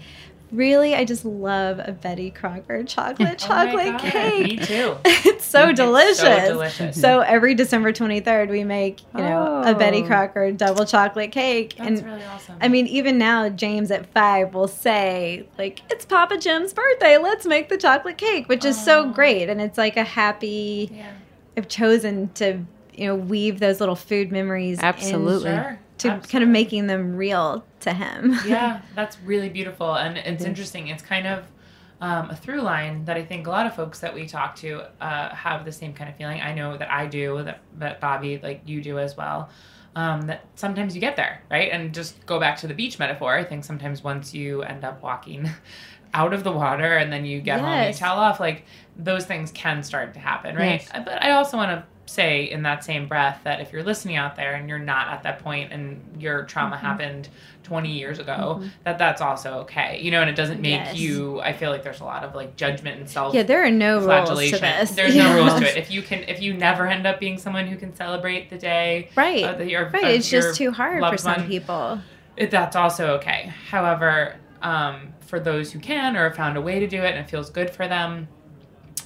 really, 0.51 0.93
I 0.95 1.05
just 1.05 1.23
love 1.25 1.79
a 1.79 1.91
Betty 1.91 2.29
Crocker 2.31 2.83
chocolate 2.83 3.29
Oh 3.43 3.47
chocolate 3.47 3.91
God, 3.93 4.01
cake. 4.01 4.59
Me 4.59 4.65
too. 4.65 4.97
It's 5.05 5.45
so 5.45 5.69
It's 5.69 5.79
delicious. 5.79 6.19
so 6.19 6.47
delicious. 6.47 6.99
So 7.01 7.19
every 7.21 7.55
December 7.55 7.91
23rd, 7.91 8.49
we 8.49 8.63
make, 8.63 9.01
you 9.15 9.21
know, 9.21 9.63
a 9.65 9.73
Betty 9.75 10.03
Oh. 10.03 10.07
Crocker 10.07 10.51
double 10.51 10.85
chocolate 10.85 11.31
cake. 11.31 11.75
That's 11.77 11.99
and 12.01 12.05
really 12.05 12.23
awesome. 12.25 12.57
I 12.61 12.67
mean, 12.67 12.87
even 12.87 13.17
now, 13.17 13.49
James 13.49 13.91
at 13.91 14.05
five 14.07 14.53
will 14.53 14.67
say, 14.67 15.47
like, 15.57 15.81
it's 15.89 16.05
Papa 16.05 16.37
Jim's 16.37 16.73
birthday. 16.73 17.17
Let's 17.17 17.45
make 17.45 17.69
the 17.69 17.77
chocolate 17.77 18.17
cake, 18.17 18.47
which 18.49 18.63
is 18.65 18.81
so 18.81 19.05
oh. 19.05 19.11
great. 19.11 19.49
And 19.49 19.61
it's 19.61 19.77
like 19.77 19.97
a 19.97 20.03
happy, 20.03 20.89
yeah, 20.93 21.11
I've 21.57 21.67
chosen 21.67 22.29
to, 22.35 22.59
you 22.93 23.07
know, 23.07 23.15
weave 23.15 23.59
those 23.59 23.79
little 23.79 23.95
food 23.95 24.31
memories 24.31 24.79
in 24.79 24.85
Absolutely. 24.85 25.51
sure. 25.51 25.79
To 26.01 26.21
kind 26.27 26.43
of 26.43 26.49
making 26.49 26.87
them 26.87 27.15
real 27.15 27.63
to 27.81 27.93
him. 27.93 28.35
yeah, 28.45 28.81
that's 28.95 29.19
really 29.21 29.49
beautiful, 29.49 29.95
and 29.95 30.17
it's 30.17 30.43
interesting. 30.43 30.87
It's 30.87 31.03
kind 31.03 31.27
of 31.27 31.45
um, 32.01 32.29
a 32.31 32.35
through 32.35 32.61
line 32.61 33.05
that 33.05 33.15
I 33.17 33.23
think 33.23 33.47
a 33.47 33.49
lot 33.49 33.65
of 33.67 33.75
folks 33.75 33.99
that 33.99 34.13
we 34.13 34.25
talk 34.25 34.55
to 34.57 34.83
uh, 35.01 35.33
have 35.35 35.65
the 35.65 35.71
same 35.71 35.93
kind 35.93 36.09
of 36.09 36.15
feeling. 36.15 36.41
I 36.41 36.53
know 36.53 36.75
that 36.77 36.91
I 36.91 37.05
do, 37.05 37.43
that, 37.43 37.61
that 37.77 38.01
Bobby, 38.01 38.39
like 38.41 38.61
you 38.65 38.81
do 38.81 38.97
as 38.99 39.15
well. 39.15 39.49
Um, 39.95 40.21
that 40.23 40.45
sometimes 40.55 40.95
you 40.95 41.01
get 41.01 41.15
there, 41.17 41.41
right? 41.51 41.69
And 41.71 41.93
just 41.93 42.25
go 42.25 42.39
back 42.39 42.57
to 42.59 42.67
the 42.67 42.73
beach 42.73 42.97
metaphor. 42.97 43.35
I 43.35 43.43
think 43.43 43.65
sometimes 43.65 44.03
once 44.03 44.33
you 44.33 44.61
end 44.63 44.85
up 44.85 45.03
walking 45.03 45.49
out 46.13 46.33
of 46.33 46.43
the 46.43 46.51
water 46.51 46.95
and 46.97 47.11
then 47.11 47.25
you 47.25 47.41
get 47.41 47.59
home 47.59 47.69
and 47.69 47.81
you 47.81 47.87
Yes. 47.89 47.99
towel 47.99 48.17
off, 48.17 48.39
like 48.39 48.63
those 48.95 49.25
things 49.25 49.51
can 49.51 49.83
start 49.83 50.13
to 50.13 50.19
happen, 50.19 50.55
right? 50.55 50.81
Yes. 50.81 51.03
But 51.05 51.21
I 51.21 51.31
also 51.31 51.57
want 51.57 51.71
to 51.71 51.83
say 52.07 52.49
in 52.49 52.63
that 52.63 52.83
same 52.83 53.07
breath 53.07 53.39
that 53.45 53.61
if 53.61 53.71
you're 53.71 53.83
listening 53.83 54.17
out 54.17 54.35
there 54.35 54.55
and 54.55 54.67
you're 54.67 54.79
not 54.79 55.07
at 55.09 55.23
that 55.23 55.39
point 55.39 55.71
and 55.71 56.01
your 56.21 56.43
trauma 56.43 56.75
Mm-hmm. 56.75 56.85
happened 56.85 57.29
20 57.63 57.89
years 57.91 58.19
ago, 58.19 58.63
that 58.83 58.97
that's 58.97 59.21
also 59.21 59.59
okay. 59.59 59.99
You 60.01 60.11
know, 60.11 60.19
and 60.21 60.29
it 60.29 60.35
doesn't 60.35 60.59
make 60.61 60.71
Yes. 60.71 60.95
you 60.97 61.39
I 61.41 61.53
feel 61.53 61.69
like 61.71 61.83
there's 61.83 62.01
a 62.01 62.03
lot 62.05 62.23
of 62.23 62.35
like 62.35 62.55
judgment 62.57 62.99
and 62.99 63.09
self 63.09 63.33
Yeah, 63.33 63.43
there 63.43 63.63
are 63.63 63.69
no 63.71 63.99
rules 63.99 64.29
to 64.51 64.57
this. 64.59 64.91
There's 64.91 65.15
Yeah. 65.15 65.33
no 65.33 65.35
rules 65.45 65.59
to 65.59 65.69
it. 65.69 65.77
If 65.77 65.89
you 65.91 66.01
can 66.01 66.23
if 66.27 66.41
you 66.41 66.53
never 66.53 66.85
end 66.87 67.05
up 67.07 67.19
being 67.19 67.37
someone 67.37 67.67
who 67.67 67.77
can 67.77 67.95
celebrate 67.95 68.49
the 68.49 68.57
day 68.57 69.09
Right. 69.15 69.43
uh, 69.43 69.53
that 69.53 69.67
your- 69.69 69.89
right. 69.89 70.03
of 70.03 70.09
It's 70.09 70.29
just 70.29 70.57
too 70.57 70.71
hard 70.71 71.01
for 71.05 71.17
some 71.17 71.41
one, 71.41 71.47
people. 71.47 71.99
it, 72.35 72.51
that's 72.51 72.75
also 72.75 73.13
okay. 73.17 73.53
However, 73.69 74.35
um, 74.61 75.13
for 75.21 75.39
those 75.39 75.71
who 75.71 75.79
can 75.79 76.17
or 76.17 76.23
have 76.25 76.35
found 76.35 76.57
a 76.57 76.61
way 76.61 76.79
to 76.79 76.87
do 76.87 77.01
it 77.03 77.11
and 77.15 77.19
it 77.19 77.29
feels 77.29 77.49
good 77.49 77.69
for 77.69 77.87
them, 77.87 78.27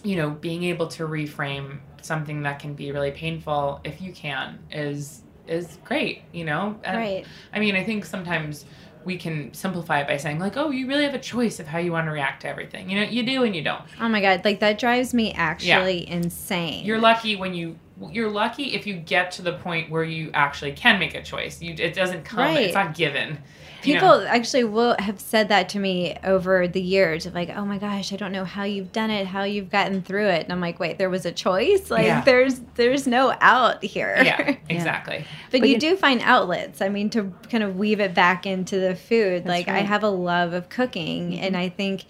you 0.03 0.15
know, 0.15 0.29
being 0.31 0.63
able 0.63 0.87
to 0.87 1.07
reframe 1.07 1.79
something 2.05 2.43
that 2.43 2.59
can 2.59 2.73
be 2.73 2.91
really 2.91 3.11
painful, 3.11 3.81
if 3.83 4.01
you 4.01 4.13
can, 4.13 4.59
is 4.71 5.21
is 5.47 5.77
great. 5.83 6.23
You 6.31 6.45
know, 6.45 6.79
And, 6.83 6.97
Right. 6.97 7.25
I 7.53 7.59
mean, 7.59 7.75
I 7.75 7.83
think 7.83 8.05
sometimes 8.05 8.65
we 9.03 9.17
can 9.17 9.53
simplify 9.53 9.99
it 10.01 10.07
by 10.07 10.17
saying 10.17 10.39
like, 10.39 10.57
"Oh, 10.57 10.71
you 10.71 10.87
really 10.87 11.03
have 11.03 11.13
a 11.13 11.19
choice 11.19 11.59
of 11.59 11.67
how 11.67 11.77
you 11.77 11.91
want 11.91 12.07
to 12.07 12.11
react 12.11 12.41
to 12.41 12.47
everything." 12.47 12.89
You 12.89 12.99
know, 13.01 13.07
you 13.07 13.23
do 13.23 13.43
and 13.43 13.55
you 13.55 13.61
don't. 13.61 13.83
Oh 14.01 14.09
my 14.09 14.21
god, 14.21 14.43
like 14.43 14.59
that 14.61 14.79
drives 14.79 15.13
me 15.13 15.33
actually 15.33 16.09
insane. 16.09 16.85
You're 16.85 16.99
lucky 16.99 17.35
when 17.35 17.53
you 17.53 17.77
you're 18.11 18.29
lucky 18.29 18.73
if 18.75 18.85
you 18.85 18.95
get 18.95 19.31
to 19.31 19.41
the 19.41 19.53
point 19.53 19.89
where 19.89 20.03
you 20.03 20.29
actually 20.33 20.73
can 20.73 20.99
make 20.99 21.15
a 21.15 21.23
choice. 21.23 21.61
You 21.61 21.75
it 21.77 21.93
doesn't 21.93 22.25
come. 22.25 22.39
Right. 22.39 22.57
It's 22.65 22.73
not 22.73 22.93
given. 22.93 23.37
you 23.83 23.93
know? 23.93 23.99
People 24.01 24.27
actually 24.27 24.65
will 24.65 24.95
have 24.99 25.19
said 25.21 25.47
that 25.47 25.69
to 25.69 25.79
me 25.79 26.17
over 26.23 26.67
the 26.67 26.81
years 26.81 27.25
of 27.25 27.33
like, 27.33 27.49
oh 27.49 27.63
my 27.63 27.77
gosh, 27.77 28.11
I 28.11 28.17
don't 28.17 28.33
know 28.33 28.43
how 28.43 28.63
you've 28.63 28.91
done 28.91 29.11
it, 29.11 29.27
how 29.27 29.43
you've 29.43 29.69
gotten 29.69 30.01
through 30.01 30.27
it. 30.27 30.43
And 30.43 30.51
I'm 30.51 30.59
like, 30.59 30.77
wait, 30.77 30.97
there 30.97 31.09
was 31.09 31.25
a 31.25 31.31
choice? 31.31 31.89
Like 31.89 32.05
Yeah. 32.05 32.21
there's 32.21 32.59
there's 32.75 33.07
no 33.07 33.33
out 33.39 33.81
here. 33.83 34.15
yeah, 34.23 34.57
exactly. 34.69 35.25
but, 35.51 35.61
But 35.61 35.69
you 35.69 35.75
you- 35.75 35.79
do 35.79 35.95
find 35.95 36.19
outlets. 36.21 36.81
I 36.81 36.89
mean, 36.89 37.09
to 37.11 37.31
kind 37.49 37.63
of 37.63 37.77
weave 37.77 38.01
it 38.01 38.13
back 38.13 38.45
into 38.45 38.77
the 38.77 38.95
food. 38.95 39.45
like 39.45 39.69
I 39.69 39.79
have 39.79 40.03
a 40.03 40.09
love 40.09 40.51
of 40.51 40.67
cooking 40.67 41.31
mm-hmm. 41.31 41.43
and 41.43 41.55
I 41.55 41.69
think 41.69 42.03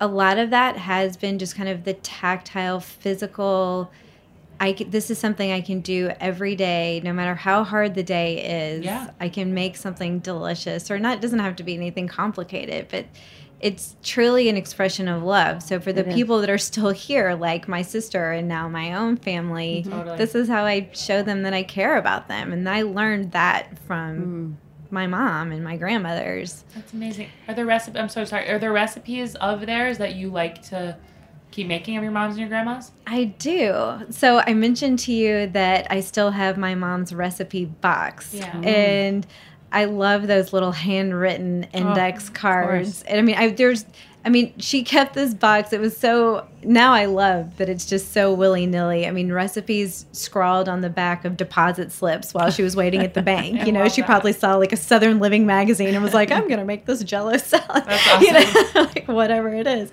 a 0.00 0.06
lot 0.06 0.38
of 0.38 0.50
that 0.50 0.76
has 0.76 1.16
been 1.16 1.38
just 1.38 1.56
kind 1.56 1.68
of 1.68 1.84
the 1.84 1.94
tactile, 1.94 2.78
physical 2.80 3.90
I 4.64 4.72
this 4.72 5.10
is 5.10 5.18
something 5.18 5.52
I 5.52 5.60
can 5.60 5.80
do 5.80 6.10
every 6.20 6.56
day, 6.56 7.00
no 7.04 7.12
matter 7.12 7.34
how 7.34 7.64
hard 7.64 7.94
the 7.94 8.02
day 8.02 8.72
is. 8.76 8.84
Yeah. 8.84 9.10
I 9.20 9.28
can 9.28 9.52
make 9.52 9.76
something 9.76 10.20
delicious, 10.20 10.90
or 10.90 10.98
not. 10.98 11.16
It 11.18 11.20
doesn't 11.20 11.38
have 11.40 11.56
to 11.56 11.62
be 11.62 11.74
anything 11.74 12.08
complicated, 12.08 12.86
but 12.90 13.04
it's 13.60 13.96
truly 14.02 14.48
an 14.48 14.56
expression 14.56 15.06
of 15.08 15.22
love. 15.22 15.62
So 15.62 15.80
for 15.80 15.92
the 15.92 16.04
people 16.04 16.40
that 16.40 16.50
are 16.50 16.58
still 16.58 16.90
here, 16.90 17.34
like 17.34 17.68
my 17.68 17.82
sister 17.82 18.32
and 18.32 18.46
now 18.48 18.68
my 18.68 18.94
own 18.94 19.16
family, 19.16 19.84
Totally. 19.88 20.16
this 20.18 20.34
is 20.34 20.48
how 20.48 20.64
I 20.64 20.88
show 20.92 21.22
them 21.22 21.42
that 21.42 21.54
I 21.54 21.62
care 21.62 21.96
about 21.96 22.28
them, 22.28 22.52
and 22.52 22.68
I 22.68 22.82
learned 22.82 23.32
that 23.32 23.78
from 23.86 24.58
Mm. 24.58 24.90
my 24.90 25.06
mom 25.06 25.52
and 25.52 25.62
my 25.64 25.76
grandmothers. 25.76 26.64
That's 26.74 26.92
amazing. 26.92 27.28
Are 27.48 27.54
there 27.54 27.66
recipe? 27.66 27.98
I'm 27.98 28.08
so 28.08 28.24
sorry. 28.24 28.48
Are 28.50 28.58
there 28.58 28.72
recipes 28.72 29.34
of 29.36 29.66
theirs 29.66 29.98
that 29.98 30.14
you 30.14 30.30
like 30.30 30.60
to 30.70 30.96
keep 31.54 31.68
making 31.68 31.96
of 31.96 32.02
your 32.02 32.12
mom's 32.12 32.32
and 32.32 32.40
your 32.40 32.48
grandma's? 32.48 32.90
I 33.06 33.24
do. 33.24 34.00
So 34.10 34.40
I 34.40 34.54
mentioned 34.54 34.98
to 35.00 35.12
you 35.12 35.46
that 35.48 35.86
I 35.88 36.00
still 36.00 36.32
have 36.32 36.58
my 36.58 36.74
mom's 36.74 37.14
recipe 37.14 37.66
box. 37.66 38.34
Yeah. 38.34 38.50
Mm. 38.50 38.66
And 38.66 39.26
I 39.70 39.84
love 39.84 40.26
those 40.26 40.52
little 40.52 40.72
handwritten 40.72 41.66
oh, 41.72 41.78
index 41.78 42.28
of 42.28 42.34
cards. 42.34 43.02
And 43.02 43.18
I 43.18 43.22
mean, 43.22 43.36
I 43.36 43.50
there's 43.50 43.84
I 44.26 44.30
mean, 44.30 44.54
she 44.58 44.82
kept 44.82 45.12
this 45.12 45.34
box. 45.34 45.72
It 45.74 45.80
was 45.80 45.94
so 45.96 46.48
now 46.62 46.94
I 46.94 47.04
love 47.04 47.58
that 47.58 47.68
it's 47.68 47.84
just 47.84 48.12
so 48.12 48.32
willy-nilly. 48.32 49.06
I 49.06 49.10
mean, 49.10 49.30
recipes 49.30 50.06
scrawled 50.12 50.66
on 50.66 50.80
the 50.80 50.88
back 50.88 51.26
of 51.26 51.36
deposit 51.36 51.92
slips 51.92 52.32
while 52.32 52.50
she 52.50 52.62
was 52.62 52.74
waiting 52.74 53.02
at 53.02 53.12
the 53.12 53.22
bank. 53.34 53.66
You 53.66 53.72
know, 53.72 53.86
she 53.88 54.00
that. 54.00 54.06
probably 54.06 54.32
saw 54.32 54.56
like 54.56 54.72
a 54.72 54.78
Southern 54.78 55.18
Living 55.18 55.44
magazine 55.44 55.94
and 55.94 56.02
was 56.02 56.14
like, 56.14 56.30
"I'm 56.30 56.48
going 56.48 56.58
to 56.58 56.64
make 56.64 56.86
this 56.86 57.04
jello 57.04 57.36
salad." 57.36 57.84
That's 57.86 58.20
You 58.22 58.32
know, 58.32 58.82
like 58.94 59.06
whatever 59.06 59.54
it 59.54 59.66
is. 59.66 59.92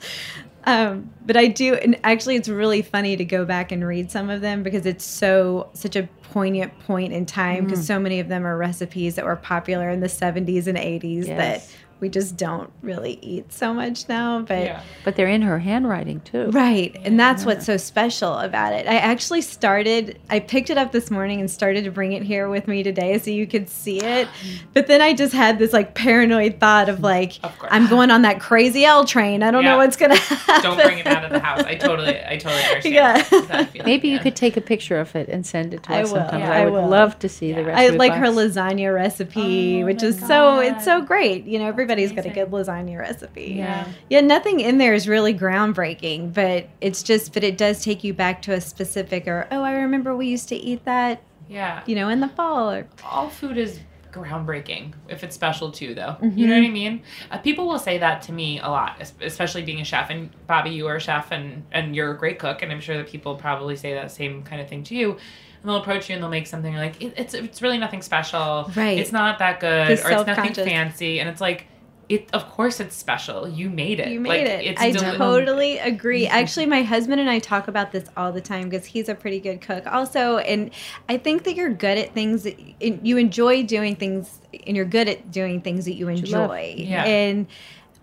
Um, 0.66 1.12
but 1.26 1.38
I 1.38 1.47
do, 1.47 1.74
and 1.76 1.99
actually, 2.03 2.36
it's 2.36 2.49
really 2.49 2.82
funny 2.82 3.18
to 3.18 3.26
go 3.26 3.45
back 3.45 3.72
and 3.72 3.86
read 3.86 4.12
some 4.12 4.30
of 4.30 4.41
them 4.41 4.62
because 4.64 4.86
it's 4.86 5.03
so 5.03 5.70
such 5.74 5.95
a 5.95 6.03
poignant 6.32 6.78
point 6.82 7.14
in 7.14 7.26
time 7.26 7.66
because 7.66 7.86
so 7.86 7.99
many 7.99 8.20
of 8.20 8.28
them 8.28 8.45
are 8.45 8.55
recipes 8.57 9.16
that 9.16 9.26
were 9.26 9.36
popular 9.36 9.89
in 9.89 9.99
the 9.99 10.07
70s 10.07 10.68
and 10.68 10.78
80s 10.78 11.28
Yes. 11.28 11.38
that 11.68 11.76
we 12.02 12.10
just 12.10 12.36
don't 12.36 12.70
really 12.82 13.20
eat 13.22 13.54
so 13.54 13.74
much 13.74 14.10
now. 14.10 14.41
But 14.41 14.64
Yeah. 14.66 14.82
But 15.06 15.16
they're 15.16 15.28
in 15.30 15.43
her 15.43 15.60
handwriting 15.60 16.20
too. 16.22 16.49
Right. 16.52 16.95
And 17.06 17.18
that's 17.20 17.45
what's 17.45 17.66
so 17.66 17.78
special 17.78 18.34
about 18.39 18.74
it. 18.74 18.88
I 18.88 18.95
actually 18.97 19.41
started, 19.41 20.20
I 20.30 20.39
picked 20.39 20.70
it 20.70 20.78
up 20.78 20.91
this 20.91 21.10
morning 21.12 21.39
and 21.39 21.49
started 21.49 21.84
to 21.86 21.91
bring 21.91 22.12
it 22.14 22.24
here 22.24 22.49
with 22.49 22.68
me 22.68 22.84
today 22.84 23.18
so 23.20 23.30
you 23.32 23.47
could 23.47 23.70
see 23.70 23.99
it. 24.02 24.28
But 24.74 24.88
then 24.88 25.02
I 25.02 25.14
just 25.14 25.34
had 25.34 25.60
this 25.60 25.74
like 25.74 25.93
paranoid 25.95 26.60
thought 26.60 26.89
of 26.89 27.02
like, 27.02 27.39
Of. 27.43 27.54
I'm 27.70 27.88
going 27.88 28.10
on 28.10 28.22
that 28.24 28.39
crazy 28.39 28.84
L 28.86 29.06
train. 29.06 29.43
I 29.43 29.52
don't 29.52 29.64
Yeah. 29.64 29.72
know 29.72 29.78
what's 29.78 29.95
going 29.97 30.12
to 30.12 30.18
happen. 30.18 30.64
Don't 30.64 30.82
bring 30.84 30.97
it 30.99 31.06
out 31.08 31.24
of 31.26 31.32
the 31.32 31.39
house. 31.39 31.62
I 31.64 31.76
totally, 31.76 32.18
I 32.26 32.38
totally 32.38 32.64
understand. 32.70 32.95
Yeah. 32.95 33.22
that 33.47 33.70
feeling, 33.72 33.86
Maybe 33.86 34.08
you 34.10 34.18
could 34.20 34.36
take 34.36 34.58
a 34.58 34.62
picture 34.62 34.99
of 34.99 35.16
it 35.16 35.30
and 35.30 35.45
send 35.45 35.74
it 35.74 35.84
to 35.84 35.93
I 35.93 36.02
us 36.02 36.10
will. 36.12 36.20
sometimes. 36.20 36.39
Yeah, 36.41 36.52
I 36.52 36.62
I 36.62 36.66
would 36.66 36.82
will. 36.84 36.88
love 36.89 37.20
to 37.20 37.30
see 37.30 37.52
the 37.54 37.62
Yeah. 37.62 37.68
rest 37.68 37.80
I 37.80 37.84
of 37.84 37.95
like 37.95 38.14
her 38.14 38.28
lasagna 38.28 38.93
recipe, 38.93 39.84
Oh 39.84 39.86
which 39.86 40.02
my 40.02 40.08
is 40.08 40.20
so 40.28 40.60
it's 40.60 40.84
so 40.86 41.02
great. 41.02 41.45
You 41.45 41.60
know, 41.60 41.72
everybody's 41.91 42.11
got 42.11 42.25
a 42.25 42.33
good 42.33 42.51
lasagna 42.51 42.97
recipe. 42.99 43.53
Yeah. 43.57 43.87
Yeah, 44.09 44.21
nothing 44.21 44.59
in 44.59 44.77
there 44.77 44.93
is 44.93 45.07
really 45.07 45.33
groundbreaking, 45.33 46.33
but 46.33 46.67
it's 46.81 47.03
just 47.03 47.33
but 47.33 47.43
it 47.43 47.57
does 47.57 47.83
take 47.83 48.03
you 48.03 48.13
back 48.13 48.41
to 48.43 48.53
a 48.53 48.61
specific 48.61 49.27
or 49.27 49.47
oh, 49.51 49.61
I 49.63 49.73
remember 49.73 50.15
we 50.15 50.27
used 50.27 50.49
to 50.49 50.55
eat 50.55 50.85
that, 50.85 51.21
Yeah. 51.49 51.81
you 51.85 51.95
know, 51.95 52.09
in 52.09 52.19
the 52.19 52.27
fall 52.29 52.71
or 52.71 52.87
all 53.03 53.29
food 53.29 53.57
is 53.57 53.79
groundbreaking 54.11 54.93
if 55.07 55.23
it's 55.23 55.33
special 55.33 55.71
too 55.71 55.95
though 55.95 56.17
you 56.21 56.45
know 56.45 56.53
what 56.59 56.65
i 56.65 56.69
mean 56.69 57.01
uh, 57.31 57.37
people 57.37 57.65
will 57.65 57.79
say 57.79 57.97
that 57.97 58.21
to 58.21 58.33
me 58.33 58.59
a 58.59 58.67
lot 58.67 59.01
especially 59.21 59.61
being 59.61 59.79
a 59.79 59.85
chef 59.85 60.09
and 60.09 60.29
bobby 60.47 60.69
you 60.69 60.85
are 60.85 60.97
a 60.97 60.99
chef 60.99 61.31
and 61.31 61.63
and 61.71 61.95
you're 61.95 62.11
a 62.11 62.17
great 62.17 62.37
cook 62.37 62.61
and 62.61 62.73
i'm 62.73 62.81
sure 62.81 62.97
that 62.97 63.07
people 63.07 63.35
probably 63.35 63.75
say 63.75 63.93
that 63.93 64.11
same 64.11 64.43
kind 64.43 64.61
of 64.61 64.67
thing 64.67 64.83
to 64.83 64.95
you 64.95 65.11
and 65.11 65.19
they'll 65.63 65.77
approach 65.77 66.09
you 66.09 66.13
and 66.15 66.21
they'll 66.21 66.29
make 66.29 66.45
something 66.45 66.75
like 66.75 67.01
it, 67.01 67.13
it's 67.15 67.33
it's 67.33 67.61
really 67.61 67.77
nothing 67.77 68.01
special 68.01 68.69
Right. 68.75 68.97
it's 68.99 69.13
not 69.13 69.39
that 69.39 69.61
good 69.61 69.91
or 69.91 70.11
it's 70.11 70.27
nothing 70.27 70.53
fancy 70.55 71.21
and 71.21 71.29
it's 71.29 71.39
like 71.39 71.67
it 72.10 72.28
of 72.34 72.49
course 72.49 72.80
it's 72.80 72.95
special 72.95 73.47
you 73.47 73.70
made 73.70 73.99
it 73.99 74.10
You 74.10 74.20
Like, 74.20 74.43
made 74.43 74.47
it. 74.47 74.66
it's 74.66 74.82
I 74.82 74.91
deli- 74.91 75.18
totally 75.18 75.78
agree. 75.78 76.26
Mm-hmm. 76.26 76.36
Actually, 76.36 76.66
my 76.66 76.82
husband 76.84 77.22
and 77.22 77.30
I 77.30 77.39
talk 77.39 77.68
about 77.68 77.91
this 77.91 78.06
all 78.18 78.32
the 78.32 78.41
time 78.41 78.70
because 78.70 78.86
he's 78.86 79.08
a 79.08 79.16
pretty 79.16 79.39
good 79.39 79.62
cook, 79.62 79.86
also. 79.88 80.38
And 80.39 80.72
I 81.08 81.18
think 81.18 81.43
that 81.45 81.56
you're 81.56 81.70
good 81.74 81.97
at 81.97 82.14
things. 82.14 82.43
That, 82.43 82.58
you 83.06 83.18
enjoy 83.18 83.64
doing 83.64 83.95
things, 83.95 84.41
and 84.68 84.76
you're 84.76 84.86
good 84.86 85.08
at 85.08 85.32
doing 85.32 85.62
things 85.62 85.86
that 85.86 85.93
you 85.93 86.10
enjoy. 86.10 86.74
Yeah. 86.78 87.06
And 87.06 87.47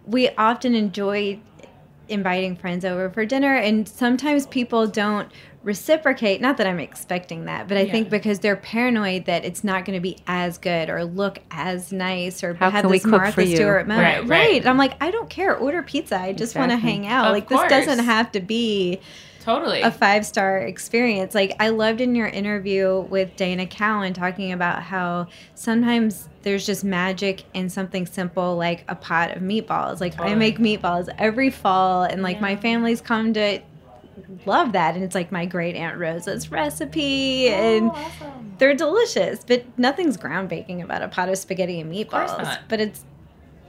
we 0.06 0.30
often 0.30 0.74
enjoy 0.74 1.38
inviting 2.08 2.56
friends 2.56 2.86
over 2.86 3.10
for 3.10 3.26
dinner, 3.26 3.54
and 3.56 3.86
sometimes 3.86 4.46
people 4.46 4.86
don't 4.86 5.30
reciprocate. 5.62 6.40
Not 6.40 6.56
that 6.58 6.66
I'm 6.66 6.78
expecting 6.80 7.44
that, 7.46 7.68
but 7.68 7.76
I 7.76 7.82
Yeah. 7.82 7.92
think 7.92 8.10
because 8.10 8.38
they're 8.38 8.56
paranoid 8.56 9.24
that 9.26 9.44
it's 9.44 9.64
not 9.64 9.84
going 9.84 9.96
to 9.96 10.00
be 10.00 10.16
as 10.26 10.56
good 10.58 10.88
or 10.88 11.04
look 11.04 11.40
as 11.50 11.92
nice 11.92 12.42
or 12.44 12.54
How 12.54 12.70
have 12.70 12.88
this 12.88 13.02
cook 13.02 13.10
Martha 13.12 13.32
for 13.32 13.42
you? 13.42 13.56
Stewart 13.56 13.86
moment. 13.88 14.28
Right, 14.28 14.28
right. 14.28 14.66
I'm 14.66 14.78
like, 14.78 14.94
I 15.02 15.10
don't 15.10 15.28
care. 15.28 15.56
Order 15.56 15.82
pizza. 15.82 16.18
I 16.20 16.32
just 16.32 16.56
want 16.56 16.70
to 16.70 16.76
hang 16.76 17.06
out. 17.06 17.26
Of 17.26 17.32
like 17.32 17.48
this 17.48 17.60
doesn't 17.68 18.04
have 18.04 18.32
to 18.32 18.40
be 18.40 19.00
Totally. 19.42 19.80
a 19.82 19.90
five 19.90 20.24
star 20.26 20.58
experience. 20.58 21.34
Like 21.34 21.54
I 21.58 21.70
loved 21.70 22.00
in 22.00 22.14
your 22.14 22.26
interview 22.28 23.00
with 23.08 23.34
Dana 23.36 23.66
Cowin 23.66 24.14
talking 24.14 24.52
about 24.52 24.82
how 24.82 25.26
sometimes 25.54 26.28
there's 26.42 26.64
just 26.64 26.84
magic 26.84 27.44
in 27.52 27.68
something 27.68 28.06
simple 28.06 28.56
like 28.56 28.84
a 28.88 28.94
pot 28.94 29.36
of 29.36 29.42
meatballs. 29.42 30.00
Like 30.00 30.18
I 30.20 30.34
make 30.34 30.58
meatballs 30.58 31.08
every 31.18 31.50
fall, 31.50 32.04
and 32.04 32.22
like 32.22 32.40
my 32.40 32.56
family's 32.56 33.00
come 33.00 33.32
to 33.34 33.60
love 34.46 34.72
that, 34.72 34.94
and 34.94 35.04
it's 35.04 35.14
like 35.14 35.30
my 35.32 35.46
great 35.46 35.76
aunt 35.76 35.98
Rosa's 35.98 36.50
recipe, 36.50 37.48
oh, 37.50 37.52
and 37.52 37.92
they're 38.58 38.74
delicious. 38.74 39.44
But 39.46 39.64
nothing's 39.78 40.16
ground 40.16 40.48
baking 40.48 40.82
about 40.82 41.02
a 41.02 41.08
pot 41.08 41.28
of 41.28 41.36
spaghetti 41.38 41.80
and 41.80 41.92
meatballs. 41.92 42.58
But 42.68 42.80
it's 42.80 43.04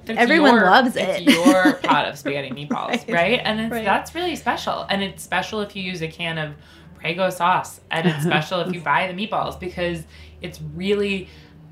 It's 0.05 0.17
Everyone 0.19 0.55
your- 0.55 0.65
loves 0.65 0.95
it. 0.95 1.07
it's 1.27 1.35
your 1.35 1.73
pot 1.83 2.07
of 2.07 2.17
spaghetti 2.17 2.49
meatballs, 2.49 2.89
Right. 3.07 3.09
right? 3.09 3.41
And 3.43 3.59
it's, 3.59 3.71
Right. 3.71 3.85
that's 3.85 4.15
really 4.15 4.35
special. 4.35 4.85
And 4.89 5.03
it's 5.03 5.21
special 5.21 5.61
if 5.61 5.75
you 5.75 5.83
use 5.83 6.01
a 6.01 6.07
can 6.07 6.37
of 6.39 6.53
Prego 6.95 7.29
sauce, 7.29 7.79
and 7.91 8.07
it's 8.07 8.23
special 8.31 8.61
if 8.61 8.73
you 8.73 8.81
buy 8.81 9.11
the 9.11 9.13
meatballs 9.13 9.59
because 9.59 10.03
it's 10.41 10.59
really. 10.75 11.27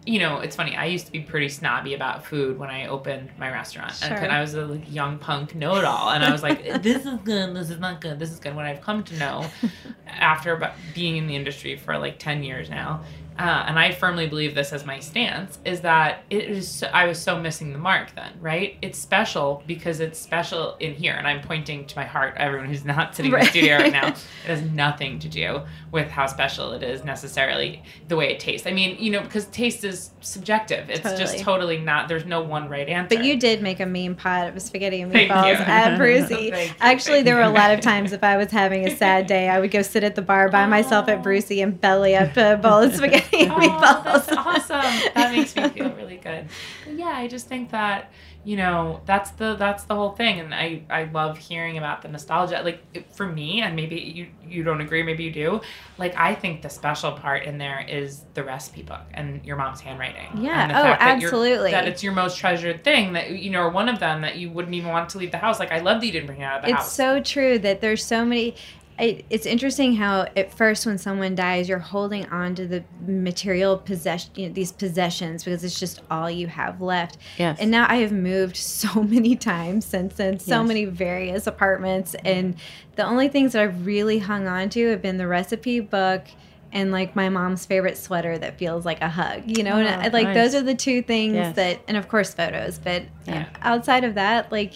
You 0.07 0.19
know, 0.19 0.39
it's 0.39 0.55
funny. 0.55 0.73
I 0.73 0.85
used 0.85 1.05
to 1.07 1.11
be 1.11 1.19
pretty 1.19 1.49
snobby 1.49 1.93
about 1.93 2.25
food 2.25 2.57
when 2.57 2.69
I 2.69 2.87
opened 2.87 3.29
my 3.37 3.51
restaurant, 3.51 3.93
Sure. 3.93 4.15
and 4.15 4.31
I 4.31 4.39
was 4.39 4.53
a 4.53 4.65
like, 4.65 4.89
young 4.89 5.19
punk 5.19 5.53
know-it-all, 5.53 6.11
and 6.11 6.23
I 6.23 6.31
was 6.31 6.41
like, 6.41 6.63
"This 6.81 7.05
is 7.05 7.19
good. 7.25 7.53
This 7.53 7.69
is 7.69 7.79
not 7.79 7.99
good. 7.99 8.17
This 8.17 8.31
is 8.31 8.39
good." 8.39 8.55
When 8.55 8.65
I've 8.65 8.79
come 8.81 9.03
to 9.03 9.17
know, 9.17 9.45
after 10.07 10.53
about 10.53 10.73
being 10.95 11.17
in 11.17 11.27
the 11.27 11.35
industry 11.35 11.75
for 11.75 11.97
like 11.97 12.19
ten 12.19 12.41
years 12.41 12.69
now, 12.69 13.03
uh, 13.39 13.65
and 13.67 13.77
I 13.77 13.91
firmly 13.91 14.27
believe 14.27 14.55
this 14.55 14.73
as 14.73 14.85
my 14.85 14.99
stance, 14.99 15.59
is 15.65 15.81
that 15.81 16.23
it 16.29 16.45
is. 16.45 16.67
So, 16.67 16.87
I 16.87 17.05
was 17.05 17.19
so 17.19 17.39
missing 17.39 17.71
the 17.71 17.79
mark 17.79 18.13
then, 18.15 18.33
right? 18.39 18.77
It's 18.81 18.97
special 18.97 19.63
because 19.67 19.99
it's 19.99 20.17
special 20.19 20.75
in 20.79 20.93
here, 20.93 21.13
and 21.13 21.27
I'm 21.27 21.41
pointing 21.41 21.85
to 21.85 21.95
my 21.95 22.05
heart. 22.05 22.35
Everyone 22.37 22.67
who's 22.67 22.85
not 22.85 23.15
sitting 23.15 23.31
in 23.33 23.39
the 23.39 23.45
studio 23.45 23.77
right 23.77 23.91
now, 23.91 24.07
it 24.07 24.17
has 24.45 24.61
nothing 24.61 25.19
to 25.19 25.29
do 25.29 25.61
with 25.91 26.09
how 26.09 26.25
special 26.25 26.71
it 26.73 26.83
is 26.83 27.03
necessarily 27.03 27.83
the 28.07 28.15
way 28.15 28.31
it 28.31 28.39
tastes. 28.39 28.65
I 28.65 28.71
mean, 28.71 28.97
you 28.99 29.11
know, 29.11 29.21
because 29.21 29.45
taste 29.45 29.83
is 29.83 30.11
subjective. 30.21 30.89
It's 30.89 31.01
just 31.03 31.37
Totally. 31.37 31.43
totally 31.43 31.77
not. 31.79 32.07
There's 32.07 32.25
no 32.25 32.41
one 32.41 32.69
right 32.69 32.87
answer. 32.87 33.15
But 33.15 33.25
you 33.25 33.37
did 33.39 33.61
make 33.61 33.79
a 33.79 33.85
mean 33.85 34.15
pot 34.15 34.49
of 34.49 34.61
spaghetti 34.61 35.01
and 35.01 35.11
meatballs 35.13 35.59
at 35.59 35.99
Brucie. 35.99 36.73
Actually, 36.79 37.21
there 37.23 37.35
were 37.35 37.41
a 37.41 37.49
lot 37.49 37.71
of 37.71 37.81
times 37.81 38.11
if 38.13 38.23
I 38.23 38.37
was 38.37 38.51
having 38.51 38.87
a 38.87 38.95
sad 38.95 39.27
day, 39.27 39.49
I 39.49 39.59
would 39.59 39.71
go 39.71 39.81
sit 39.81 40.03
at 40.03 40.15
the 40.15 40.21
bar 40.21 40.49
by 40.49 40.65
myself 40.65 41.07
at 41.07 41.23
Brucie 41.23 41.61
and 41.61 41.79
belly 41.79 42.15
up 42.15 42.35
a 42.37 42.57
bowl 42.57 42.79
of 42.83 42.95
spaghetti 42.95 43.26
Oh, 43.49 43.59
meatballs. 43.59 44.03
that's 44.03 44.29
awesome. 44.29 45.11
That 45.15 45.31
makes 45.31 45.55
me 45.55 45.67
feel 45.69 45.91
really 45.93 46.17
good. 46.17 46.47
But 46.85 46.93
yeah, 46.97 47.05
I 47.15 47.27
just 47.27 47.47
think 47.47 47.71
that 47.71 48.11
you 48.43 48.55
know 48.55 49.01
that's 49.05 49.31
the 49.31 49.55
that's 49.55 49.83
the 49.85 49.95
whole 49.95 50.11
thing, 50.11 50.39
and 50.39 50.53
I 50.53 50.83
I 50.89 51.03
love 51.05 51.37
hearing 51.37 51.77
about 51.77 52.01
the 52.01 52.07
nostalgia. 52.07 52.61
Like 52.63 52.81
it- 52.93 53.11
for 53.15 53.27
me, 53.27 53.61
and 53.61 53.75
maybe 53.75 53.95
you 53.95 54.27
you 54.41 54.63
don't 54.63 54.81
agree, 54.81 55.03
maybe 55.03 55.23
you 55.23 55.31
do. 55.31 55.61
Like 55.97 56.15
I 56.17 56.33
think 56.35 56.61
the 56.61 56.69
special 56.69 57.11
part 57.13 57.43
in 57.43 57.57
there 57.57 57.81
is 57.87 58.23
the 58.33 58.43
recipe 58.43 58.83
book 58.83 59.01
and 59.13 59.43
your 59.45 59.57
mom's 59.57 59.81
handwriting. 59.81 60.27
Yeah. 60.41 60.61
And 60.63 60.71
the 60.71 60.79
Oh, 60.79 60.83
fact 60.83 61.01
that 61.01 61.23
absolutely. 61.23 61.71
That 61.71 61.87
it's 61.87 62.03
your 62.03 62.13
most 62.13 62.37
treasured 62.37 62.83
thing 62.83 63.13
that 63.13 63.31
you 63.31 63.49
know, 63.49 63.61
or 63.61 63.69
one 63.69 63.89
of 63.89 63.99
them 63.99 64.21
that 64.21 64.37
you 64.37 64.49
wouldn't 64.51 64.75
even 64.75 64.91
want 64.91 65.09
to 65.09 65.17
leave 65.17 65.31
the 65.31 65.37
house. 65.39 65.59
Like 65.59 65.71
I 65.71 65.79
love 65.79 65.99
that 66.01 66.05
you 66.05 66.11
didn't 66.11 66.27
bring 66.27 66.41
it 66.41 66.45
out 66.45 66.59
of 66.59 66.61
the 66.63 66.69
It's 66.69 66.77
house. 66.77 66.87
It's 66.87 66.95
so 66.95 67.19
true 67.21 67.59
that 67.59 67.81
there's 67.81 68.05
so 68.05 68.23
many. 68.25 68.55
I, 68.99 69.23
it's 69.29 69.45
interesting 69.45 69.95
how 69.95 70.27
at 70.35 70.51
first 70.51 70.85
when 70.85 70.97
someone 70.97 71.35
dies, 71.35 71.69
you're 71.69 71.77
holding 71.77 72.25
on 72.27 72.55
to 72.55 72.65
the 72.65 72.83
material 72.99 73.77
possession, 73.77 74.31
you 74.35 74.47
know, 74.47 74.53
these 74.53 74.71
possessions 74.71 75.43
because 75.43 75.63
it's 75.63 75.79
just 75.79 76.01
all 76.09 76.31
you 76.31 76.47
have 76.47 76.81
left. 76.81 77.17
Yes. 77.37 77.59
And 77.59 77.69
now 77.69 77.85
I 77.87 77.97
have 77.97 78.11
moved 78.11 78.55
so 78.57 79.03
many 79.03 79.35
times 79.35 79.85
since 79.85 80.15
then, 80.15 80.39
so 80.39 80.59
Yes. 80.61 80.67
many 80.67 80.85
various 80.85 81.45
apartments, 81.45 82.15
and 82.25 82.55
the 82.95 83.05
only 83.05 83.27
things 83.27 83.53
that 83.53 83.61
I've 83.61 83.85
really 83.85 84.19
hung 84.19 84.47
on 84.47 84.69
to 84.69 84.87
have 84.89 85.01
been 85.01 85.17
the 85.17 85.27
recipe 85.27 85.79
book. 85.79 86.27
And 86.73 86.91
like 86.91 87.15
my 87.15 87.29
mom's 87.29 87.65
favorite 87.65 87.97
sweater 87.97 88.37
that 88.39 88.57
feels 88.59 88.83
like 88.85 89.01
a 89.01 89.07
hug, 89.07 89.43
you 89.57 89.63
know, 89.63 89.77
and 89.77 89.87
Oh, 89.87 89.91
I, 89.91 90.07
like 90.09 90.27
nice. 90.27 90.35
those 90.51 90.55
are 90.55 90.63
the 90.65 90.75
two 90.75 91.01
things 91.01 91.35
Yes. 91.35 91.55
that, 91.55 91.79
and 91.87 91.95
of 91.95 92.09
course 92.09 92.33
photos, 92.33 92.77
but 92.77 93.03
uh, 93.03 93.05
Yeah. 93.31 93.45
outside 93.61 94.03
of 94.03 94.15
that, 94.15 94.51
like 94.51 94.73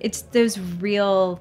it's 0.00 0.22
those 0.22 0.58
real 0.58 1.40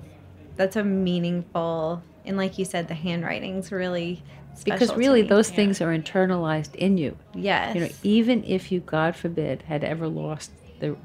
that's 0.57 0.75
a 0.75 0.83
meaningful 0.83 2.03
and 2.25 2.37
like 2.37 2.57
you 2.57 2.65
said 2.65 2.87
the 2.87 2.93
handwriting's 2.93 3.71
really 3.71 4.23
special 4.53 4.87
because 4.87 4.95
really 4.95 5.23
me. 5.23 5.27
those 5.27 5.49
things 5.49 5.81
are 5.81 5.97
internalized 5.97 6.75
in 6.75 6.97
you. 6.97 7.17
yes 7.33 7.75
You 7.75 7.81
know, 7.81 7.89
even 8.03 8.43
if 8.43 8.71
you, 8.71 8.79
God 8.81 9.15
forbid, 9.15 9.63
had 9.63 9.83
ever 9.83 10.07
lost 10.07 10.51
the, 10.79 10.89
the 10.89 10.97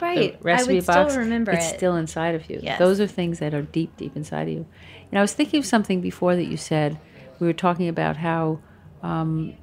right 0.00 0.36
recipe 0.42 0.72
i 0.72 0.74
would 0.76 0.86
box, 0.86 1.12
still 1.12 1.20
remember 1.20 1.52
it's 1.52 1.72
it 1.72 1.76
still 1.76 1.96
inside 1.96 2.34
of 2.34 2.48
you. 2.50 2.60
Yes. 2.62 2.78
Those 2.78 3.00
are 3.00 3.06
things 3.06 3.38
that 3.38 3.54
are 3.54 3.62
deep, 3.62 3.96
deep 3.96 4.16
inside 4.16 4.48
of 4.48 4.54
you. 4.54 4.66
And 5.10 5.18
I 5.18 5.22
was 5.22 5.32
thinking 5.32 5.58
of 5.58 5.66
something 5.66 6.00
before 6.00 6.36
that 6.36 6.44
you 6.44 6.56
said. 6.56 6.98
We 7.38 7.46
were 7.46 7.52
talking 7.52 7.88
about 7.88 8.16
how 8.16 8.60
um, 9.02 9.54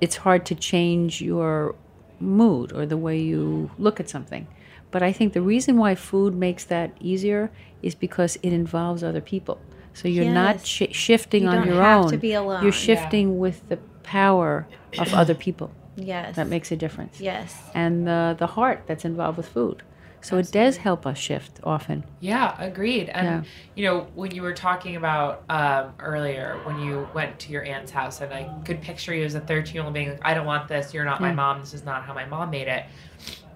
it's 0.00 0.16
hard 0.16 0.44
to 0.46 0.54
change 0.54 1.22
your 1.22 1.74
mood 2.20 2.72
or 2.72 2.86
the 2.86 2.96
way 2.96 3.20
you 3.20 3.70
look 3.78 4.00
at 4.00 4.08
something. 4.08 4.46
But 4.90 5.02
I 5.02 5.12
think 5.12 5.32
the 5.32 5.42
reason 5.42 5.76
why 5.76 5.94
food 5.94 6.34
makes 6.34 6.64
that 6.64 6.92
easier 7.00 7.50
is 7.82 7.94
because 7.94 8.36
it 8.42 8.52
involves 8.52 9.02
other 9.02 9.20
people. 9.20 9.60
So 9.94 10.08
you're 10.08 10.26
not 10.26 10.56
Yes. 10.56 10.66
sh- 10.66 10.82
shifting 10.92 11.44
You 11.44 11.48
on 11.48 11.56
don't 11.58 11.66
your 11.68 11.82
have 11.82 12.04
own. 12.04 12.10
to 12.10 12.16
be 12.18 12.32
alone. 12.34 12.62
You're 12.62 12.72
Yeah. 12.72 12.78
shifting 12.88 13.38
with 13.38 13.66
the 13.68 13.78
power 14.02 14.66
of 14.98 15.14
other 15.20 15.34
people. 15.34 15.70
yes 15.96 16.34
That 16.36 16.48
makes 16.48 16.70
a 16.72 16.76
difference. 16.76 17.20
yes 17.20 17.56
And 17.74 18.06
the, 18.06 18.34
the 18.38 18.48
heart 18.48 18.82
that's 18.86 19.04
involved 19.04 19.36
with 19.38 19.48
food. 19.48 19.82
So 20.20 20.38
it 20.38 20.50
does 20.50 20.78
help 20.78 21.06
us 21.06 21.18
shift 21.18 21.60
often. 21.62 22.02
Yeah, 22.18 22.54
agreed. 22.58 23.10
And 23.10 23.26
Yeah. 23.26 23.42
you 23.76 23.84
know, 23.84 24.06
when 24.14 24.30
you 24.34 24.40
were 24.42 24.54
talking 24.54 24.96
about 24.96 25.42
um, 25.50 25.92
earlier, 26.00 26.58
when 26.64 26.80
you 26.80 27.06
went 27.12 27.38
to 27.40 27.52
your 27.52 27.62
aunt's 27.62 27.92
house, 27.92 28.22
and 28.22 28.32
I 28.32 28.48
could 28.64 28.80
picture 28.80 29.14
you 29.14 29.24
as 29.26 29.34
a 29.34 29.40
thirteen-year-old 29.40 29.92
being 29.92 30.08
like, 30.12 30.20
"I 30.24 30.32
don't 30.32 30.46
want 30.46 30.66
this. 30.66 30.94
You're 30.94 31.04
not 31.04 31.20
my 31.20 31.32
mom. 31.32 31.60
This 31.60 31.74
is 31.74 31.84
not 31.84 32.04
how 32.04 32.14
my 32.14 32.24
mom 32.24 32.48
made 32.50 32.68
it." 32.68 32.84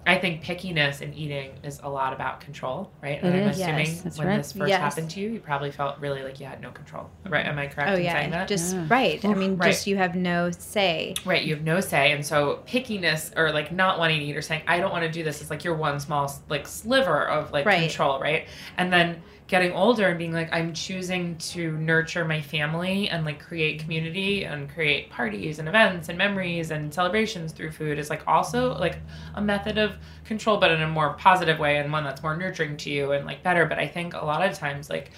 I 0.09 0.17
think 0.17 0.43
pickiness 0.43 1.01
in 1.01 1.13
eating 1.13 1.51
is 1.63 1.79
a 1.83 1.89
lot 1.89 2.13
about 2.13 2.39
control, 2.41 2.91
right? 3.01 3.21
And 3.21 3.35
It 3.35 3.43
I'm 3.43 3.49
is. 3.49 3.59
assuming 3.59 3.85
Yes. 3.87 4.17
When 4.17 4.27
right. 4.27 4.37
this 4.37 4.51
first 4.53 4.69
Yes. 4.69 4.79
happened 4.81 5.09
to 5.11 5.19
you, 5.19 5.29
you 5.29 5.39
probably 5.39 5.71
felt 5.71 5.99
really 5.99 6.23
like 6.23 6.39
you 6.39 6.45
had 6.47 6.61
no 6.61 6.71
control, 6.71 7.09
right? 7.27 7.41
Mm-hmm. 7.45 7.51
Am 7.51 7.59
I 7.59 7.67
correct 7.67 7.89
oh 7.91 7.93
in 7.95 8.09
saying 8.09 8.31
that? 8.31 8.47
just 8.47 8.73
Yeah. 8.75 8.85
right 8.89 9.23
i 9.25 9.33
mean 9.33 9.55
Right. 9.57 9.67
just 9.71 9.85
you 9.87 9.97
have 9.97 10.15
no 10.15 10.49
say 10.51 11.13
Right, 11.25 11.43
you 11.43 11.55
have 11.55 11.63
no 11.63 11.79
say, 11.79 12.11
and 12.11 12.25
so 12.25 12.59
pickiness 12.67 13.31
or 13.37 13.51
like 13.51 13.71
not 13.71 13.99
wanting 13.99 14.19
to 14.19 14.25
eat 14.25 14.35
or 14.35 14.41
saying 14.41 14.61
I 14.67 14.79
don't 14.79 14.91
want 14.91 15.03
to 15.03 15.11
do 15.11 15.23
this 15.23 15.41
is 15.41 15.49
like 15.49 15.63
your 15.63 15.75
one 15.75 15.99
small 15.99 16.31
like 16.49 16.67
sliver 16.67 17.27
of 17.27 17.51
like 17.51 17.65
Right. 17.65 17.81
control, 17.81 18.19
right? 18.19 18.47
And 18.77 18.91
then 18.91 19.21
getting 19.49 19.73
older 19.73 20.07
and 20.07 20.19
being 20.19 20.31
like 20.31 20.47
I'm 20.53 20.73
choosing 20.73 21.35
to 21.37 21.75
nurture 21.79 22.23
my 22.23 22.39
family 22.39 23.09
and 23.09 23.25
like 23.25 23.43
create 23.43 23.79
community 23.79 24.45
and 24.45 24.69
create 24.69 25.09
parties 25.09 25.57
and 25.57 25.67
events 25.67 26.07
and 26.07 26.17
memories 26.19 26.69
and 26.69 26.93
celebrations 26.93 27.51
through 27.51 27.71
food 27.71 27.97
is 27.97 28.11
like 28.11 28.21
also 28.27 28.77
like 28.77 28.99
a 29.33 29.41
method 29.41 29.79
of 29.79 29.95
control, 30.23 30.57
but 30.57 30.69
in 30.69 30.83
a 30.83 30.87
more 30.87 31.13
positive 31.13 31.57
way 31.57 31.77
and 31.77 31.91
one 31.91 32.03
that's 32.03 32.21
more 32.21 32.37
nurturing 32.37 32.77
to 32.77 32.91
you 32.91 33.11
and 33.11 33.25
like 33.25 33.41
better. 33.41 33.65
But 33.65 33.79
I 33.79 33.87
think 33.87 34.13
a 34.13 34.23
lot 34.23 34.47
of 34.47 34.55
times 34.55 34.87
like 34.87 35.11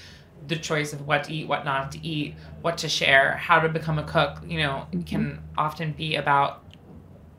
the 0.47 0.55
choice 0.55 0.93
of 0.93 1.05
what 1.05 1.25
to 1.25 1.33
eat, 1.33 1.49
what 1.49 1.65
not 1.65 1.91
to 1.91 2.07
eat, 2.07 2.35
what 2.61 2.77
to 2.79 2.87
share, 2.89 3.35
how 3.35 3.59
to 3.59 3.67
become 3.67 3.99
a 3.99 4.03
cook, 4.03 4.37
you 4.47 4.59
know, 4.59 4.87
mm-hmm. 4.93 5.01
can 5.01 5.41
often 5.57 5.91
be 5.91 6.15
about 6.15 6.63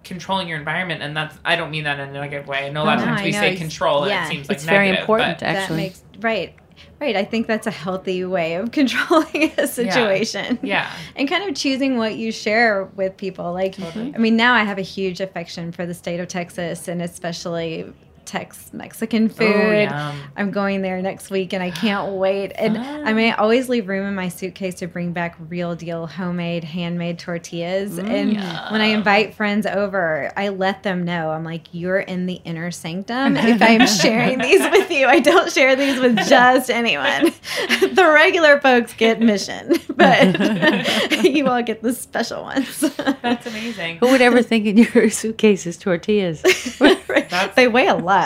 controlling 0.05 0.47
your 0.47 0.59
environment. 0.59 1.03
And 1.03 1.17
that's, 1.17 1.39
I 1.43 1.57
don't 1.57 1.71
mean 1.71 1.85
that 1.85 1.99
in 1.99 2.11
a 2.11 2.13
negative 2.13 2.47
way. 2.47 2.67
I 2.67 2.69
know 2.69 2.83
a 2.83 2.85
lot 2.85 2.99
of 2.99 3.07
No, 3.07 3.13
times 3.13 3.23
we 3.23 3.33
say 3.33 3.53
It's- 3.53 3.59
control 3.59 4.03
and 4.03 4.11
yeah. 4.11 4.27
it 4.27 4.29
seems 4.29 4.49
like 4.51 4.57
It's 4.57 4.65
very 4.67 4.91
important, 4.91 5.39
but- 5.39 5.47
actually. 5.47 5.77
that 5.77 5.83
makes 5.83 6.03
right 6.21 6.55
right 7.01 7.17
i 7.17 7.25
think 7.25 7.47
that's 7.47 7.67
a 7.67 7.71
healthy 7.71 8.25
way 8.25 8.55
of 8.55 8.71
controlling 8.79 9.53
a 9.59 9.67
situation 9.67 10.59
Yeah. 10.63 10.91
and 11.17 11.29
kind 11.29 11.49
of 11.49 11.55
choosing 11.57 11.97
what 11.97 12.17
you 12.17 12.33
share 12.33 12.85
with 12.97 13.17
people 13.17 13.53
like 13.53 13.75
Totally. 13.77 14.15
i 14.15 14.19
mean 14.19 14.37
now 14.37 14.55
i 14.55 14.63
have 14.65 14.79
a 14.79 14.83
huge 14.83 15.21
affection 15.21 15.73
for 15.73 15.87
the 15.87 15.95
state 15.95 16.21
of 16.21 16.29
texas 16.29 16.89
and 16.89 17.01
especially 17.03 17.93
tex 18.33 18.73
mexican 18.73 19.29
food. 19.29 19.89
Oh, 19.93 20.15
i'm 20.39 20.51
going 20.51 20.81
there 20.81 21.03
next 21.03 21.29
week 21.31 21.53
and 21.53 21.63
i 21.63 21.71
can't 21.71 22.15
wait. 22.15 22.51
And 22.55 22.77
Fun. 22.77 23.07
i 23.07 23.13
may 23.13 23.31
always 23.31 23.69
leave 23.69 23.89
room 23.89 24.07
in 24.07 24.15
my 24.15 24.31
suitcase 24.31 24.77
to 24.77 24.87
bring 24.87 25.13
back 25.13 25.37
real 25.51 25.75
deal 25.77 26.07
homemade 26.07 26.65
handmade 26.65 27.19
tortillas. 27.19 27.99
Mm, 27.99 28.09
and 28.09 28.73
when 28.73 28.81
i 28.81 28.87
invite 28.87 29.35
friends 29.35 29.67
over 29.67 30.33
i 30.35 30.49
let 30.49 30.83
them 30.83 31.05
know. 31.05 31.31
I'm 31.31 31.45
like 31.45 31.67
you're 31.73 32.01
in 32.01 32.25
the 32.25 32.41
inner 32.47 32.71
sanctum 32.71 33.37
if 33.37 33.61
i'm 33.71 33.87
sharing 33.87 34.39
these 34.39 34.63
with 34.71 34.91
you. 34.91 35.07
I 35.09 35.21
don't 35.21 35.53
share 35.53 35.77
these 35.77 36.01
with 36.01 36.17
just 36.27 36.71
anyone. 36.71 37.33
The 37.93 38.11
regular 38.11 38.61
folks 38.61 38.95
get 38.95 39.21
mission 39.21 39.75
but 39.97 41.25
you 41.25 41.47
all 41.47 41.63
get 41.63 41.83
the 41.83 41.93
special 41.93 42.43
ones. 42.43 42.81
That's 43.23 43.47
amazing. 43.47 43.99
Who 43.99 44.09
would 44.11 44.23
ever 44.23 44.43
think 44.43 44.67
in 44.67 44.79
your 44.79 45.11
suitcase 45.11 45.67
is 45.67 45.77
tortillas? 45.77 46.43
they 47.55 47.69
weigh 47.69 47.87
a 47.87 47.95
lot 47.95 48.22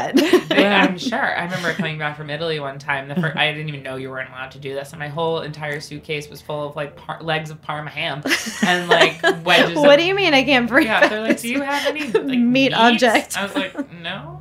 They- 0.49 0.67
I'm 0.67 0.99
sure. 0.99 1.37
I 1.39 1.45
remember 1.45 1.73
coming 1.73 1.99
back 1.99 2.17
from 2.17 2.31
Italy 2.31 2.61
one 2.61 2.79
time. 2.79 3.09
The 3.09 3.15
first, 3.15 3.37
I 3.37 3.53
didn't 3.53 3.69
even 3.69 3.83
know 3.83 3.97
you 3.97 4.11
weren't 4.11 4.31
allowed 4.31 4.51
to 4.53 4.59
do 4.59 4.75
this, 4.75 4.91
and 4.93 4.99
my 4.99 5.09
whole 5.09 5.41
entire 5.41 5.81
suitcase 5.81 6.29
was 6.29 6.41
full 6.43 6.69
of 6.69 6.77
like 6.77 6.97
par- 6.97 7.23
legs 7.23 7.51
of 7.51 7.61
Parma 7.63 7.91
ham 7.91 8.23
and 8.63 8.89
like 8.89 9.21
wedges. 9.45 9.77
what 9.77 9.95
of, 9.95 9.99
do 10.01 10.07
you 10.07 10.15
mean 10.15 10.35
i 10.35 10.43
can't 10.43 10.69
bring 10.69 10.87
Yeah, 10.87 11.09
they're 11.09 11.21
like, 11.21 11.41
"Do 11.41 11.49
you 11.49 11.63
have 11.63 11.87
any 11.87 12.07
like, 12.11 12.39
meat 12.39 12.73
object?" 12.75 13.37
I 13.37 13.45
was 13.45 13.55
like, 13.55 13.93
"No." 13.93 14.41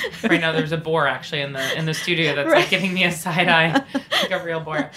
right 0.22 0.40
now 0.40 0.52
there's 0.52 0.72
a 0.72 0.76
boar 0.76 1.06
actually 1.06 1.40
in 1.40 1.52
the 1.52 1.78
in 1.78 1.86
the 1.86 1.94
studio 1.94 2.34
that's 2.34 2.50
like 2.50 2.70
giving 2.70 2.92
me 2.92 3.04
a 3.04 3.12
side 3.12 3.48
eye, 3.48 3.72
like 3.94 4.30
a 4.30 4.44
real 4.44 4.60
boar. 4.60 4.90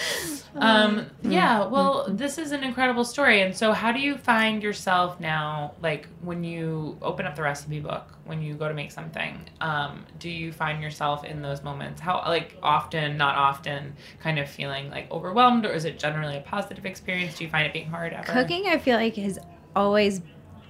Um, 0.57 1.07
yeah, 1.21 1.65
well, 1.67 2.05
this 2.07 2.37
is 2.37 2.51
an 2.53 2.63
incredible 2.63 3.03
story. 3.03 3.41
And 3.41 3.55
so, 3.55 3.73
how 3.73 3.91
do 3.91 3.99
you 3.99 4.17
find 4.17 4.63
yourself 4.63 5.19
now, 5.19 5.73
like 5.81 6.07
when 6.21 6.43
you 6.43 6.97
open 7.01 7.25
up 7.25 7.35
the 7.35 7.41
recipe 7.41 7.79
book, 7.81 8.13
when 8.23 8.41
you 8.41 8.53
go 8.53 8.67
to 8.67 8.73
make 8.73 8.91
something? 8.91 9.37
Um, 9.59 10.05
do 10.17 10.29
you 10.29 10.53
find 10.53 10.81
yourself 10.81 11.25
in 11.25 11.41
those 11.41 11.61
moments? 11.61 11.99
How, 11.99 12.23
like, 12.25 12.55
often, 12.63 13.17
not 13.17 13.35
often, 13.35 13.95
kind 14.21 14.39
of 14.39 14.49
feeling 14.49 14.89
like 14.89 15.11
overwhelmed, 15.11 15.65
or 15.65 15.73
is 15.73 15.83
it 15.83 15.99
generally 15.99 16.37
a 16.37 16.41
positive 16.41 16.85
experience? 16.85 17.37
Do 17.37 17.43
you 17.43 17.49
find 17.49 17.67
it 17.67 17.73
being 17.73 17.89
hard 17.89 18.13
ever? 18.13 18.31
Cooking, 18.31 18.67
I 18.67 18.77
feel 18.77 18.97
like, 18.97 19.15
has 19.17 19.37
always, 19.75 20.21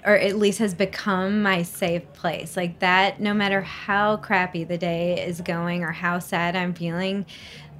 or 0.06 0.16
at 0.18 0.38
least 0.38 0.60
has 0.60 0.74
become 0.74 1.42
my 1.42 1.64
safe 1.64 2.04
place. 2.14 2.56
Like 2.56 2.80
that, 2.80 3.20
no 3.20 3.34
matter 3.34 3.62
how 3.62 4.18
crappy 4.18 4.64
the 4.64 4.78
day 4.78 5.26
is 5.26 5.42
going 5.42 5.84
or 5.84 5.92
how 5.92 6.20
sad 6.20 6.56
I'm 6.56 6.74
feeling, 6.74 7.26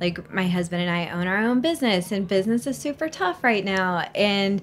like 0.02 0.34
my 0.34 0.48
husband 0.48 0.82
and 0.82 0.92
I 0.92 1.10
own 1.10 1.28
our 1.28 1.38
own 1.38 1.62
business, 1.62 2.12
and 2.12 2.28
business 2.28 2.66
is 2.68 2.78
super 2.78 3.10
tough 3.10 3.44
right 3.44 3.64
now. 3.64 4.10
And 4.16 4.62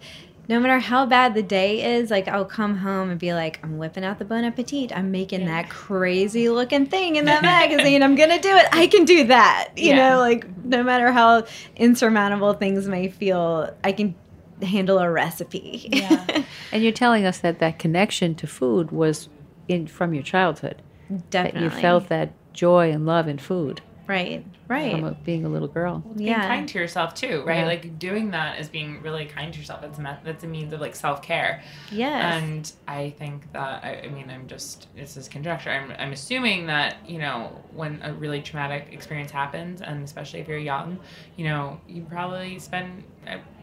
no 0.48 0.58
matter 0.58 0.80
how 0.80 1.06
bad 1.06 1.34
the 1.34 1.42
day 1.42 1.96
is, 1.98 2.10
like 2.10 2.26
I'll 2.26 2.44
come 2.44 2.76
home 2.78 3.10
and 3.10 3.18
be 3.18 3.32
like, 3.32 3.60
I'm 3.62 3.78
whipping 3.78 4.04
out 4.04 4.18
the 4.18 4.24
Bon 4.24 4.44
Appetit. 4.44 4.94
I'm 4.94 5.12
making 5.12 5.46
that 5.46 5.70
crazy 5.70 6.48
looking 6.48 6.84
thing 6.86 7.14
in 7.16 7.24
that 7.26 7.42
magazine. 7.42 8.02
I'm 8.02 8.16
gonna 8.16 8.40
do 8.40 8.54
it. 8.56 8.66
I 8.72 8.88
can 8.88 9.04
do 9.04 9.28
that. 9.28 9.70
You 9.76 9.90
Yeah. 9.90 10.10
know, 10.14 10.18
like 10.18 10.46
no 10.64 10.82
matter 10.82 11.12
how 11.12 11.44
insurmountable 11.76 12.54
things 12.54 12.88
may 12.88 13.08
feel, 13.08 13.72
I 13.84 13.92
can 13.92 14.16
handle 14.62 14.98
a 14.98 15.10
recipe. 15.10 15.88
Yeah. 15.92 16.44
And 16.72 16.82
you're 16.82 16.92
telling 16.92 17.26
us 17.26 17.38
that 17.40 17.58
that 17.58 17.78
connection 17.78 18.34
to 18.36 18.46
food 18.46 18.92
was 18.92 19.28
in 19.68 19.86
from 19.86 20.14
your 20.14 20.22
childhood. 20.22 20.80
Definitely. 21.28 21.68
That 21.68 21.74
you 21.74 21.82
felt 21.82 22.08
that 22.08 22.32
joy 22.54 22.90
and 22.90 23.04
love 23.04 23.28
in 23.28 23.36
food 23.36 23.82
right. 24.12 24.44
Right. 24.68 24.92
from 24.92 25.04
a, 25.04 25.12
being 25.12 25.44
a 25.44 25.48
little 25.48 25.68
girl. 25.68 25.98
being 26.16 26.30
yeah. 26.30 26.46
kind 26.46 26.68
to 26.68 26.78
yourself 26.78 27.14
too, 27.14 27.42
right? 27.44 27.58
Yeah. 27.58 27.66
Like 27.66 27.98
doing 27.98 28.30
that 28.30 28.58
is 28.58 28.68
being 28.68 29.02
really 29.02 29.26
kind 29.26 29.52
to 29.52 29.58
yourself. 29.58 29.82
It's 29.82 29.98
a 29.98 30.02
me- 30.02 30.16
that's 30.24 30.44
a 30.44 30.46
means 30.46 30.72
of 30.72 30.80
like 30.80 30.94
self 30.94 31.22
care. 31.22 31.62
Yes. 31.90 32.42
And 32.42 32.72
I 32.88 33.10
think 33.10 33.52
that 33.52 33.84
I, 33.84 34.02
I 34.04 34.08
mean 34.08 34.30
I'm 34.30 34.46
just 34.46 34.88
this 34.94 35.16
is 35.16 35.28
conjecture. 35.28 35.70
I'm 35.70 35.92
I'm 35.98 36.12
assuming 36.12 36.66
that 36.66 36.96
you 37.06 37.18
know 37.18 37.60
when 37.74 38.00
a 38.02 38.12
really 38.14 38.40
traumatic 38.40 38.88
experience 38.92 39.30
happens, 39.30 39.82
and 39.82 40.04
especially 40.04 40.40
if 40.40 40.48
you're 40.48 40.58
young, 40.58 40.98
you 41.36 41.44
know 41.44 41.80
you 41.86 42.02
probably 42.02 42.58
spend 42.58 43.04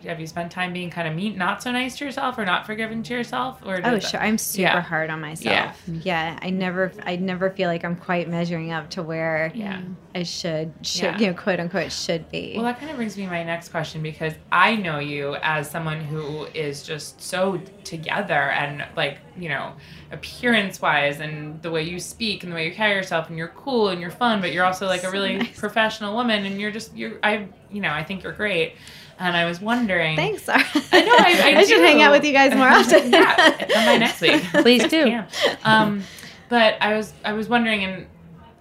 have 0.05 0.19
you 0.21 0.27
spent 0.27 0.49
time 0.49 0.71
being 0.71 0.89
kind 0.89 1.07
of 1.09 1.13
mean, 1.13 1.37
not 1.37 1.61
so 1.61 1.71
nice 1.73 1.97
to 1.97 2.05
yourself, 2.05 2.37
or 2.37 2.45
not 2.45 2.65
forgiving 2.65 3.03
to 3.03 3.13
yourself, 3.13 3.61
or 3.65 3.81
Oh 3.83 3.99
sure, 3.99 4.21
I'm 4.21 4.37
super 4.37 4.61
Yeah. 4.61 4.81
hard 4.81 5.09
on 5.09 5.19
myself. 5.19 5.81
Yeah. 5.87 5.99
yeah, 6.03 6.39
I 6.41 6.49
never, 6.51 6.93
I 7.03 7.17
never 7.17 7.49
feel 7.49 7.67
like 7.67 7.83
I'm 7.83 7.97
quite 7.97 8.29
measuring 8.29 8.71
up 8.71 8.89
to 8.91 9.03
where 9.03 9.51
Yeah. 9.53 9.81
I 10.15 10.23
should, 10.23 10.71
should, 10.83 11.03
Yeah. 11.03 11.17
you 11.19 11.27
know, 11.27 11.33
quote 11.33 11.59
unquote, 11.59 11.91
should 11.91 12.31
be. 12.31 12.53
Well, 12.55 12.63
that 12.63 12.79
kind 12.79 12.89
of 12.91 12.95
brings 12.95 13.17
me 13.17 13.25
to 13.25 13.29
my 13.29 13.43
next 13.43 13.69
question 13.69 14.01
because 14.01 14.33
I 14.53 14.77
know 14.77 14.99
you 14.99 15.35
as 15.41 15.69
someone 15.69 15.99
who 15.99 16.45
is 16.53 16.81
just 16.83 17.21
so 17.21 17.59
together 17.83 18.33
and 18.51 18.85
like, 18.95 19.17
you 19.37 19.49
know, 19.49 19.73
appearance 20.11 20.81
wise 20.81 21.19
and 21.19 21.61
the 21.61 21.69
way 21.71 21.83
you 21.83 21.99
speak 21.99 22.43
and 22.43 22.51
the 22.51 22.55
way 22.55 22.65
you 22.67 22.73
carry 22.73 22.95
yourself 22.95 23.27
and 23.27 23.37
you're 23.37 23.49
cool 23.49 23.89
and 23.89 23.99
you're 23.99 24.09
fun, 24.11 24.39
but 24.39 24.53
you're 24.53 24.65
also 24.65 24.87
like 24.87 25.01
a 25.01 25.07
So 25.07 25.11
really 25.11 25.37
nice. 25.39 25.59
professional 25.59 26.15
woman 26.15 26.45
and 26.45 26.59
you're 26.59 26.71
just, 26.71 26.95
you're, 26.95 27.19
I, 27.21 27.47
you 27.69 27.81
know, 27.81 27.91
I 27.91 28.03
think 28.03 28.23
you're 28.23 28.31
great. 28.33 28.75
And 29.19 29.35
I 29.35 29.45
was 29.45 29.59
wondering. 29.59 30.15
Thanks, 30.15 30.43
Sarah. 30.43 30.63
I 30.93 31.01
know, 31.03 31.15
I, 31.17 31.53
I, 31.57 31.63
should 31.65 31.77
do. 31.77 31.83
hang 31.83 32.01
out 32.01 32.11
with 32.11 32.23
you 32.23 32.31
guys 32.31 32.55
more 32.55 32.69
often. 32.69 33.11
yeah, 33.11 33.51
come 33.57 33.85
by 33.85 33.97
next 34.05 34.21
week. 34.21 34.41
Please 34.61 34.87
do. 34.87 35.21
Um, 35.63 36.03
but 36.47 36.75
I 36.81 36.95
was 36.95 37.13
I 37.25 37.33
was 37.33 37.49
wondering, 37.49 37.83
and 37.83 38.07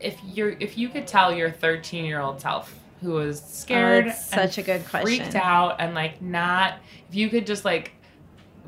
if 0.00 0.18
you're 0.24 0.50
if 0.60 0.76
you 0.76 0.88
could 0.88 1.06
tell 1.06 1.32
your 1.32 1.50
13 1.50 2.04
year 2.04 2.20
old 2.20 2.40
self 2.40 2.74
who 3.00 3.12
was 3.12 3.40
scared, 3.40 4.04
Oh, 4.04 4.08
that's 4.08 4.32
and 4.32 4.50
such 4.50 4.58
a 4.58 4.62
good 4.62 4.84
question, 4.86 5.06
freaked 5.06 5.36
out, 5.36 5.76
and 5.78 5.94
like 5.94 6.20
not, 6.20 6.74
if 7.08 7.14
you 7.14 7.28
could 7.28 7.46
just 7.46 7.64
like 7.64 7.92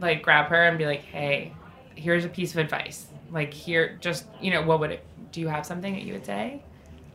like 0.00 0.22
grab 0.22 0.46
her 0.46 0.62
and 0.68 0.78
be 0.78 0.86
like, 0.86 1.02
hey, 1.02 1.52
here's 1.96 2.24
a 2.24 2.28
piece 2.28 2.52
of 2.52 2.58
advice. 2.58 3.06
Like 3.30 3.52
here, 3.52 3.98
just 4.00 4.26
you 4.40 4.50
know, 4.52 4.62
what 4.62 4.80
would 4.80 4.92
it? 4.92 5.04
Do 5.32 5.40
you 5.40 5.48
have 5.48 5.66
something 5.66 5.92
that 5.92 6.02
you 6.02 6.12
would 6.14 6.26
say? 6.26 6.62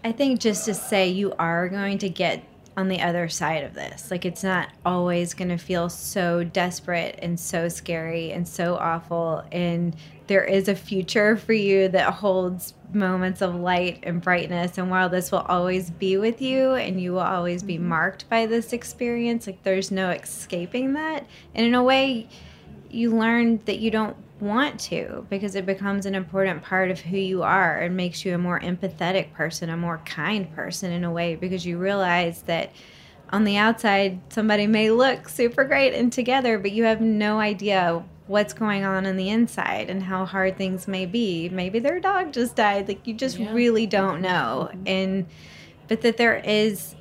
I 0.04 0.12
think 0.12 0.40
just 0.40 0.66
to 0.66 0.74
say 0.74 1.10
you 1.10 1.34
are 1.40 1.68
going 1.68 1.98
to 2.00 2.10
get 2.10 2.44
on 2.78 2.90
the 2.90 3.02
other 3.02 3.30
side 3.30 3.64
of 3.64 3.74
this. 3.74 4.12
Like 4.12 4.26
it's 4.26 4.44
not 4.44 4.70
always 4.86 5.34
going 5.34 5.50
to 5.50 5.58
feel 5.58 5.90
so 5.90 6.44
desperate 6.44 7.18
and 7.22 7.40
so 7.40 7.70
scary 7.70 8.32
and 8.32 8.48
so 8.48 8.76
awful. 8.76 9.44
And 9.52 9.96
there 10.28 10.44
is 10.44 10.68
a 10.68 10.76
future 10.76 11.38
for 11.38 11.54
you 11.54 11.88
that 11.90 12.14
holds 12.16 12.74
moments 12.94 13.42
of 13.42 13.56
light 13.56 14.00
and 14.04 14.22
brightness. 14.22 14.78
And 14.78 14.90
while 14.90 15.10
this 15.10 15.32
will 15.32 15.46
always 15.48 15.90
be 15.90 16.18
with 16.18 16.42
you 16.42 16.74
and 16.74 17.00
you 17.00 17.14
will 17.14 17.20
always 17.20 17.64
be 17.64 17.76
mm-hmm. 17.76 17.88
marked 17.88 18.30
by 18.30 18.46
this 18.46 18.74
experience, 18.74 19.48
like 19.48 19.64
there's 19.64 19.92
no 19.92 20.10
escaping 20.10 20.94
that. 20.94 21.26
And 21.54 21.66
in 21.66 21.76
a 21.76 21.84
way, 21.84 22.28
you 22.96 23.16
learn 23.16 23.60
that 23.66 23.80
you 23.80 23.92
don't 23.92 24.16
want 24.40 24.80
to 24.80 25.26
because 25.30 25.56
it 25.56 25.66
becomes 25.66 26.06
an 26.06 26.16
important 26.16 26.62
part 26.62 26.92
of 26.92 27.00
who 27.00 27.18
you 27.18 27.44
are 27.44 27.78
and 27.78 27.96
makes 27.96 28.26
you 28.26 28.34
a 28.36 28.38
more 28.38 28.60
empathetic 28.60 29.32
person, 29.34 29.70
a 29.70 29.78
more 29.78 30.02
kind 30.06 30.54
person 30.56 30.92
in 30.92 31.04
a 31.04 31.12
way 31.12 31.36
because 31.36 31.66
you 31.66 31.78
realize 31.78 32.42
that 32.44 32.72
on 33.30 33.44
the 33.44 33.58
outside 33.58 34.20
somebody 34.30 34.68
may 34.68 34.92
look 34.92 35.30
super 35.30 35.64
great 35.64 35.94
and 35.94 36.12
together, 36.12 36.60
but 36.60 36.72
you 36.72 36.84
have 36.84 37.02
no 37.02 37.40
idea 37.40 38.04
what's 38.28 38.54
going 38.54 38.84
on 38.84 39.06
on 39.06 39.16
the 39.18 39.30
inside 39.30 39.90
and 39.90 40.04
how 40.04 40.26
hard 40.26 40.58
things 40.58 40.88
may 40.88 41.06
be. 41.06 41.48
Maybe 41.50 41.80
their 41.80 42.00
dog 42.00 42.34
just 42.34 42.56
died. 42.56 42.88
Like 42.88 43.06
you 43.08 43.14
just 43.14 43.38
Yeah. 43.38 43.54
really 43.54 43.86
don't 43.86 44.16
mm-hmm. 44.16 44.22
know. 44.24 44.70
And 44.86 45.28
but 45.88 46.02
that 46.02 46.18
there 46.18 46.38
is 46.38 46.96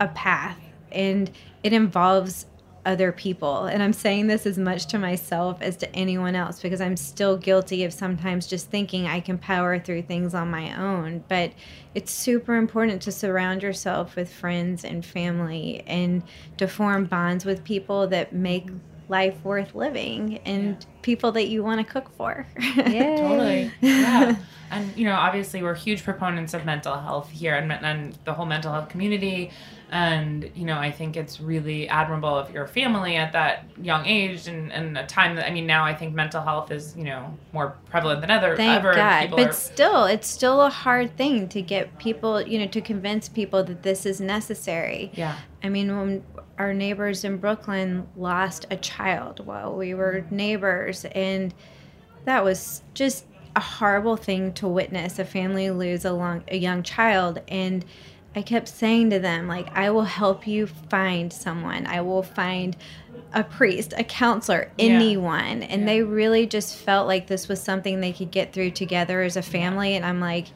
a 0.00 0.08
path 0.08 0.60
and 0.92 1.30
it 1.62 1.72
involves 1.72 2.46
other 2.84 3.12
people. 3.12 3.66
And 3.66 3.82
I'm 3.82 3.92
saying 3.92 4.28
this 4.28 4.46
as 4.46 4.58
much 4.58 4.86
to 4.86 4.98
myself 4.98 5.60
as 5.60 5.76
to 5.78 5.94
anyone 5.94 6.34
else 6.34 6.60
because 6.60 6.80
I'm 6.80 6.96
still 6.96 7.36
guilty 7.36 7.84
of 7.84 7.92
sometimes 7.92 8.46
just 8.46 8.70
thinking 8.70 9.06
I 9.06 9.20
can 9.20 9.38
power 9.38 9.78
through 9.78 10.02
things 10.02 10.34
on 10.34 10.50
my 10.50 10.76
own. 10.78 11.24
But 11.28 11.52
it's 11.94 12.12
super 12.12 12.56
important 12.56 13.02
to 13.02 13.12
surround 13.12 13.62
yourself 13.62 14.16
with 14.16 14.32
friends 14.32 14.84
and 14.84 15.04
family 15.04 15.82
and 15.86 16.22
to 16.56 16.66
form 16.68 17.04
bonds 17.04 17.44
with 17.44 17.64
people 17.64 18.06
that 18.08 18.32
make 18.32 18.68
life 19.08 19.42
worth 19.42 19.74
living 19.74 20.38
and 20.44 20.84
people 21.02 21.32
that 21.32 21.48
you 21.48 21.62
want 21.62 21.84
to 21.84 21.92
cook 21.92 22.10
for. 22.16 22.46
Yeah. 22.76 23.16
Totally. 23.16 23.72
Yeah. 23.80 24.36
and, 24.70 24.96
you 24.96 25.04
know, 25.04 25.14
obviously, 25.14 25.62
we're 25.62 25.74
huge 25.74 26.04
proponents 26.04 26.54
of 26.54 26.64
mental 26.64 26.96
health 26.96 27.30
here 27.30 27.54
and, 27.54 27.72
and 27.72 28.18
the 28.24 28.34
whole 28.34 28.46
mental 28.46 28.72
health 28.72 28.88
community. 28.88 29.50
And, 29.90 30.50
you 30.54 30.66
know, 30.66 30.76
I 30.76 30.90
think 30.90 31.16
it's 31.16 31.40
really 31.40 31.88
admirable 31.88 32.34
of 32.34 32.52
your 32.52 32.66
family 32.66 33.16
at 33.16 33.32
that 33.32 33.64
young 33.80 34.04
age 34.04 34.46
and, 34.46 34.70
and 34.70 34.98
a 34.98 35.06
time 35.06 35.36
that, 35.36 35.46
I 35.46 35.50
mean, 35.50 35.66
now 35.66 35.84
I 35.84 35.94
think 35.94 36.14
mental 36.14 36.42
health 36.42 36.70
is, 36.70 36.94
you 36.96 37.04
know, 37.04 37.34
more 37.52 37.74
prevalent 37.88 38.20
than 38.20 38.30
ever. 38.30 38.54
Thank 38.54 38.84
ever. 38.84 38.94
God. 38.94 39.20
people 39.22 39.38
But 39.38 39.48
are- 39.48 39.52
still, 39.52 40.04
it's 40.04 40.28
still 40.28 40.60
a 40.62 40.70
hard 40.70 41.16
thing 41.16 41.48
to 41.48 41.62
get 41.62 41.98
people, 41.98 42.42
you 42.42 42.58
know, 42.58 42.66
to 42.66 42.80
convince 42.80 43.28
people 43.28 43.64
that 43.64 43.82
this 43.82 44.04
is 44.04 44.20
necessary. 44.20 45.10
yeah. 45.14 45.38
I 45.62 45.68
mean, 45.70 45.96
when 45.96 46.22
our 46.58 46.72
neighbors 46.72 47.24
in 47.24 47.38
Brooklyn 47.38 48.06
lost 48.16 48.66
a 48.70 48.76
child 48.76 49.44
while 49.44 49.74
we 49.74 49.94
were 49.94 50.20
mm-hmm. 50.20 50.36
neighbors, 50.36 51.04
and 51.06 51.54
that 52.26 52.44
was 52.44 52.82
just 52.94 53.24
a 53.56 53.60
horrible 53.60 54.16
thing 54.16 54.52
to 54.52 54.68
witness 54.68 55.18
a 55.18 55.24
family 55.24 55.70
lose 55.70 56.04
a, 56.04 56.12
long, 56.12 56.44
a 56.48 56.56
young 56.56 56.82
child. 56.82 57.40
And 57.48 57.84
I 58.38 58.42
kept 58.42 58.68
saying 58.68 59.10
to 59.10 59.18
them, 59.18 59.48
like, 59.48 59.66
I 59.76 59.90
will 59.90 60.04
help 60.04 60.46
you 60.46 60.68
find 60.68 61.32
someone. 61.32 61.88
I 61.88 62.02
will 62.02 62.22
find 62.22 62.76
a 63.34 63.42
priest, 63.42 63.92
a 63.96 64.04
counselor, 64.04 64.70
Yeah. 64.78 64.84
anyone. 64.94 65.64
And 65.64 65.82
Yeah. 65.82 65.86
they 65.86 66.02
really 66.02 66.46
just 66.46 66.76
felt 66.76 67.08
like 67.08 67.26
this 67.26 67.48
was 67.48 67.60
something 67.60 68.00
they 68.00 68.12
could 68.12 68.30
get 68.30 68.52
through 68.52 68.70
together 68.70 69.22
as 69.22 69.36
a 69.36 69.42
family. 69.42 69.96
And 69.96 70.06
I'm 70.06 70.20
like, 70.20 70.46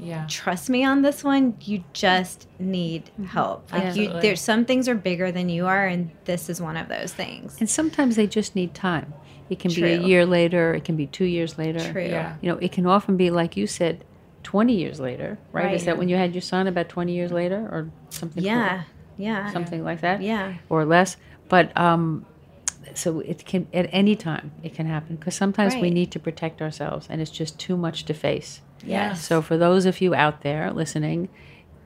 Yeah. 0.00 0.26
trust 0.28 0.70
me 0.70 0.84
on 0.84 1.02
this 1.02 1.24
one. 1.24 1.54
You 1.60 1.82
just 1.92 2.46
need 2.60 3.06
mm-hmm. 3.06 3.24
help. 3.24 3.72
Like 3.72 3.82
you, 3.82 3.88
Absolutely. 3.88 4.20
there's 4.22 4.40
some 4.40 4.64
things 4.64 4.88
are 4.88 4.94
bigger 4.94 5.32
than 5.32 5.48
you 5.48 5.66
are, 5.66 5.88
and 5.88 6.12
this 6.24 6.48
is 6.48 6.60
one 6.60 6.76
of 6.76 6.86
those 6.86 7.12
things. 7.12 7.56
And 7.58 7.68
sometimes 7.68 8.14
they 8.14 8.28
just 8.28 8.54
need 8.54 8.74
time. 8.74 9.12
It 9.50 9.58
can 9.58 9.72
be 9.74 9.82
a 9.82 10.00
year 10.00 10.24
later, 10.24 10.72
it 10.74 10.84
can 10.84 10.94
be 10.94 11.06
two 11.08 11.24
years 11.24 11.58
later. 11.58 11.80
True. 11.80 12.04
Yeah. 12.04 12.36
You 12.40 12.52
know, 12.52 12.58
it 12.58 12.70
can 12.70 12.86
often 12.86 13.16
be, 13.16 13.30
like 13.30 13.56
you 13.56 13.66
said, 13.66 14.04
20 14.48 14.72
years 14.72 14.98
later, 14.98 15.36
right? 15.52 15.74
Is 15.74 15.84
that 15.84 15.98
when 15.98 16.08
you 16.08 16.16
had 16.16 16.32
your 16.32 16.40
son 16.40 16.66
about 16.66 16.88
20 16.88 17.12
years 17.12 17.30
later 17.30 17.68
or 17.70 17.90
something? 18.08 18.42
Yeah, 18.42 18.84
yeah, 19.18 19.52
Something 19.52 19.84
like 19.84 20.00
that? 20.00 20.22
yeah. 20.22 20.54
Or 20.70 20.86
less. 20.86 21.18
But, 21.50 21.76
um, 21.76 22.24
so 22.94 23.20
it 23.20 23.44
can, 23.44 23.66
at 23.74 23.90
any 23.92 24.16
time, 24.16 24.52
it 24.62 24.72
can 24.72 24.86
happen 24.86 25.16
because 25.16 25.34
sometimes 25.34 25.74
we 25.76 25.90
need 25.90 26.10
to 26.12 26.18
protect 26.18 26.62
ourselves 26.62 27.06
and 27.10 27.20
it's 27.20 27.30
just 27.30 27.58
too 27.58 27.76
much 27.76 28.06
to 28.06 28.14
face. 28.14 28.62
Yes. 28.82 29.22
So 29.22 29.42
for 29.42 29.58
those 29.58 29.84
of 29.84 30.00
you 30.00 30.14
out 30.14 30.40
there 30.40 30.70
listening, 30.72 31.28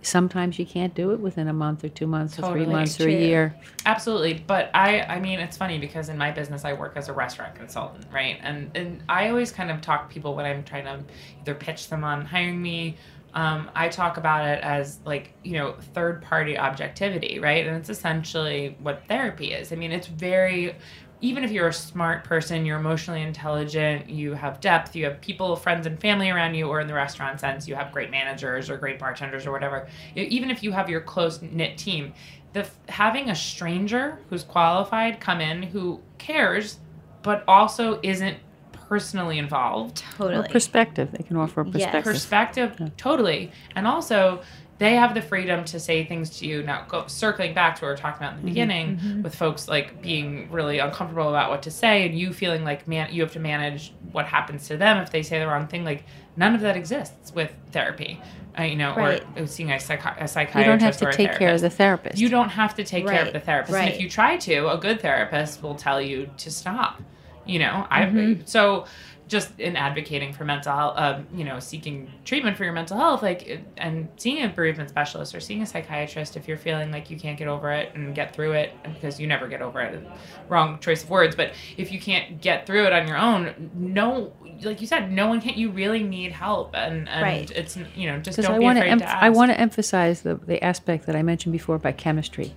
sometimes 0.03 0.59
you 0.59 0.67
can't 0.67 0.95
do 0.95 1.13
it 1.13 1.21
within 1.21 1.49
a 1.49 1.53
month 1.53 1.85
or 1.85 1.89
two 1.89 2.07
months 2.07 2.39
or 2.39 2.53
three 2.53 2.67
months 2.67 3.01
or 3.01 3.09
a 3.09 3.13
year. 3.13 3.55
Absolutely, 3.87 4.45
but 4.47 4.71
I 4.75 5.01
I 5.03 5.21
mean 5.21 5.39
it's 5.39 5.57
funny 5.57 5.79
because 5.79 6.09
in 6.09 6.19
my 6.19 6.31
business 6.31 6.65
I 6.65 6.73
work 6.73 6.97
as 6.97 7.09
a 7.09 7.13
restaurant 7.13 7.55
consultant, 7.55 8.07
right? 8.13 8.39
And 8.43 8.71
and 8.75 9.03
I 9.09 9.29
always 9.29 9.53
kind 9.53 9.71
of 9.71 9.81
talk 9.81 10.09
to 10.09 10.13
people 10.15 10.35
when 10.35 10.45
I'm 10.45 10.65
trying 10.65 10.85
to 10.85 11.01
either 11.41 11.55
pitch 11.55 11.89
them 11.89 12.05
on 12.05 12.27
hiring 12.27 12.61
me. 12.61 12.97
Um, 13.35 13.71
I 13.75 13.89
talk 13.89 14.19
about 14.19 14.47
it 14.47 14.63
as 14.63 14.99
like 15.07 15.33
you 15.43 15.55
know 15.55 15.77
third 15.95 16.21
party 16.21 16.59
objectivity, 16.59 17.39
right? 17.39 17.67
And 17.67 17.77
it's 17.77 17.89
essentially 17.89 18.77
what 18.81 19.05
therapy 19.09 19.53
is. 19.53 19.73
I 19.73 19.77
mean, 19.77 19.93
it's 19.93 20.09
very 20.09 20.75
even 21.23 21.45
if 21.45 21.53
you're 21.53 21.69
a 21.69 21.73
smart 21.73 22.25
person, 22.25 22.67
you're 22.67 22.79
emotionally 22.79 23.23
intelligent, 23.23 24.11
you 24.11 24.35
have 24.35 24.61
depth, 24.61 24.97
you 24.97 25.05
have 25.05 25.21
people, 25.21 25.55
friends, 25.55 25.87
and 25.87 25.99
family 26.01 26.29
around 26.29 26.55
you, 26.55 26.67
or 26.67 26.81
in 26.81 26.89
the 26.89 26.93
restaurant 26.95 27.39
sense, 27.39 27.69
you 27.69 27.77
have 27.77 27.93
great 27.93 28.11
managers 28.11 28.69
or 28.69 28.77
great 28.77 28.99
bartenders 28.99 29.47
or 29.47 29.53
whatever. 29.53 29.87
Even 30.17 30.51
if 30.51 30.65
you 30.65 30.73
have 30.73 30.91
your 30.91 31.01
close 31.01 31.41
knit 31.41 31.79
team, 31.79 32.13
the 32.53 32.69
having 32.89 33.31
a 33.31 33.37
stranger 33.37 34.19
who's 34.29 34.43
qualified 34.43 35.21
come 35.21 35.41
in 35.41 35.63
who 35.63 36.01
cares, 36.19 36.79
but 37.23 37.45
also 37.47 38.01
isn't 38.03 38.37
personally 38.73 39.39
involved 39.39 40.03
Or 40.19 40.27
Totally. 40.29 40.49
perspective. 40.49 41.13
They 41.13 41.23
can 41.23 41.37
offer 41.37 41.61
a 41.63 41.65
Yes. 41.69 42.05
perspective. 42.05 42.71
perspective 42.77 42.93
totally 42.99 43.53
and 43.77 43.87
also 43.87 44.43
they 44.83 44.95
have 44.97 45.15
the 45.15 45.23
freedom 45.23 45.65
to 45.65 45.79
say 45.81 46.05
things 46.05 46.39
to 46.39 46.47
you 46.47 46.63
now 46.63 46.85
go 46.89 47.07
circling 47.07 47.55
back 47.55 47.77
to 47.77 47.83
what 47.83 47.89
we 47.89 47.93
were 47.93 47.97
talking 47.97 48.23
about 48.23 48.35
in 48.37 48.41
the 48.45 48.47
beginning 48.51 49.23
with 49.23 49.35
folks 49.35 49.69
like 49.69 50.03
being 50.03 50.51
really 50.51 50.79
uncomfortable 50.79 51.29
about 51.29 51.51
what 51.51 51.63
to 51.63 51.71
say 51.71 52.07
and 52.07 52.19
you 52.19 52.33
feeling 52.33 52.65
like 52.65 52.87
man 52.89 53.09
you 53.13 53.23
have 53.23 53.33
to 53.33 53.41
manage 53.41 53.93
what 54.13 54.27
happens 54.27 54.67
to 54.69 54.77
them 54.77 54.99
if 54.99 55.11
they 55.11 55.23
say 55.23 55.39
the 55.39 55.47
wrong 55.47 55.67
thing 55.67 55.85
like 55.85 56.05
none 56.37 56.55
of 56.55 56.61
that 56.61 56.77
exists 56.77 57.33
with 57.35 57.53
therapy 57.71 58.21
uh, 58.59 58.63
you 58.65 58.77
know 58.77 58.95
Right. 58.95 59.23
or 59.37 59.47
seeing 59.47 59.71
a, 59.71 59.77
psychi- 59.77 60.21
a 60.23 60.29
psychiatrist 60.29 60.59
you 60.59 60.65
don't 60.65 60.81
have 60.83 60.97
to 60.99 61.13
take 61.13 61.33
care 61.39 61.55
of 61.55 61.61
the 61.63 61.71
therapist. 61.71 62.19
You 62.19 62.29
don't 62.29 62.51
have 62.51 62.75
to 62.75 62.85
take 62.85 63.07
care 63.07 63.25
of 63.27 63.33
the 63.33 63.41
therapist. 63.41 63.75
And 63.75 63.89
if 63.89 63.99
you 64.01 64.11
try 64.11 64.37
to, 64.37 64.69
a 64.71 64.77
good 64.77 65.01
therapist 65.01 65.63
will 65.63 65.75
tell 65.75 66.03
you 66.03 66.29
to 66.37 66.51
stop. 66.51 67.01
You 67.47 67.59
know, 67.61 67.87
I 67.91 68.03
Mm-hmm. 68.03 68.43
so 68.45 68.85
just 69.29 69.59
in 69.59 69.77
advocating 69.77 70.33
for 70.33 70.45
mental 70.45 70.75
health, 70.75 70.95
um, 70.99 71.27
you 71.35 71.45
know, 71.45 71.59
seeking 71.59 72.11
treatment 72.25 72.57
for 72.57 72.65
your 72.65 72.73
mental 72.73 72.97
health, 72.99 73.23
like, 73.23 73.63
and 73.79 74.09
seeing 74.17 74.45
a 74.45 74.49
bereavement 74.49 74.91
specialist 74.91 75.35
or 75.35 75.41
seeing 75.41 75.63
a 75.63 75.67
psychiatrist 75.67 76.37
if 76.37 76.47
you're 76.49 76.59
feeling 76.59 76.91
like 76.91 77.09
you 77.11 77.19
can't 77.19 77.39
get 77.39 77.49
over 77.49 77.71
it 77.73 77.95
and 77.95 78.15
get 78.15 78.35
through 78.35 78.53
it, 78.53 78.73
because 78.83 79.19
you 79.21 79.27
never 79.27 79.49
get 79.49 79.63
over 79.63 79.81
it. 79.81 80.03
Wrong 80.49 80.79
choice 80.81 81.03
of 81.05 81.11
words, 81.11 81.35
but 81.37 81.53
if 81.77 81.93
you 81.93 82.01
can't 82.01 82.41
get 82.43 82.67
through 82.67 82.85
it 82.87 82.93
on 82.93 83.09
your 83.09 83.17
own, 83.17 83.71
no, 83.75 84.33
like 84.63 84.81
you 84.81 84.87
said, 84.87 85.11
no 85.11 85.29
one 85.29 85.41
can. 85.41 85.55
You 85.55 85.71
really 85.71 86.03
need 86.03 86.33
help, 86.33 86.75
and 86.75 87.09
and 87.09 87.23
Right. 87.23 87.51
it's 87.51 87.77
you 87.97 88.09
know 88.11 88.19
just 88.19 88.41
don't 88.41 88.55
I 88.57 88.59
be 88.59 88.67
afraid 88.67 88.99
to 88.99 89.05
ask. 89.07 89.23
I 89.23 89.31
want 89.31 89.51
to 89.51 89.59
emphasize 89.59 90.23
the 90.23 90.35
the 90.35 90.63
aspect 90.63 91.07
that 91.07 91.17
I 91.17 91.23
mentioned 91.23 91.53
before 91.53 91.79
by 91.79 91.93
chemistry, 91.93 92.55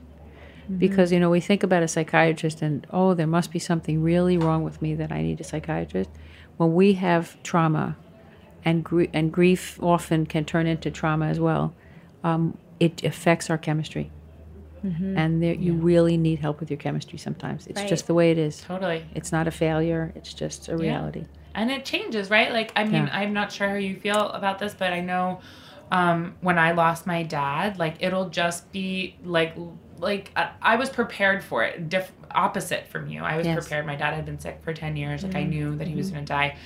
Mm-hmm. 0.66 0.78
because 0.80 1.12
you 1.12 1.20
know 1.20 1.30
we 1.30 1.40
think 1.40 1.62
about 1.62 1.84
a 1.84 1.88
psychiatrist 1.88 2.64
and 2.64 2.88
oh 2.90 3.14
there 3.14 3.28
must 3.28 3.52
be 3.52 3.60
something 3.60 4.02
really 4.02 4.36
wrong 4.36 4.64
with 4.64 4.82
me 4.82 4.96
that 4.96 5.12
I 5.12 5.22
need 5.22 5.40
a 5.40 5.44
psychiatrist. 5.44 6.10
When 6.58 6.74
we 6.74 6.94
have 6.94 7.42
trauma, 7.44 7.98
and 8.64 8.84
gr- 8.84 9.06
and 9.14 9.32
grief 9.32 9.78
often 9.84 10.26
can 10.26 10.46
turn 10.46 10.66
into 10.68 10.90
trauma 10.92 11.28
as 11.28 11.40
well, 11.40 11.74
um, 12.24 12.58
it 12.80 13.04
affects 13.04 13.50
our 13.50 13.58
chemistry. 13.58 14.12
And 14.84 15.42
there, 15.42 15.56
you 15.56 15.74
really 15.74 16.16
need 16.16 16.38
help 16.40 16.60
with 16.60 16.70
your 16.70 16.78
chemistry 16.78 17.18
sometimes. 17.18 17.66
It's 17.66 17.80
Right. 17.80 17.90
just 17.90 18.06
the 18.06 18.14
way 18.14 18.30
it 18.30 18.38
is. 18.38 18.62
totally. 18.62 19.04
It's 19.16 19.32
not 19.32 19.48
a 19.48 19.52
failure. 19.52 20.12
It's 20.16 20.32
just 20.32 20.70
a 20.70 20.78
reality. 20.78 21.26
and 21.56 21.72
it 21.72 21.86
changes 21.86 22.30
right 22.30 22.52
like 22.52 22.70
i 22.76 22.84
mean 22.84 23.08
Yeah. 23.08 23.18
i'm 23.18 23.32
not 23.32 23.50
sure 23.50 23.70
how 23.70 23.76
you 23.76 23.96
feel 23.96 24.30
about 24.32 24.60
this 24.60 24.74
but 24.74 24.92
i 24.92 25.00
know 25.00 25.40
um, 25.90 26.36
when 26.42 26.60
i 26.60 26.74
lost 26.74 27.08
my 27.08 27.24
dad 27.24 27.80
like 27.80 27.96
it'll 28.02 28.28
just 28.28 28.70
be 28.74 29.16
like 29.24 29.54
like 30.00 30.32
I, 30.36 30.50
I 30.62 30.76
was 30.76 30.90
prepared 30.90 31.46
for 31.46 31.64
it 31.64 31.88
diff- 31.88 32.12
opposite 32.36 32.88
from 32.88 33.08
you 33.08 33.24
i 33.24 33.38
was 33.38 33.46
Yes. 33.46 33.58
prepared 33.60 33.86
my 33.86 33.96
dad 33.96 34.14
had 34.14 34.26
been 34.26 34.40
sick 34.40 34.60
for 34.62 34.74
10 34.74 34.96
years 34.96 35.24
like 35.24 35.36
i 35.36 35.44
knew 35.44 35.76
that 35.78 35.88
he 35.88 35.96
was 35.96 36.12
going 36.12 36.26
to 36.26 36.32
die 36.34 36.58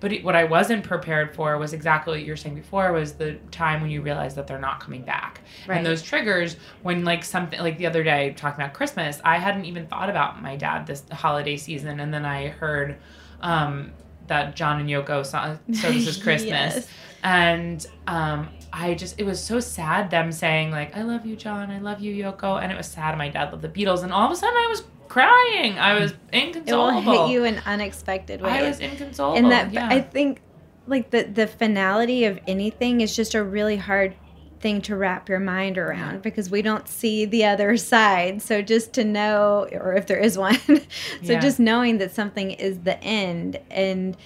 but 0.00 0.12
it, 0.12 0.22
what 0.24 0.36
i 0.36 0.44
wasn't 0.44 0.84
prepared 0.84 1.34
for 1.34 1.56
was 1.58 1.72
exactly 1.72 2.12
what 2.18 2.22
you 2.22 2.32
were 2.32 2.36
saying 2.36 2.54
before 2.54 2.92
was 2.92 3.14
the 3.14 3.34
time 3.50 3.80
when 3.80 3.90
you 3.90 4.02
realize 4.02 4.34
that 4.34 4.46
they're 4.46 4.58
not 4.58 4.80
coming 4.80 5.02
back 5.02 5.40
Right. 5.66 5.76
and 5.78 5.86
those 5.86 6.02
triggers 6.02 6.56
when 6.82 7.04
like 7.04 7.24
something 7.24 7.58
like 7.60 7.78
the 7.78 7.86
other 7.86 8.02
day 8.04 8.32
talking 8.36 8.60
about 8.62 8.74
christmas 8.74 9.20
i 9.24 9.38
hadn't 9.38 9.64
even 9.64 9.86
thought 9.86 10.08
about 10.10 10.42
my 10.42 10.56
dad 10.56 10.86
this 10.86 11.02
holiday 11.12 11.56
season 11.56 12.00
and 12.00 12.12
then 12.12 12.24
i 12.24 12.48
heard 12.48 12.96
um, 13.40 13.92
that 14.28 14.56
John 14.56 14.80
and 14.80 14.88
Yoko 14.90 15.24
song, 15.24 15.60
So 15.72 15.92
This 15.92 16.08
Is 16.08 16.16
Christmas. 16.22 16.50
Yes. 16.74 16.88
And 17.22 17.86
um, 18.08 18.48
I 18.72 18.94
just, 18.94 19.20
it 19.20 19.24
was 19.24 19.40
so 19.40 19.60
sad 19.60 20.10
them 20.10 20.32
saying, 20.32 20.72
like, 20.72 20.96
I 20.96 21.02
love 21.02 21.24
you, 21.26 21.36
John, 21.36 21.70
I 21.70 21.78
love 21.78 22.00
you, 22.00 22.12
Yoko. 22.24 22.60
And 22.60 22.72
it 22.72 22.76
was 22.76 22.86
sad. 22.88 23.16
My 23.18 23.28
dad 23.28 23.52
loved 23.52 23.62
the 23.62 23.68
Beatles. 23.68 24.02
And 24.02 24.12
all 24.12 24.26
of 24.26 24.32
a 24.32 24.36
sudden 24.36 24.56
I 24.56 24.66
was 24.68 24.82
crying. 25.08 25.78
I 25.78 25.98
was 26.00 26.14
inconsolable. 26.32 26.98
It 27.00 27.04
will 27.06 27.26
hit 27.26 27.32
you 27.32 27.44
in 27.44 27.58
unexpected 27.66 28.40
ways. 28.40 28.52
I 28.52 28.62
was 28.62 28.80
inconsolable. 28.80 29.38
and 29.38 29.50
that 29.50 29.72
yeah. 29.72 29.88
I 29.88 30.00
think 30.00 30.40
like 30.86 31.10
the 31.10 31.24
the 31.24 31.46
finality 31.46 32.24
of 32.24 32.38
anything 32.46 33.00
is 33.00 33.14
just 33.16 33.34
a 33.34 33.42
really 33.42 33.76
hard 33.76 34.14
thing 34.60 34.80
to 34.80 34.96
wrap 34.96 35.28
your 35.28 35.38
mind 35.38 35.76
around 35.76 36.22
because 36.22 36.48
we 36.50 36.62
don't 36.62 36.88
see 36.88 37.24
the 37.26 37.44
other 37.44 37.76
side. 37.76 38.40
So 38.40 38.62
just 38.62 38.92
to 38.94 39.04
know 39.04 39.68
or 39.72 39.94
if 39.94 40.06
there 40.06 40.18
is 40.18 40.38
one. 40.48 40.58
so 40.58 40.80
Yeah. 41.22 41.40
just 41.40 41.60
knowing 41.60 41.98
that 41.98 42.14
something 42.14 42.52
is 42.52 42.78
the 42.80 43.02
end 43.02 43.58
and 43.70 44.16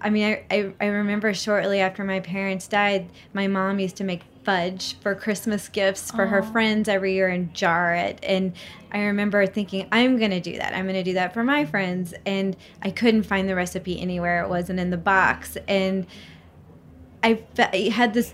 I 0.00 0.10
mean 0.10 0.24
I, 0.24 0.44
I, 0.54 0.72
I 0.80 0.86
remember 0.86 1.32
shortly 1.34 1.80
after 1.80 2.04
my 2.04 2.20
parents 2.20 2.68
died, 2.68 3.08
my 3.32 3.46
mom 3.48 3.78
used 3.80 3.96
to 3.96 4.04
make 4.04 4.22
fudge 4.48 4.98
for 5.00 5.14
Christmas 5.14 5.68
gifts 5.68 6.10
for 6.10 6.24
her 6.24 6.42
friends 6.42 6.88
every 6.88 7.12
year 7.12 7.28
and 7.28 7.52
jar 7.52 7.94
it. 7.94 8.18
And 8.22 8.54
I 8.90 9.00
remember 9.00 9.46
thinking, 9.46 9.86
I'm 9.92 10.16
going 10.16 10.30
to 10.30 10.40
do 10.40 10.56
that. 10.56 10.72
I'm 10.72 10.86
going 10.86 10.94
to 10.94 11.02
do 11.02 11.12
that 11.12 11.34
for 11.34 11.44
my 11.44 11.66
friends. 11.66 12.14
And 12.24 12.56
I 12.80 12.90
couldn't 12.90 13.24
find 13.24 13.46
the 13.46 13.54
recipe 13.54 14.00
anywhere. 14.00 14.42
It 14.42 14.48
wasn't 14.48 14.80
in 14.80 14.88
the 14.88 14.96
box. 14.96 15.58
And 15.68 16.06
I 17.22 17.42
had 17.92 18.14
this 18.14 18.32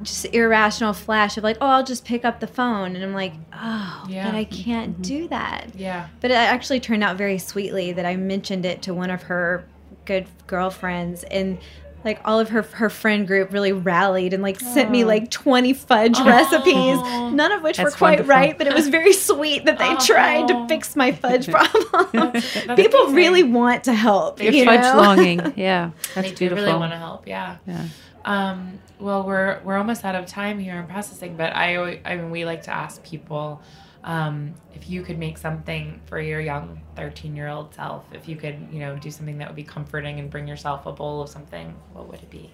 just 0.00 0.26
irrational 0.26 0.92
flash 0.92 1.36
of 1.36 1.42
like, 1.42 1.56
oh, 1.60 1.66
I'll 1.66 1.84
just 1.84 2.04
pick 2.04 2.24
up 2.24 2.38
the 2.38 2.46
phone. 2.46 2.94
And 2.94 3.04
I'm 3.04 3.12
like, 3.12 3.32
oh, 3.52 4.06
Yeah. 4.08 4.30
but 4.30 4.36
I 4.36 4.44
can't 4.44 4.92
mm-hmm. 4.92 5.02
do 5.02 5.28
that. 5.28 5.72
yeah. 5.74 6.06
But 6.20 6.30
it 6.30 6.34
actually 6.34 6.78
turned 6.78 7.02
out 7.02 7.16
very 7.16 7.38
sweetly 7.38 7.90
that 7.94 8.06
I 8.06 8.14
mentioned 8.14 8.64
it 8.64 8.80
to 8.82 8.94
one 8.94 9.10
of 9.10 9.24
her 9.24 9.66
good 10.04 10.28
girlfriends 10.46 11.24
and 11.24 11.58
like 12.04 12.20
all 12.24 12.38
of 12.40 12.48
her 12.50 12.62
her 12.62 12.88
friend 12.88 13.26
group 13.26 13.52
really 13.52 13.72
rallied 13.72 14.32
and 14.32 14.42
like 14.42 14.58
sent 14.60 14.90
me 14.90 15.04
like 15.04 15.30
20 15.30 15.72
fudge 15.72 16.18
recipes 16.20 16.96
none 17.32 17.50
of 17.52 17.62
which 17.62 17.78
were 17.78 17.90
quite 17.90 18.20
wonderful. 18.20 18.28
right 18.28 18.56
but 18.58 18.66
it 18.66 18.72
was 18.74 18.88
very 18.88 19.12
sweet 19.12 19.64
that 19.64 19.78
they 19.78 19.94
tried 20.06 20.46
to 20.48 20.66
fix 20.68 20.94
my 20.96 21.12
fudge 21.12 21.48
problem 21.50 22.08
That's- 22.12 22.64
that's 22.66 22.80
people 22.80 23.00
amazing. 23.00 23.14
really 23.16 23.42
want 23.42 23.84
to 23.84 23.94
help 23.94 24.40
Your 24.40 24.52
you 24.52 24.64
fudge 24.64 24.80
know? 24.82 24.96
longing. 24.96 25.52
Yeah, 25.56 25.90
that's 26.14 26.28
they 26.28 26.34
do 26.34 26.36
beautiful. 26.36 26.64
really 26.64 26.78
want 26.78 26.92
to 26.92 26.98
help. 26.98 27.26
Yeah. 27.26 27.56
Yeah. 27.66 27.86
Um, 28.24 28.78
well, 29.00 29.24
we're 29.24 29.60
we're 29.64 29.76
almost 29.76 30.04
out 30.04 30.14
of 30.14 30.26
time 30.26 30.58
here 30.58 30.76
in 30.78 30.86
processing, 30.86 31.36
but 31.36 31.54
I 31.54 32.00
I 32.04 32.16
mean 32.16 32.30
we 32.30 32.44
like 32.44 32.62
to 32.64 32.70
ask 32.70 33.02
people 33.02 33.60
um, 34.08 34.54
if 34.74 34.88
you 34.90 35.02
could 35.02 35.18
make 35.18 35.38
something 35.38 36.00
for 36.06 36.20
your 36.20 36.40
young 36.40 36.80
13 36.96 37.36
year 37.36 37.46
old 37.48 37.72
self, 37.74 38.04
if 38.12 38.26
you 38.28 38.34
could 38.36 38.56
you 38.72 38.80
know 38.80 38.96
do 38.96 39.10
something 39.10 39.38
that 39.38 39.46
would 39.48 39.54
be 39.56 39.62
comforting 39.62 40.18
and 40.18 40.28
bring 40.30 40.48
yourself 40.48 40.86
a 40.86 40.92
bowl 40.92 41.22
of 41.22 41.28
something, 41.28 41.74
what 41.92 42.08
would 42.08 42.20
it 42.20 42.30
be? 42.30 42.50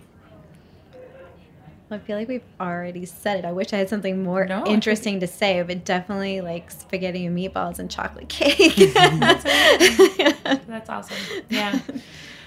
I 1.90 1.98
feel 1.98 2.16
like 2.16 2.26
we've 2.28 2.42
already 2.60 3.06
said 3.06 3.38
it. 3.38 3.44
I 3.44 3.52
wish 3.52 3.72
I 3.72 3.76
had 3.76 3.88
something 3.88 4.22
more 4.22 4.46
No, 4.46 4.60
I 4.60 4.62
think- 4.64 4.74
interesting 4.74 5.20
to 5.20 5.26
say, 5.28 5.62
but 5.62 5.84
definitely 5.84 6.40
like 6.40 6.70
spaghetti 6.70 7.24
and 7.26 7.36
meatballs 7.38 7.78
and 7.78 7.88
chocolate 7.90 8.28
cake. 8.28 8.74
That's 8.94 10.88
awesome. 10.90 11.16
Yeah. 11.48 11.78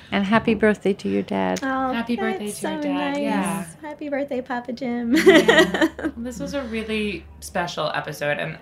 And 0.10 0.24
happy 0.26 0.54
birthday 0.54 0.94
to 0.94 1.10
your 1.10 1.22
dad. 1.22 1.60
Oh, 1.62 1.92
Happy 1.92 2.16
birthday 2.16 2.46
that's 2.46 2.62
to 2.62 2.70
your 2.72 2.82
dad, 2.82 3.12
nice. 3.16 3.18
yeah. 3.20 3.66
Happy 3.82 4.08
birthday, 4.08 4.40
Papa 4.42 4.72
Jim. 4.72 5.14
Yeah. 5.14 5.90
this 6.16 6.40
was 6.40 6.54
a 6.54 6.62
really 6.64 7.26
special 7.42 7.92
episode, 7.94 8.38
and 8.38 8.58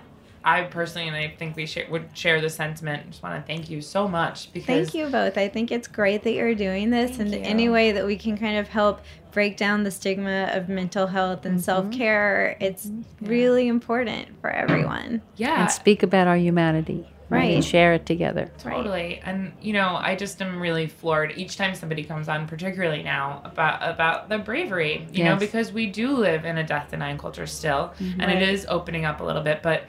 I 0.46 0.62
personally, 0.64 1.08
and 1.08 1.18
I 1.18 1.34
think 1.38 1.56
we 1.56 1.66
share, 1.66 1.88
would 1.90 2.08
share 2.14 2.40
the 2.40 2.50
sentiment. 2.50 3.10
Just 3.10 3.24
want 3.24 3.36
to 3.36 3.46
thank 3.52 3.70
you 3.70 3.82
so 3.82 4.08
much 4.08 4.54
because 4.54 4.68
Thank 4.92 4.94
you 4.94 5.08
both. 5.08 5.38
I 5.38 5.50
think 5.50 5.72
it's 5.72 5.88
great 5.88 6.24
that 6.24 6.34
you're 6.34 6.54
doing 6.56 6.92
this, 6.92 7.18
Thank 7.18 7.22
and 7.22 7.34
you. 7.34 7.40
any 7.42 7.68
way 7.70 7.92
that 7.94 8.06
we 8.06 8.16
can 8.16 8.38
kind 8.38 8.58
of 8.58 8.68
help 8.68 9.02
break 9.32 9.58
down 9.58 9.84
the 9.84 9.92
stigma 9.92 10.50
of 10.54 10.70
mental 10.70 11.08
health 11.08 11.40
Mm-hmm. 11.40 11.48
and 11.48 11.62
self 11.64 11.92
care, 11.92 12.56
it's 12.62 12.90
really 13.22 13.68
important 13.68 14.40
for 14.40 14.50
everyone. 14.52 15.22
Yeah, 15.36 15.62
And 15.64 15.72
speak 15.72 16.04
about 16.04 16.28
our 16.28 16.38
humanity. 16.38 17.08
Right. 17.28 17.56
And 17.56 17.66
share 17.66 17.96
it 17.96 18.06
together. 18.06 18.52
Totally. 18.60 19.20
And 19.26 19.52
you 19.60 19.74
know, 19.74 19.96
I 20.00 20.16
just 20.16 20.40
am 20.44 20.60
really 20.62 20.86
floored 20.86 21.34
each 21.36 21.58
time 21.58 21.74
somebody 21.74 22.04
comes 22.04 22.30
on, 22.30 22.48
particularly 22.48 23.02
now, 23.02 23.42
about 23.44 23.80
about 23.82 24.30
the 24.30 24.38
bravery, 24.38 25.08
you 25.12 25.24
know, 25.24 25.36
because 25.36 25.72
we 25.74 25.88
do 25.88 26.12
live 26.12 26.46
in 26.46 26.60
a 26.60 26.64
death 26.64 26.92
denying 26.92 27.18
culture 27.18 27.48
still. 27.48 27.96
And 28.20 28.32
it 28.32 28.44
is 28.48 28.68
opening 28.70 29.06
up 29.06 29.22
a 29.22 29.24
little 29.24 29.42
bit, 29.42 29.64
but 29.64 29.86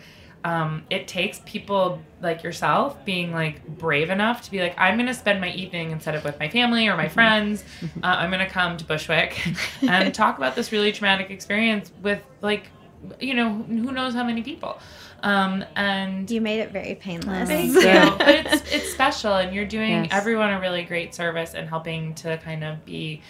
um, 0.47 0.85
it 0.91 1.09
takes 1.09 1.41
people 1.45 2.01
like 2.23 2.45
yourself 2.45 3.05
being 3.05 3.33
like 3.33 3.67
brave 3.67 4.11
enough 4.11 4.43
to 4.43 4.51
be 4.51 4.61
like, 4.61 4.75
I'm 4.79 4.95
going 4.97 5.09
to 5.09 5.15
spend 5.15 5.41
my 5.41 5.51
evening 5.51 5.91
instead 5.91 6.15
of 6.15 6.23
with 6.25 6.39
my 6.39 6.49
family 6.49 6.87
or 6.89 6.97
my 6.97 7.09
friends. 7.09 7.65
Uh, 8.03 8.07
I'm 8.21 8.31
going 8.31 8.47
to 8.47 8.53
come 8.53 8.77
to 8.77 8.85
Bushwick 8.85 9.33
and 9.83 10.15
talk 10.15 10.39
about 10.39 10.55
this 10.55 10.71
really 10.71 10.93
traumatic 10.93 11.31
experience 11.31 11.91
with 12.03 12.23
like 12.43 12.65
you 13.21 13.35
know, 13.35 13.53
who 13.53 13.93
knows 13.93 14.15
how 14.15 14.25
many 14.25 14.43
people. 14.43 14.79
Um, 15.23 15.65
and 15.77 16.31
You 16.31 16.41
made 16.41 16.61
it 16.61 16.71
very 16.73 16.95
painless. 16.95 17.49
Thank 17.49 17.75
you. 17.75 18.17
but 18.19 18.35
it's 18.47 18.73
it's 18.73 18.93
special, 18.93 19.35
and 19.35 19.55
you're 19.55 19.67
doing 19.67 20.05
Yes. 20.05 20.09
everyone 20.13 20.51
a 20.53 20.61
really 20.61 20.83
great 20.85 21.15
service 21.15 21.55
and 21.55 21.69
helping 21.69 22.15
to 22.17 22.39
kind 22.39 22.63
of 22.65 22.85
be 22.85 23.23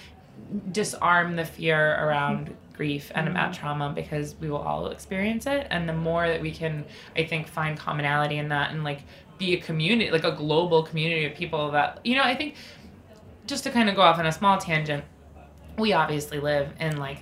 disarm 0.73 1.37
the 1.37 1.45
fear 1.45 1.97
around 2.05 2.55
grief 2.77 3.11
and 3.15 3.29
about 3.29 3.55
trauma 3.55 3.93
because 3.95 4.35
we 4.41 4.51
will 4.51 4.59
all 4.59 4.89
experience 4.89 5.47
it, 5.47 5.67
and 5.71 5.89
the 5.89 5.93
more 5.95 6.29
that 6.29 6.41
we 6.41 6.51
can, 6.51 6.85
I 7.17 7.25
think, 7.25 7.49
find 7.49 7.79
commonality 7.79 8.37
in 8.39 8.49
that 8.51 8.71
and 8.73 8.85
like 8.85 9.01
be 9.39 9.55
a 9.55 9.59
community, 9.61 10.11
like 10.11 10.25
a 10.25 10.33
global 10.33 10.83
community 10.83 11.25
of 11.27 11.35
people 11.35 11.71
that 11.73 12.01
you 12.05 12.15
know, 12.15 12.23
I 12.23 12.35
think 12.35 12.55
just 13.47 13.65
to 13.65 13.71
kind 13.71 13.89
of 13.89 13.95
go 13.97 14.03
off 14.03 14.19
on 14.19 14.27
a 14.27 14.33
small 14.33 14.59
tangent, 14.59 15.05
we 15.79 15.93
obviously 15.93 16.41
live 16.41 16.73
in 16.81 16.97
like 16.97 17.19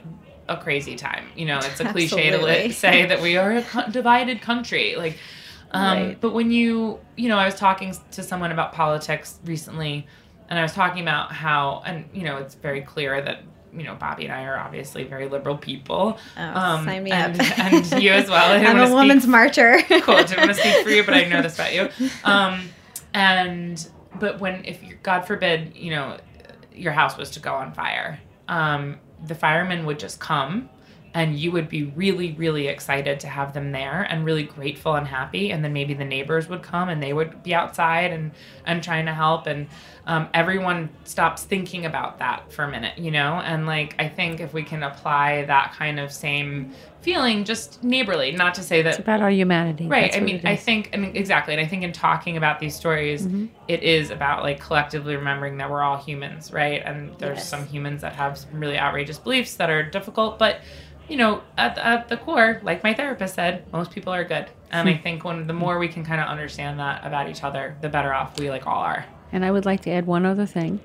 a 0.48 0.56
crazy 0.56 0.94
time. 0.96 1.26
You 1.36 1.46
know, 1.46 1.58
it's 1.58 1.80
a 1.80 1.84
cliche 1.92 2.30
to 2.30 2.36
Absolutely. 2.36 2.72
say 2.72 3.06
that 3.06 3.20
we 3.20 3.36
are 3.36 3.52
a 3.52 3.90
divided 3.90 4.40
country. 4.40 4.96
Like, 4.96 5.18
um, 5.72 5.82
Right. 5.98 6.20
but 6.20 6.32
when 6.32 6.50
you, 6.50 7.00
you 7.16 7.28
know, 7.28 7.36
I 7.38 7.44
was 7.46 7.54
talking 7.56 7.94
to 8.12 8.22
someone 8.22 8.52
about 8.52 8.72
politics 8.72 9.40
recently, 9.44 10.06
and 10.48 10.58
I 10.58 10.62
was 10.62 10.72
talking 10.72 11.02
about 11.02 11.32
how, 11.32 11.82
and 11.84 12.04
you 12.12 12.22
know, 12.22 12.36
it's 12.36 12.54
very 12.54 12.82
clear 12.82 13.20
that. 13.20 13.42
You 13.76 13.84
know, 13.84 13.94
Bobby 13.94 14.24
and 14.24 14.32
I 14.32 14.44
are 14.44 14.58
obviously 14.58 15.04
very 15.04 15.28
liberal 15.28 15.56
people. 15.56 16.18
Oh, 16.36 16.84
sign 16.84 17.02
me 17.02 17.10
and, 17.10 17.40
up. 17.40 17.58
and 17.58 18.02
you 18.02 18.12
as 18.12 18.28
well. 18.28 18.52
I 18.52 18.56
I'm 18.64 18.78
a 18.78 18.86
speak 18.86 18.94
woman's 18.94 19.26
marcher. 19.26 19.78
cool. 19.88 20.16
Didn't 20.16 20.38
want 20.38 20.50
to 20.50 20.54
speak 20.54 20.84
for 20.84 20.90
you, 20.90 21.02
but 21.02 21.14
I 21.14 21.24
know 21.24 21.42
this 21.42 21.54
about 21.54 21.74
you. 21.74 21.88
Um, 22.24 22.68
and 23.12 23.86
but 24.18 24.40
when 24.40 24.64
if 24.64 24.82
you, 24.82 24.96
God 25.02 25.22
forbid, 25.22 25.76
you 25.76 25.90
know, 25.90 26.18
your 26.74 26.92
house 26.92 27.16
was 27.16 27.30
to 27.32 27.40
go 27.40 27.52
on 27.54 27.72
fire, 27.72 28.20
um, 28.48 28.98
the 29.24 29.34
firemen 29.34 29.86
would 29.86 29.98
just 29.98 30.20
come. 30.20 30.68
And 31.14 31.38
you 31.38 31.52
would 31.52 31.68
be 31.68 31.84
really, 31.84 32.32
really 32.32 32.66
excited 32.66 33.20
to 33.20 33.28
have 33.28 33.54
them 33.54 33.70
there 33.70 34.02
and 34.02 34.24
really 34.24 34.42
grateful 34.42 34.96
and 34.96 35.06
happy. 35.06 35.52
And 35.52 35.64
then 35.64 35.72
maybe 35.72 35.94
the 35.94 36.04
neighbors 36.04 36.48
would 36.48 36.62
come 36.62 36.88
and 36.88 37.00
they 37.00 37.12
would 37.12 37.42
be 37.44 37.54
outside 37.54 38.10
and, 38.12 38.32
and 38.66 38.82
trying 38.82 39.06
to 39.06 39.14
help. 39.14 39.46
And 39.46 39.68
um, 40.08 40.28
everyone 40.34 40.90
stops 41.04 41.44
thinking 41.44 41.86
about 41.86 42.18
that 42.18 42.52
for 42.52 42.64
a 42.64 42.68
minute, 42.70 42.98
you 42.98 43.12
know? 43.12 43.34
And 43.44 43.64
like, 43.64 43.94
I 44.00 44.08
think 44.08 44.40
if 44.40 44.52
we 44.52 44.64
can 44.64 44.82
apply 44.82 45.44
that 45.44 45.72
kind 45.74 46.00
of 46.00 46.12
same 46.12 46.72
feeling 47.00 47.44
just 47.44 47.84
neighborly, 47.84 48.32
not 48.32 48.54
to 48.54 48.62
say 48.62 48.82
that 48.82 48.90
It's 48.94 48.98
about 48.98 49.20
our 49.20 49.30
humanity. 49.30 49.86
Right. 49.86 50.10
That's 50.10 50.16
I 50.16 50.20
mean, 50.20 50.40
I 50.44 50.56
think, 50.56 50.90
I 50.94 50.96
mean, 50.96 51.14
exactly. 51.14 51.54
And 51.54 51.60
I 51.60 51.66
think 51.66 51.84
in 51.84 51.92
talking 51.92 52.36
about 52.36 52.58
these 52.58 52.74
stories, 52.74 53.28
it 53.68 53.82
is 53.82 54.10
about 54.10 54.42
like 54.42 54.58
collectively 54.58 55.14
remembering 55.14 55.58
that 55.58 55.70
we're 55.70 55.82
all 55.82 55.98
humans, 55.98 56.52
right? 56.52 56.82
And 56.84 57.16
there's 57.18 57.38
Yes. 57.38 57.48
some 57.48 57.66
humans 57.66 58.00
that 58.00 58.14
have 58.14 58.38
some 58.38 58.58
really 58.58 58.78
outrageous 58.78 59.18
beliefs 59.18 59.54
that 59.56 59.70
are 59.70 59.82
difficult, 59.82 60.38
but 60.38 60.60
you 61.08 61.16
know, 61.16 61.42
at, 61.56 61.78
at 61.78 62.08
the 62.08 62.16
core, 62.16 62.60
like 62.62 62.82
my 62.82 62.94
therapist 62.94 63.34
said, 63.34 63.70
most 63.72 63.90
people 63.90 64.12
are 64.12 64.24
good. 64.24 64.46
And 64.70 64.88
I 64.88 64.94
hmm. 64.94 65.02
think 65.02 65.24
when 65.24 65.46
the 65.46 65.52
more 65.52 65.78
we 65.78 65.88
can 65.88 66.04
kind 66.04 66.20
of 66.20 66.28
understand 66.28 66.78
that 66.80 67.06
about 67.06 67.28
each 67.28 67.44
other, 67.44 67.76
the 67.80 67.88
better 67.88 68.12
off 68.12 68.38
we 68.38 68.50
like 68.50 68.66
all 68.66 68.80
are. 68.80 69.04
And 69.32 69.44
I 69.44 69.50
would 69.50 69.64
like 69.64 69.82
to 69.82 69.90
add 69.90 70.06
one 70.06 70.24
other 70.24 70.46
thing, 70.46 70.80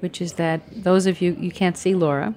which 0.00 0.20
is 0.20 0.34
that 0.34 0.62
those 0.82 1.06
of 1.06 1.20
you, 1.20 1.36
you 1.38 1.50
can't 1.50 1.76
see 1.76 1.94
Laura, 1.94 2.34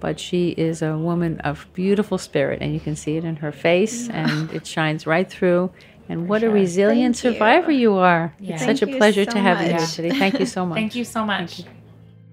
but 0.00 0.18
she 0.18 0.50
is 0.50 0.82
a 0.82 0.98
woman 0.98 1.40
of 1.40 1.66
beautiful 1.74 2.18
spirit, 2.18 2.60
and 2.60 2.74
you 2.74 2.80
can 2.80 2.96
see 2.96 3.16
it 3.16 3.24
in 3.24 3.36
her 3.36 3.52
face, 3.52 4.08
and 4.08 4.52
it 4.52 4.66
shines 4.66 5.06
right 5.06 5.30
through. 5.30 5.70
And 6.08 6.28
what 6.28 6.42
a 6.42 6.50
resilient 6.50 7.16
Thank 7.16 7.34
survivor 7.34 7.70
you 7.70 7.94
are. 7.94 8.34
Yeah. 8.38 8.54
It's 8.54 8.64
such 8.64 8.82
a 8.82 8.86
pleasure 8.86 9.24
so 9.24 9.30
to 9.32 9.38
have 9.38 9.62
you 9.62 9.68
here 9.68 9.86
today. 9.86 10.10
Thank 10.10 10.38
you 10.38 10.46
so 10.46 10.66
much. 10.66 10.76
Thank 10.76 10.94
you 10.94 11.04
so 11.04 11.24
much. 11.24 11.62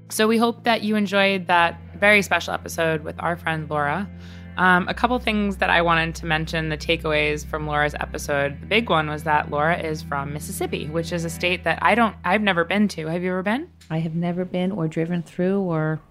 So 0.09 0.27
we 0.27 0.37
hope 0.37 0.65
that 0.65 0.81
you 0.81 0.97
enjoyed 0.97 1.47
that 1.47 1.79
very 2.01 2.23
special 2.23 2.53
episode 2.53 3.03
with 3.03 3.15
our 3.19 3.37
friend 3.37 3.69
Laura. 3.69 4.09
Um, 4.57 4.87
a 4.89 4.93
couple 4.93 5.17
things 5.19 5.57
that 5.57 5.69
I 5.69 5.81
wanted 5.83 6.15
to 6.15 6.25
mention 6.25 6.67
the 6.67 6.77
takeaways 6.77 7.45
from 7.45 7.67
Laura's 7.67 7.93
episode. 7.99 8.59
The 8.59 8.65
big 8.65 8.89
one 8.89 9.07
was 9.07 9.23
that 9.23 9.51
Laura 9.51 9.77
is 9.77 10.01
from 10.01 10.33
Mississippi, 10.33 10.87
which 10.87 11.13
is 11.13 11.23
a 11.23 11.29
state 11.29 11.63
that 11.63 11.77
I 11.81 11.93
don't, 11.95 12.15
I've 12.25 12.41
never 12.41 12.65
been 12.65 12.87
to. 12.89 13.05
Have 13.05 13.21
you 13.21 13.29
ever 13.29 13.43
been? 13.43 13.69
I 13.89 13.99
have 13.99 14.15
never 14.15 14.43
been 14.43 14.71
or 14.71 14.87
driven 14.87 15.21
through 15.21 15.61
or 15.61 16.01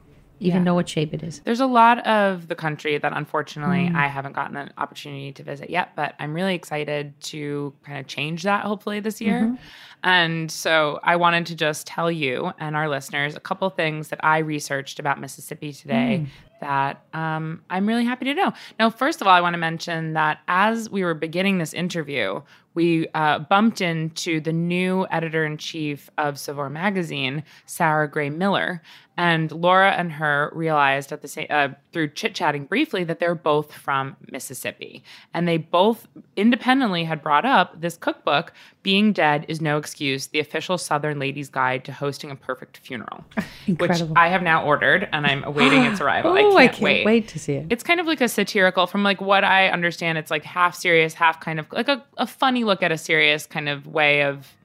even 0.41 0.59
Yeah. 0.61 0.65
know 0.65 0.75
what 0.75 0.89
shape 0.89 1.15
it 1.15 1.23
is. 1.23 1.41
There's 1.41 1.61
a 1.61 1.67
lot 1.67 2.05
of 2.07 2.49
the 2.49 2.55
country 2.55 2.97
that 2.99 3.13
unfortunately 3.15 3.91
I 3.95 4.07
haven't 4.09 4.33
gotten 4.33 4.57
an 4.57 4.73
opportunity 4.79 5.33
to 5.33 5.43
visit 5.43 5.71
yet, 5.71 5.95
but 5.95 6.15
I'm 6.19 6.35
really 6.35 6.55
excited 6.55 7.19
to 7.23 7.73
kind 7.85 7.99
of 7.99 8.07
change 8.07 8.43
that 8.45 8.65
hopefully 8.65 9.01
this 9.01 9.21
year. 9.21 9.57
And 10.03 10.51
so 10.51 10.99
I 11.03 11.17
wanted 11.17 11.47
to 11.47 11.55
just 11.55 11.87
tell 11.87 12.11
you 12.11 12.53
and 12.59 12.75
our 12.75 12.89
listeners 12.89 13.37
a 13.37 13.41
couple 13.41 13.69
things 13.71 14.09
that 14.09 14.21
I 14.25 14.39
researched 14.39 14.99
about 14.99 15.21
Mississippi 15.21 15.73
today 15.73 16.27
that 16.61 17.05
um, 17.15 17.63
I'm 17.71 17.87
really 17.87 18.05
happy 18.05 18.27
to 18.27 18.35
know. 18.35 18.53
Now, 18.79 18.91
first 18.91 19.21
of 19.23 19.27
all, 19.27 19.33
I 19.33 19.41
want 19.41 19.55
to 19.55 19.59
mention 19.59 20.13
that 20.15 20.41
as 20.47 20.91
we 20.91 21.03
were 21.05 21.15
beginning 21.15 21.57
this 21.59 21.73
interview, 21.73 22.43
we 22.75 23.09
uh, 23.15 23.41
bumped 23.41 23.81
into 23.81 24.41
the 24.41 24.53
new 24.53 25.07
editor 25.11 25.45
in 25.45 25.57
chief 25.57 26.09
of 26.19 26.39
Saveur 26.39 26.69
magazine, 26.71 27.43
Sarah 27.67 28.09
Gray 28.09 28.29
Miller, 28.31 28.83
and 29.21 29.53
Laura 29.53 29.91
and 29.91 30.13
her 30.13 30.51
realized 30.55 31.13
at 31.13 31.21
the 31.21 31.29
same 31.29 31.47
uh, 31.51 31.69
through 31.93 32.09
chit 32.09 32.35
chatting 32.35 32.65
briefly 32.65 33.05
that 33.05 33.21
they're 33.21 33.35
both 33.35 33.71
from 33.71 34.17
Mississippi, 34.33 35.05
and 35.35 35.47
they 35.47 35.59
both 35.59 36.09
independently 36.37 37.05
had 37.05 37.23
brought 37.23 37.45
up 37.45 37.79
this 37.79 37.99
cookbook, 37.99 38.55
"Being 38.83 39.13
Dead 39.13 39.45
Is 39.47 39.61
No 39.61 39.77
Excuse: 39.77 40.29
The 40.29 40.41
Official 40.41 40.79
Southern 40.79 41.19
Ladies 41.19 41.51
Guide 41.51 41.85
to 41.85 41.93
Hosting 41.93 42.31
a 42.31 42.35
Perfect 42.35 42.79
Funeral," 42.79 43.23
Incredible. 43.67 44.09
which 44.09 44.17
I 44.17 44.29
have 44.29 44.43
now 44.43 44.65
ordered, 44.65 45.07
and 45.13 45.27
I'm 45.27 45.45
awaiting 45.45 45.85
its 45.85 46.01
arrival. 46.01 46.33
Oh, 46.39 46.57
I 46.57 46.69
can't, 46.69 46.81
wait. 46.81 47.05
wait. 47.05 47.29
to 47.29 47.39
see 47.39 47.53
it. 47.53 47.67
It's 47.69 47.83
kind 47.83 48.01
of 48.01 48.07
like 48.07 48.23
a 48.23 48.29
satirical, 48.29 48.87
from 48.87 49.03
like 49.03 49.21
what 49.21 49.45
I 49.45 49.69
understand, 49.69 50.17
it's 50.17 50.31
like 50.31 50.45
half 50.45 50.75
serious, 50.75 51.13
half 51.13 51.41
kind 51.41 51.61
of 51.61 51.71
like 51.73 51.89
a, 51.89 52.03
a 52.17 52.27
funny 52.27 52.65
look 52.65 52.83
at 52.83 52.91
a 52.91 52.97
serious 52.97 53.45
kind 53.45 53.69
of 53.69 53.87
way 53.87 54.23
of 54.23 54.57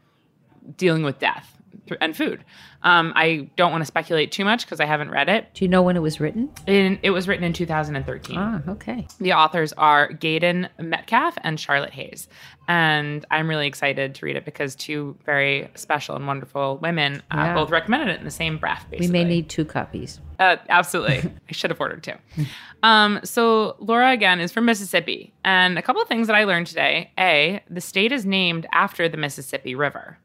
dealing 0.78 1.03
with 1.03 1.20
death 1.20 1.51
th- 1.51 1.55
and 2.01 2.15
food. 2.15 2.43
Um, 2.84 3.13
I 3.15 3.49
don't 3.55 3.71
want 3.71 3.82
to 3.82 3.86
speculate 3.86 4.32
too 4.32 4.45
much 4.45 4.65
because 4.65 4.80
I 4.80 4.86
haven't 4.86 5.09
read 5.09 5.28
it. 5.30 5.53
Do 5.53 5.65
you 5.65 5.69
know 5.69 5.82
when 5.82 5.95
it 5.95 6.01
was 6.01 6.19
written? 6.19 6.51
In, 6.67 6.99
it 7.01 7.09
was 7.09 7.28
written 7.28 7.43
in 7.43 7.53
2013. 7.53 8.38
Ah, 8.38 8.61
okay. 8.67 9.07
The 9.19 9.34
authors 9.34 9.73
are 9.73 10.09
Gayden 10.09 10.69
Metcalfe 10.80 11.38
and 11.43 11.59
Charlotte 11.59 11.93
Hays. 11.93 12.28
And 12.67 13.26
I'm 13.32 13.47
really 13.47 13.67
excited 13.67 14.15
to 14.15 14.26
read 14.26 14.36
it 14.36 14.45
because 14.45 14.76
two 14.76 15.17
very 15.26 15.69
special 15.76 16.15
and 16.15 16.26
wonderful 16.28 16.78
women 16.78 17.21
uh, 17.32 17.38
Yeah. 17.38 17.53
both 17.55 17.69
recommended 17.71 18.09
it 18.09 18.19
in 18.19 18.26
the 18.26 18.32
same 18.32 18.57
breath, 18.57 18.86
We 18.99 19.07
may 19.07 19.23
need 19.23 19.49
two 19.49 19.65
copies. 19.65 20.19
Uh, 20.39 20.57
absolutely. 20.69 21.32
I 21.49 21.51
should 21.53 21.69
have 21.71 21.80
ordered 21.80 22.03
two. 22.03 22.45
Um, 22.84 23.19
so, 23.23 23.76
Laura, 23.80 24.11
again, 24.11 24.39
is 24.39 24.51
from 24.51 24.65
Mississippi. 24.65 25.34
And 25.43 25.78
a 25.80 25.82
couple 25.82 26.01
of 26.01 26.07
things 26.07 26.28
that 26.28 26.36
I 26.36 26.43
learned 26.43 26.67
today 26.67 27.11
A, 27.17 27.61
the 27.69 27.82
state 27.82 28.11
is 28.11 28.26
named 28.26 28.67
after 28.73 29.07
the 29.09 29.17
Mississippi 29.17 29.76
River. 29.76 30.17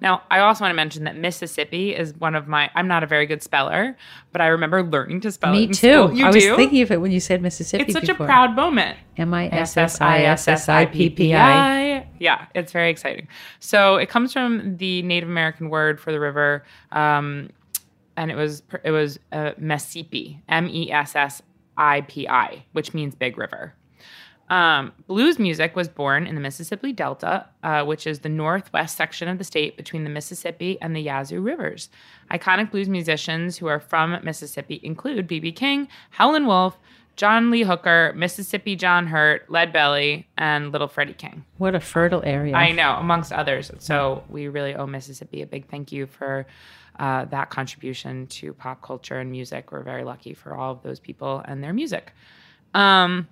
Now, 0.00 0.22
I 0.30 0.40
also 0.40 0.64
want 0.64 0.72
to 0.72 0.76
mention 0.76 1.04
that 1.04 1.16
Mississippi 1.16 1.94
is 1.94 2.14
one 2.14 2.34
of 2.34 2.46
my, 2.46 2.70
I'm 2.74 2.86
not 2.88 3.02
a 3.02 3.06
very 3.06 3.26
good 3.26 3.42
speller, 3.42 3.96
but 4.32 4.40
I 4.40 4.48
remember 4.48 4.82
learning 4.82 5.20
to 5.22 5.32
spell 5.32 5.52
it. 5.52 5.56
Me 5.56 5.66
too. 5.68 6.10
You 6.12 6.26
I 6.26 6.30
was 6.30 6.44
thinking 6.44 6.82
of 6.82 6.90
it 6.90 7.00
when 7.00 7.10
you 7.10 7.20
said 7.20 7.40
Mississippi. 7.42 7.84
it's 7.84 7.92
such 7.92 8.06
before. 8.06 8.26
a 8.26 8.28
proud 8.28 8.54
moment. 8.54 8.98
M 9.16 9.32
I 9.32 9.48
S 9.48 9.76
S 9.76 10.00
I 10.00 10.22
S 10.22 10.48
S 10.48 10.68
I 10.68 10.86
P 10.86 11.10
P 11.10 11.34
I. 11.34 11.96
I. 11.96 12.08
Yeah, 12.18 12.46
it's 12.54 12.72
very 12.72 12.90
exciting. 12.90 13.28
So 13.60 13.96
it 13.96 14.08
comes 14.08 14.32
from 14.32 14.76
the 14.76 15.02
Native 15.02 15.28
American 15.28 15.70
word 15.70 16.00
for 16.00 16.12
the 16.12 16.20
river, 16.20 16.64
um, 16.92 17.50
and 18.16 18.30
it 18.30 18.36
was 18.36 18.62
it 18.84 18.90
was 18.90 19.18
uh, 19.32 19.52
Messipi, 19.60 20.40
M 20.48 20.68
E 20.68 20.90
S 20.92 21.16
S 21.16 21.42
I 21.76 22.02
P 22.02 22.28
I, 22.28 22.64
which 22.72 22.94
means 22.94 23.14
big 23.14 23.38
river. 23.38 23.74
Um, 24.50 24.92
blues 25.06 25.38
music 25.38 25.74
was 25.74 25.88
born 25.88 26.26
in 26.26 26.34
the 26.34 26.40
Mississippi 26.40 26.92
Delta, 26.92 27.46
uh, 27.62 27.84
which 27.84 28.06
is 28.06 28.20
the 28.20 28.28
northwest 28.28 28.96
section 28.96 29.28
of 29.28 29.38
the 29.38 29.44
state 29.44 29.76
between 29.76 30.04
the 30.04 30.10
Mississippi 30.10 30.78
and 30.80 30.94
the 30.94 31.00
Yazoo 31.00 31.40
rivers. 31.40 31.88
Iconic 32.30 32.70
blues 32.70 32.88
musicians 32.88 33.56
who 33.56 33.66
are 33.66 33.80
from 33.80 34.18
Mississippi 34.22 34.80
include 34.82 35.26
B.B. 35.26 35.52
King, 35.52 35.88
Howlin' 36.10 36.46
Wolf, 36.46 36.78
John 37.16 37.50
Lee 37.50 37.62
Hooker, 37.62 38.12
Mississippi 38.16 38.76
John 38.76 39.06
Hurt, 39.06 39.48
Lead 39.50 39.72
Belly, 39.72 40.26
and 40.36 40.72
Little 40.72 40.88
Freddie 40.88 41.14
King. 41.14 41.44
What 41.58 41.74
a 41.74 41.80
fertile 41.80 42.22
area. 42.24 42.54
I 42.54 42.72
know, 42.72 42.96
amongst 42.96 43.32
others. 43.32 43.70
So 43.78 44.24
we 44.28 44.48
really 44.48 44.74
owe 44.74 44.86
Mississippi 44.86 45.42
a 45.42 45.46
big 45.46 45.68
thank 45.68 45.92
you 45.92 46.06
for 46.06 46.46
uh, 46.98 47.24
that 47.26 47.50
contribution 47.50 48.26
to 48.26 48.52
pop 48.52 48.82
culture 48.82 49.18
and 49.18 49.30
music. 49.30 49.70
We're 49.70 49.82
very 49.82 50.04
lucky 50.04 50.34
for 50.34 50.54
all 50.54 50.72
of 50.72 50.82
those 50.82 50.98
people 50.98 51.42
and 51.44 51.62
their 51.62 51.72
music. 51.72 52.12
Um, 52.74 53.28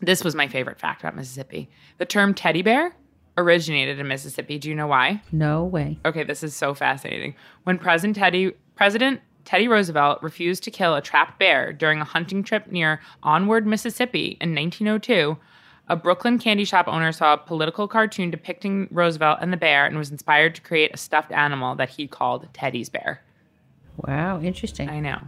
this 0.00 0.24
was 0.24 0.34
my 0.34 0.48
favorite 0.48 0.78
fact 0.78 1.02
about 1.02 1.16
Mississippi. 1.16 1.68
The 1.98 2.06
term 2.06 2.34
teddy 2.34 2.62
bear 2.62 2.94
originated 3.36 3.98
in 3.98 4.08
Mississippi. 4.08 4.58
Do 4.58 4.68
you 4.68 4.74
know 4.74 4.86
why? 4.86 5.22
No 5.32 5.64
way. 5.64 5.98
Okay, 6.04 6.24
this 6.24 6.42
is 6.42 6.54
so 6.54 6.74
fascinating. 6.74 7.34
When 7.64 7.78
President 7.78 8.16
Teddy 8.16 8.52
President 8.76 9.20
Teddy 9.44 9.68
Roosevelt 9.68 10.22
refused 10.22 10.62
to 10.64 10.70
kill 10.70 10.94
a 10.94 11.02
trapped 11.02 11.38
bear 11.38 11.72
during 11.72 12.00
a 12.00 12.04
hunting 12.04 12.42
trip 12.42 12.66
near 12.70 13.00
Onward, 13.22 13.66
Mississippi 13.66 14.38
in 14.40 14.54
1902, 14.54 15.36
a 15.88 15.96
Brooklyn 15.96 16.38
candy 16.38 16.64
shop 16.64 16.88
owner 16.88 17.12
saw 17.12 17.34
a 17.34 17.38
political 17.38 17.86
cartoon 17.86 18.30
depicting 18.30 18.88
Roosevelt 18.90 19.38
and 19.42 19.52
the 19.52 19.58
bear 19.58 19.84
and 19.84 19.98
was 19.98 20.10
inspired 20.10 20.54
to 20.54 20.62
create 20.62 20.94
a 20.94 20.96
stuffed 20.96 21.30
animal 21.30 21.74
that 21.74 21.90
he 21.90 22.08
called 22.08 22.48
Teddy's 22.54 22.88
bear. 22.88 23.22
Wow, 23.98 24.40
interesting. 24.40 24.88
I 24.88 25.00
know. 25.00 25.20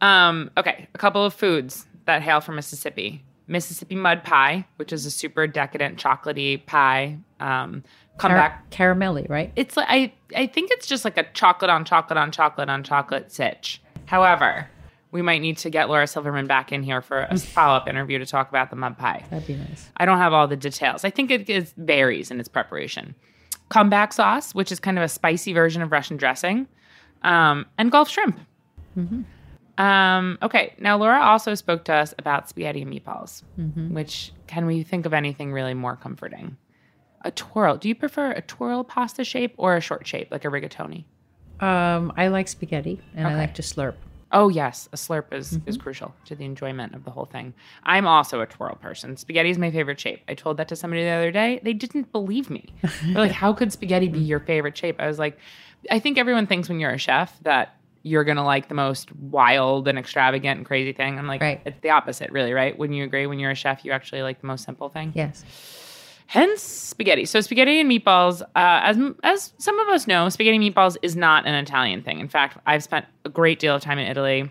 Um, 0.00 0.50
okay, 0.56 0.86
a 0.94 0.98
couple 0.98 1.24
of 1.24 1.34
foods 1.34 1.86
that 2.04 2.22
hail 2.22 2.40
from 2.40 2.56
Mississippi. 2.56 3.24
Mississippi 3.46 3.94
mud 3.94 4.24
pie, 4.24 4.66
which 4.76 4.92
is 4.92 5.04
a 5.06 5.10
super 5.10 5.46
decadent 5.46 5.98
chocolatey 5.98 6.64
pie. 6.66 7.18
Um, 7.40 7.84
come 8.18 8.30
Car- 8.30 8.38
back. 8.38 8.70
caramelly, 8.70 9.28
right? 9.28 9.52
It's 9.56 9.76
like 9.76 9.86
I 9.88 10.12
I 10.34 10.46
think 10.46 10.70
it's 10.72 10.86
just 10.86 11.04
like 11.04 11.18
a 11.18 11.24
chocolate 11.34 11.70
on 11.70 11.84
chocolate 11.84 12.16
on 12.18 12.30
chocolate 12.30 12.68
on 12.68 12.82
chocolate 12.82 13.32
sitch. 13.32 13.82
However, 14.06 14.68
we 15.10 15.22
might 15.22 15.40
need 15.42 15.58
to 15.58 15.70
get 15.70 15.88
Laura 15.88 16.06
Silverman 16.06 16.46
back 16.46 16.72
in 16.72 16.82
here 16.82 17.00
for 17.02 17.20
a 17.30 17.38
follow 17.38 17.76
up 17.76 17.88
interview 17.88 18.18
to 18.18 18.26
talk 18.26 18.48
about 18.48 18.70
the 18.70 18.76
mud 18.76 18.98
pie. 18.98 19.24
That'd 19.30 19.46
be 19.46 19.56
nice. 19.56 19.90
I 19.96 20.06
don't 20.06 20.18
have 20.18 20.32
all 20.32 20.48
the 20.48 20.56
details. 20.56 21.04
I 21.04 21.10
think 21.10 21.30
it 21.30 21.48
is, 21.48 21.72
varies 21.76 22.30
in 22.30 22.40
its 22.40 22.48
preparation. 22.48 23.14
Comeback 23.68 24.12
sauce, 24.12 24.54
which 24.54 24.72
is 24.72 24.80
kind 24.80 24.98
of 24.98 25.04
a 25.04 25.08
spicy 25.08 25.52
version 25.52 25.82
of 25.82 25.92
Russian 25.92 26.16
dressing, 26.16 26.66
um, 27.22 27.66
and 27.78 27.90
Gulf 27.92 28.08
shrimp. 28.10 28.38
Um, 29.78 30.38
okay, 30.42 30.74
now 30.78 30.96
Laura 30.96 31.20
also 31.20 31.54
spoke 31.54 31.84
to 31.84 31.94
us 31.94 32.14
about 32.18 32.48
spaghetti 32.48 32.82
and 32.82 32.92
meatballs, 32.92 33.42
which 33.92 34.32
can 34.46 34.66
we 34.66 34.82
think 34.82 35.06
of 35.06 35.12
anything 35.12 35.52
really 35.52 35.74
more 35.74 35.96
comforting? 35.96 36.56
A 37.22 37.30
twirl. 37.30 37.76
Do 37.78 37.88
you 37.88 37.94
prefer 37.94 38.32
a 38.32 38.42
twirl 38.42 38.84
pasta 38.84 39.24
shape 39.24 39.54
or 39.56 39.76
a 39.76 39.80
short 39.80 40.06
shape, 40.06 40.28
like 40.30 40.44
a 40.44 40.48
rigatoni? 40.48 41.04
Um, 41.60 42.12
I 42.16 42.28
like 42.28 42.48
spaghetti, 42.48 43.00
and 43.16 43.26
I 43.26 43.34
like 43.36 43.54
to 43.54 43.62
slurp. 43.62 43.94
Oh 44.32 44.48
yes, 44.48 44.88
a 44.92 44.96
slurp 44.96 45.32
is 45.32 45.58
is 45.64 45.76
crucial 45.76 46.12
to 46.26 46.34
the 46.34 46.44
enjoyment 46.44 46.94
of 46.94 47.04
the 47.04 47.10
whole 47.10 47.24
thing. 47.24 47.54
I'm 47.84 48.06
also 48.06 48.40
a 48.40 48.46
twirl 48.46 48.74
person. 48.76 49.16
Spaghetti 49.16 49.50
is 49.50 49.58
my 49.58 49.70
favorite 49.70 49.98
shape. 50.00 50.22
I 50.28 50.34
told 50.34 50.56
that 50.56 50.68
to 50.68 50.76
somebody 50.76 51.04
the 51.04 51.10
other 51.10 51.30
day. 51.30 51.60
They 51.62 51.72
didn't 51.72 52.10
believe 52.12 52.50
me. 52.50 52.66
They're 52.82 53.14
like, 53.14 53.30
"How 53.42 53.52
could 53.52 53.72
spaghetti 53.72 54.08
be 54.08 54.18
your 54.18 54.40
favorite 54.40 54.76
shape?" 54.76 54.96
I 54.98 55.06
was 55.06 55.18
like, 55.20 55.38
"I 55.90 55.98
think 56.00 56.18
everyone 56.18 56.46
thinks 56.48 56.68
when 56.68 56.80
you're 56.80 56.90
a 56.90 56.98
chef 56.98 57.38
that 57.42 57.76
you're 58.04 58.22
gonna 58.22 58.44
like 58.44 58.68
the 58.68 58.74
most 58.74 59.10
wild 59.16 59.88
and 59.88 59.98
extravagant 59.98 60.58
and 60.58 60.64
crazy 60.66 60.92
thing." 60.92 61.18
I'm 61.18 61.26
like, 61.26 61.40
Right. 61.40 61.60
it's 61.64 61.80
the 61.80 61.90
opposite, 61.90 62.30
really, 62.30 62.52
right? 62.52 62.78
Wouldn't 62.78 62.96
you 62.96 63.02
agree? 63.04 63.26
When 63.26 63.40
you're 63.40 63.50
a 63.50 63.54
chef, 63.56 63.84
you 63.84 63.90
actually 63.90 64.22
like 64.22 64.40
the 64.40 64.46
most 64.46 64.64
simple 64.64 64.88
thing. 64.88 65.10
Yes. 65.16 65.44
Hence 66.26 66.62
spaghetti. 66.62 67.26
So 67.26 67.40
spaghetti 67.40 67.80
and 67.80 67.90
meatballs, 67.90 68.40
uh, 68.40 68.46
as 68.54 68.98
as 69.22 69.52
some 69.58 69.78
of 69.78 69.88
us 69.88 70.06
know, 70.06 70.28
spaghetti 70.28 70.56
and 70.56 70.64
meatballs 70.74 70.96
is 71.02 71.16
not 71.16 71.46
an 71.46 71.54
Italian 71.54 72.02
thing. 72.02 72.18
In 72.20 72.28
fact, 72.28 72.56
I've 72.66 72.82
spent 72.82 73.04
a 73.24 73.28
great 73.28 73.58
deal 73.58 73.74
of 73.74 73.82
time 73.82 73.98
in 73.98 74.06
Italy. 74.06 74.50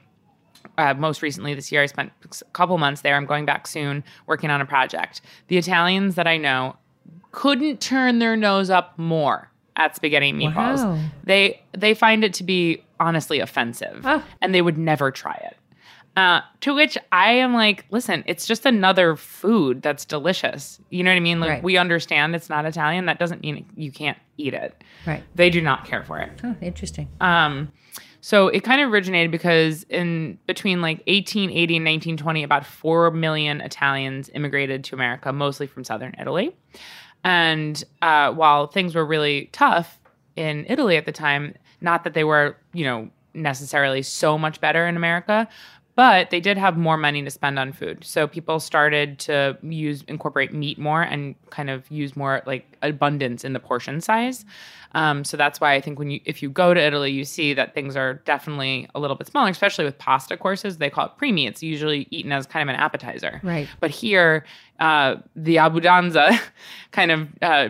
Uh, 0.77 0.93
most 0.93 1.21
recently 1.21 1.53
this 1.53 1.71
year, 1.71 1.81
I 1.83 1.87
spent 1.87 2.11
a 2.23 2.45
couple 2.53 2.77
months 2.77 3.01
there. 3.01 3.15
I'm 3.15 3.25
going 3.25 3.45
back 3.45 3.67
soon, 3.67 4.03
working 4.27 4.49
on 4.49 4.61
a 4.61 4.65
project. 4.65 5.21
The 5.47 5.57
Italians 5.57 6.15
that 6.15 6.25
I 6.27 6.37
know 6.37 6.77
couldn't 7.31 7.81
turn 7.81 8.19
their 8.19 8.35
nose 8.37 8.69
up 8.69 8.97
more 8.97 9.49
at 9.75 9.95
spaghetti 9.95 10.29
and 10.29 10.39
meatballs. 10.39 10.77
Wow. 10.83 10.99
They 11.23 11.61
they 11.75 11.93
find 11.93 12.23
it 12.23 12.33
to 12.35 12.43
be 12.43 12.83
honestly 12.99 13.39
offensive, 13.39 14.01
Oh. 14.05 14.23
and 14.41 14.53
they 14.53 14.61
would 14.61 14.77
never 14.77 15.11
try 15.11 15.33
it. 15.45 15.57
Uh, 16.15 16.41
to 16.59 16.75
which 16.75 16.95
I 17.11 17.31
am 17.31 17.55
like, 17.55 17.85
listen, 17.89 18.23
it's 18.27 18.45
just 18.45 18.67
another 18.67 19.15
food 19.15 19.81
that's 19.81 20.05
delicious. 20.05 20.79
You 20.91 21.03
know 21.03 21.09
what 21.09 21.15
I 21.17 21.21
mean? 21.21 21.39
Like 21.39 21.49
Right. 21.49 21.63
we 21.63 21.75
understand 21.77 22.35
it's 22.35 22.51
not 22.51 22.65
Italian. 22.65 23.07
That 23.07 23.17
doesn't 23.17 23.41
mean 23.41 23.65
you 23.75 23.91
can't 23.91 24.17
eat 24.37 24.53
it. 24.53 24.79
Right. 25.07 25.23
They 25.33 25.49
do 25.49 25.59
not 25.59 25.85
care 25.85 26.03
for 26.03 26.19
it. 26.19 26.29
Oh, 26.43 26.55
interesting. 26.61 27.07
Um, 27.19 27.71
so 28.21 28.47
it 28.47 28.63
kind 28.63 28.79
of 28.79 28.93
originated 28.93 29.31
because 29.31 29.83
in 29.89 30.37
between 30.45 30.81
like 30.81 30.97
1880 31.07 31.77
and 31.77 31.83
1920, 31.83 32.43
about 32.43 32.63
4 32.63 33.09
million 33.09 33.59
Italians 33.59 34.29
immigrated 34.35 34.83
to 34.85 34.95
America, 34.95 35.33
mostly 35.33 35.65
from 35.65 35.83
southern 35.83 36.13
Italy. 36.21 36.55
And 37.23 37.83
uh, 38.01 38.31
while 38.33 38.67
things 38.67 38.95
were 38.95 39.05
really 39.05 39.49
tough 39.51 39.99
in 40.35 40.65
Italy 40.67 40.97
at 40.97 41.05
the 41.05 41.11
time, 41.11 41.55
not 41.81 42.03
that 42.03 42.13
they 42.13 42.23
were, 42.23 42.57
you 42.73 42.83
know, 42.83 43.09
necessarily 43.33 44.01
so 44.01 44.37
much 44.37 44.61
better 44.61 44.87
in 44.87 44.95
America, 44.95 45.47
but 45.95 46.31
they 46.31 46.39
did 46.39 46.57
have 46.57 46.77
more 46.77 46.97
money 46.97 47.23
to 47.23 47.29
spend 47.29 47.59
on 47.59 47.71
food. 47.71 48.03
So 48.03 48.27
people 48.27 48.59
started 48.59 49.19
to 49.19 49.57
use 49.61 50.03
incorporate 50.07 50.53
meat 50.53 50.79
more 50.79 51.03
and 51.03 51.35
kind 51.51 51.69
of 51.69 51.89
use 51.91 52.15
more 52.15 52.41
like 52.45 52.77
abundance 52.81 53.43
in 53.43 53.53
the 53.53 53.59
portion 53.59 54.01
size. 54.01 54.43
Um, 54.95 55.23
so 55.23 55.37
that's 55.37 55.59
why 55.59 55.73
I 55.73 55.81
think 55.81 55.99
when 55.99 56.09
you 56.09 56.19
if 56.25 56.41
you 56.41 56.49
go 56.49 56.73
to 56.73 56.79
Italy, 56.79 57.11
you 57.11 57.25
see 57.25 57.53
that 57.53 57.73
things 57.73 57.95
are 57.95 58.15
definitely 58.25 58.87
a 58.95 58.99
little 58.99 59.15
bit 59.15 59.27
smaller, 59.27 59.49
especially 59.49 59.85
with 59.85 59.97
pasta 59.97 60.37
courses. 60.37 60.77
They 60.77 60.89
call 60.89 61.07
it 61.07 61.17
primi. 61.17 61.47
It's 61.47 61.63
usually 61.63 62.07
eaten 62.11 62.31
as 62.31 62.45
kind 62.45 62.67
of 62.67 62.73
an 62.73 62.79
appetizer. 62.79 63.39
Right. 63.43 63.67
But 63.79 63.91
here, 63.91 64.45
uh, 64.79 65.17
the 65.35 65.57
abudanza 65.57 66.39
kind 66.91 67.11
of 67.11 67.27
uh, 67.41 67.69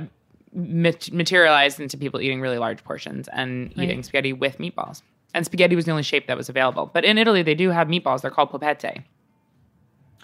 materialized 0.54 1.80
into 1.80 1.98
people 1.98 2.22
eating 2.22 2.42
really 2.42 2.58
large 2.58 2.84
portions 2.84 3.28
and 3.30 3.74
eating 3.78 4.04
spaghetti 4.04 4.34
with 4.34 4.58
meatballs. 4.60 5.02
And 5.34 5.46
spaghetti 5.46 5.76
was 5.76 5.86
the 5.86 5.92
only 5.92 6.04
shape 6.04 6.28
that 6.28 6.38
was 6.38 6.50
available. 6.50 6.90
But 6.94 7.06
in 7.06 7.18
Italy, 7.18 7.42
they 7.42 7.56
do 7.56 7.70
have 7.70 7.88
meatballs. 7.88 8.22
They're 8.22 8.32
called 8.32 8.52
polpette, 8.52 9.04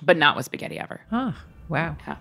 but 0.02 0.18
not 0.18 0.36
with 0.36 0.46
spaghetti 0.46 0.80
ever. 0.80 1.02
Oh, 1.12 1.36
wow. 1.68 1.96
Yeah. 2.08 2.18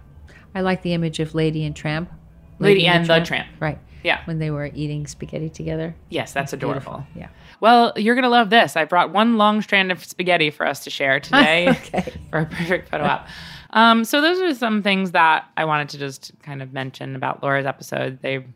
I 0.55 0.63
like 0.63 0.83
the 0.83 0.95
image 0.95 1.21
of 1.21 1.35
Lady 1.35 1.65
and 1.65 1.77
Tramp. 1.77 2.11
Lady 2.59 2.87
and 2.87 3.07
the 3.07 3.21
Tramp. 3.21 3.49
Right. 3.61 3.79
Yeah. 4.03 4.21
When 4.25 4.39
they 4.39 4.51
were 4.51 4.71
eating 4.75 5.07
spaghetti 5.07 5.51
together. 5.51 5.95
Yes, 6.09 6.33
that's 6.33 6.53
adorable. 6.53 7.05
Yeah. 7.15 7.29
Well, 7.61 7.93
you're 7.97 8.15
going 8.15 8.23
to 8.23 8.29
love 8.31 8.49
this. 8.49 8.77
I 8.77 8.85
brought 8.85 9.13
one 9.13 9.37
long 9.37 9.61
strand 9.61 9.93
of 9.93 10.05
spaghetti 10.05 10.51
for 10.51 10.67
us 10.67 10.85
to 10.85 10.91
share 10.91 11.21
today 11.21 11.69
Okay. 11.69 12.13
for 12.31 12.41
a 12.41 12.47
perfect 12.47 12.89
photo 12.89 13.05
op. 13.05 13.29
Um, 13.71 14.05
so 14.05 14.21
those 14.23 14.41
are 14.41 14.55
some 14.55 14.83
things 14.83 15.11
that 15.11 15.47
I 15.57 15.67
wanted 15.67 15.91
to 15.91 15.99
just 15.99 16.33
kind 16.43 16.63
of 16.63 16.73
mention 16.73 17.15
about 17.17 17.43
Laura's 17.43 17.67
episode. 17.67 18.21
They, 18.23 18.47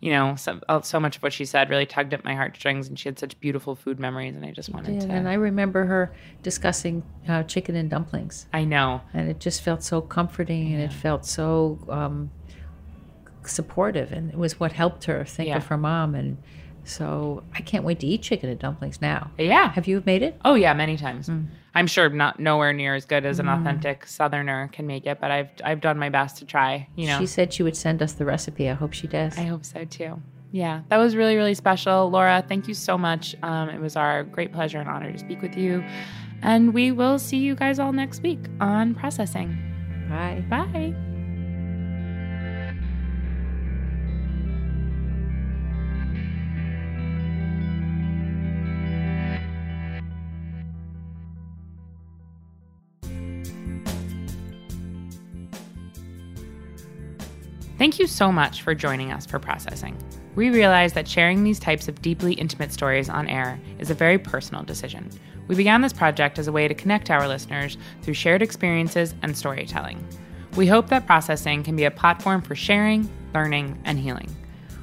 you 0.00 0.10
know, 0.12 0.36
so, 0.36 0.60
uh, 0.68 0.80
so 0.82 1.00
much 1.00 1.16
of 1.16 1.22
what 1.22 1.32
she 1.32 1.44
said 1.44 1.70
really 1.70 1.86
tugged 1.86 2.12
at 2.12 2.22
my 2.24 2.34
heartstrings, 2.34 2.88
and 2.88 2.98
she 2.98 3.08
had 3.08 3.18
such 3.18 3.38
beautiful 3.40 3.74
food 3.74 3.98
memories, 3.98 4.36
and 4.36 4.44
I 4.44 4.50
just 4.50 4.68
wanted 4.68 5.00
to. 5.00 5.08
and 5.08 5.28
I 5.28 5.34
remember 5.34 5.84
her 5.86 6.12
discussing 6.42 7.02
uh, 7.28 7.42
chicken 7.44 7.74
and 7.76 7.88
dumplings. 7.88 8.46
I 8.52 8.64
know. 8.64 9.00
And 9.14 9.28
it 9.30 9.40
just 9.40 9.62
felt 9.62 9.82
so 9.82 10.00
comforting 10.02 10.72
and 10.74 10.82
it 10.82 10.92
felt 10.92 11.24
so 11.24 11.78
um, 11.88 12.30
supportive. 13.44 14.12
And 14.12 14.30
it 14.30 14.36
was 14.38 14.58
what 14.60 14.72
helped 14.72 15.04
her 15.04 15.24
think 15.24 15.48
Yeah. 15.48 15.56
of 15.56 15.66
her 15.66 15.76
mom. 15.78 16.14
And 16.14 16.36
so 16.84 17.42
I 17.54 17.62
can't 17.62 17.84
wait 17.84 18.00
to 18.00 18.06
eat 18.06 18.22
chicken 18.22 18.48
and 18.50 18.58
dumplings 18.58 19.00
now. 19.00 19.30
Yeah. 19.38 19.70
Have 19.72 19.86
you 19.86 20.02
made 20.06 20.22
it? 20.22 20.38
Oh 20.44 20.54
yeah, 20.54 20.74
many 20.74 20.96
times. 20.96 21.30
I'm 21.76 21.86
sure 21.86 22.08
not 22.08 22.40
nowhere 22.40 22.72
near 22.72 22.94
as 22.94 23.04
good 23.04 23.26
as 23.26 23.38
an 23.38 23.48
authentic 23.48 24.06
Southerner 24.06 24.68
can 24.72 24.86
make 24.86 25.04
it, 25.06 25.20
but 25.20 25.30
I've 25.30 25.50
I've 25.62 25.80
done 25.82 25.98
my 25.98 26.08
best 26.08 26.38
to 26.38 26.46
try. 26.46 26.88
You 26.96 27.06
know, 27.06 27.18
She 27.18 27.26
said 27.26 27.52
she 27.52 27.62
would 27.62 27.76
send 27.76 28.02
us 28.02 28.14
the 28.14 28.24
recipe. 28.24 28.70
I 28.70 28.72
hope 28.72 28.94
she 28.94 29.06
does. 29.06 29.36
I 29.38 29.42
hope 29.42 29.64
so 29.64 29.84
too. 29.84 30.20
Yeah, 30.52 30.82
that 30.88 30.96
was 30.96 31.14
really 31.14 31.36
really 31.36 31.54
special, 31.54 32.10
Laura. 32.10 32.42
Thank 32.48 32.66
you 32.66 32.74
so 32.74 32.96
much. 32.96 33.36
Um, 33.42 33.68
it 33.68 33.80
was 33.80 33.94
our 33.94 34.24
great 34.24 34.52
pleasure 34.52 34.78
and 34.78 34.88
honor 34.88 35.12
to 35.12 35.18
speak 35.18 35.42
with 35.42 35.56
you, 35.56 35.84
and 36.42 36.72
we 36.72 36.92
will 36.92 37.18
see 37.18 37.36
you 37.36 37.54
guys 37.54 37.78
all 37.78 37.92
next 37.92 38.22
week 38.22 38.40
on 38.60 38.94
processing. 38.94 39.56
Bye. 40.08 40.44
Bye. 40.48 41.15
Thank 57.86 58.00
you 58.00 58.08
so 58.08 58.32
much 58.32 58.62
for 58.62 58.74
joining 58.74 59.12
us 59.12 59.26
for 59.26 59.38
processing. 59.38 59.96
We 60.34 60.50
realize 60.50 60.92
that 60.94 61.06
sharing 61.06 61.44
these 61.44 61.60
types 61.60 61.86
of 61.86 62.02
deeply 62.02 62.32
intimate 62.32 62.72
stories 62.72 63.08
on 63.08 63.28
air 63.28 63.60
is 63.78 63.90
a 63.90 63.94
very 63.94 64.18
personal 64.18 64.64
decision. 64.64 65.08
We 65.46 65.54
began 65.54 65.82
this 65.82 65.92
project 65.92 66.40
as 66.40 66.48
a 66.48 66.52
way 66.52 66.66
to 66.66 66.74
connect 66.74 67.12
our 67.12 67.28
listeners 67.28 67.78
through 68.02 68.14
shared 68.14 68.42
experiences 68.42 69.14
and 69.22 69.38
storytelling. 69.38 70.04
We 70.56 70.66
hope 70.66 70.88
that 70.88 71.06
processing 71.06 71.62
can 71.62 71.76
be 71.76 71.84
a 71.84 71.90
platform 71.92 72.42
for 72.42 72.56
sharing, 72.56 73.08
learning, 73.32 73.80
and 73.84 74.00
healing. 74.00 74.34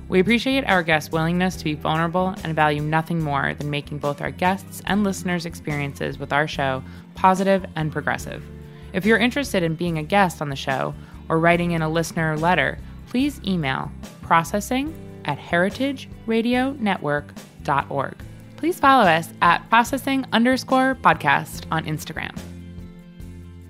We 0.08 0.22
appreciate 0.22 0.64
our 0.70 0.82
guests' 0.82 1.12
willingness 1.12 1.58
to 1.58 1.66
be 1.66 1.74
vulnerable 1.74 2.34
and 2.46 2.56
value 2.56 2.82
nothing 2.82 3.22
more 3.22 3.54
than 3.54 3.70
making 3.70 3.98
both 3.98 4.22
our 4.22 4.32
guests 4.32 4.82
and 4.86 5.04
listeners' 5.04 5.46
experiences 5.46 6.18
with 6.18 6.32
our 6.32 6.48
show 6.48 6.82
positive 7.16 7.66
and 7.76 7.92
progressive. 7.92 8.46
If 8.94 9.06
you're 9.06 9.18
interested 9.18 9.62
in 9.62 9.76
being 9.76 9.98
a 9.98 10.04
guest 10.04 10.42
on 10.42 10.48
the 10.48 10.56
show 10.56 10.96
or 11.28 11.40
writing 11.40 11.72
in 11.72 11.82
a 11.82 11.90
listener 11.90 12.38
letter, 12.38 12.78
please 13.14 13.40
email 13.46 13.90
processing 14.24 14.92
at 15.26 15.38
heritageradionetwork.org. 15.38 18.16
Please 18.58 18.80
follow 18.80 19.04
us 19.04 19.30
at 19.44 19.70
processing 19.70 20.26
underscore 20.34 20.96
podcast 20.96 21.68
on 21.70 21.86
Instagram. 21.86 22.36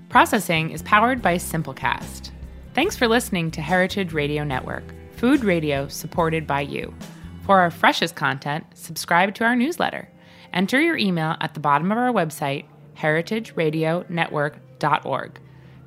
Processing 0.08 0.70
is 0.70 0.80
powered 0.80 1.20
by 1.20 1.36
Simplecast. 1.36 2.30
Thanks 2.72 2.96
for 2.96 3.06
listening 3.06 3.50
to 3.50 3.60
Heritage 3.60 4.14
Radio 4.14 4.44
Network, 4.44 4.84
food 5.12 5.44
radio 5.44 5.88
supported 5.88 6.46
by 6.46 6.62
you. 6.62 6.94
For 7.44 7.60
our 7.60 7.70
freshest 7.70 8.16
content, 8.16 8.64
subscribe 8.72 9.34
to 9.34 9.44
our 9.44 9.54
newsletter. 9.54 10.08
Enter 10.54 10.80
your 10.80 10.96
email 10.96 11.36
at 11.42 11.52
the 11.52 11.60
bottom 11.60 11.92
of 11.92 11.98
our 11.98 12.14
website, 12.14 12.64
heritageradionetwork.org. 12.96 15.40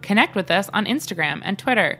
Connect 0.04 0.36
with 0.36 0.52
us 0.52 0.70
on 0.74 0.86
Instagram 0.86 1.42
and 1.44 1.58
Twitter 1.58 2.00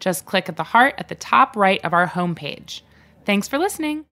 Just 0.00 0.26
click 0.26 0.48
at 0.48 0.56
the 0.56 0.62
heart 0.62 0.94
at 0.98 1.08
the 1.08 1.14
top 1.14 1.56
right 1.56 1.82
of 1.84 1.92
our 1.92 2.06
homepage. 2.06 2.82
Thanks 3.24 3.48
for 3.48 3.58
listening. 3.58 4.04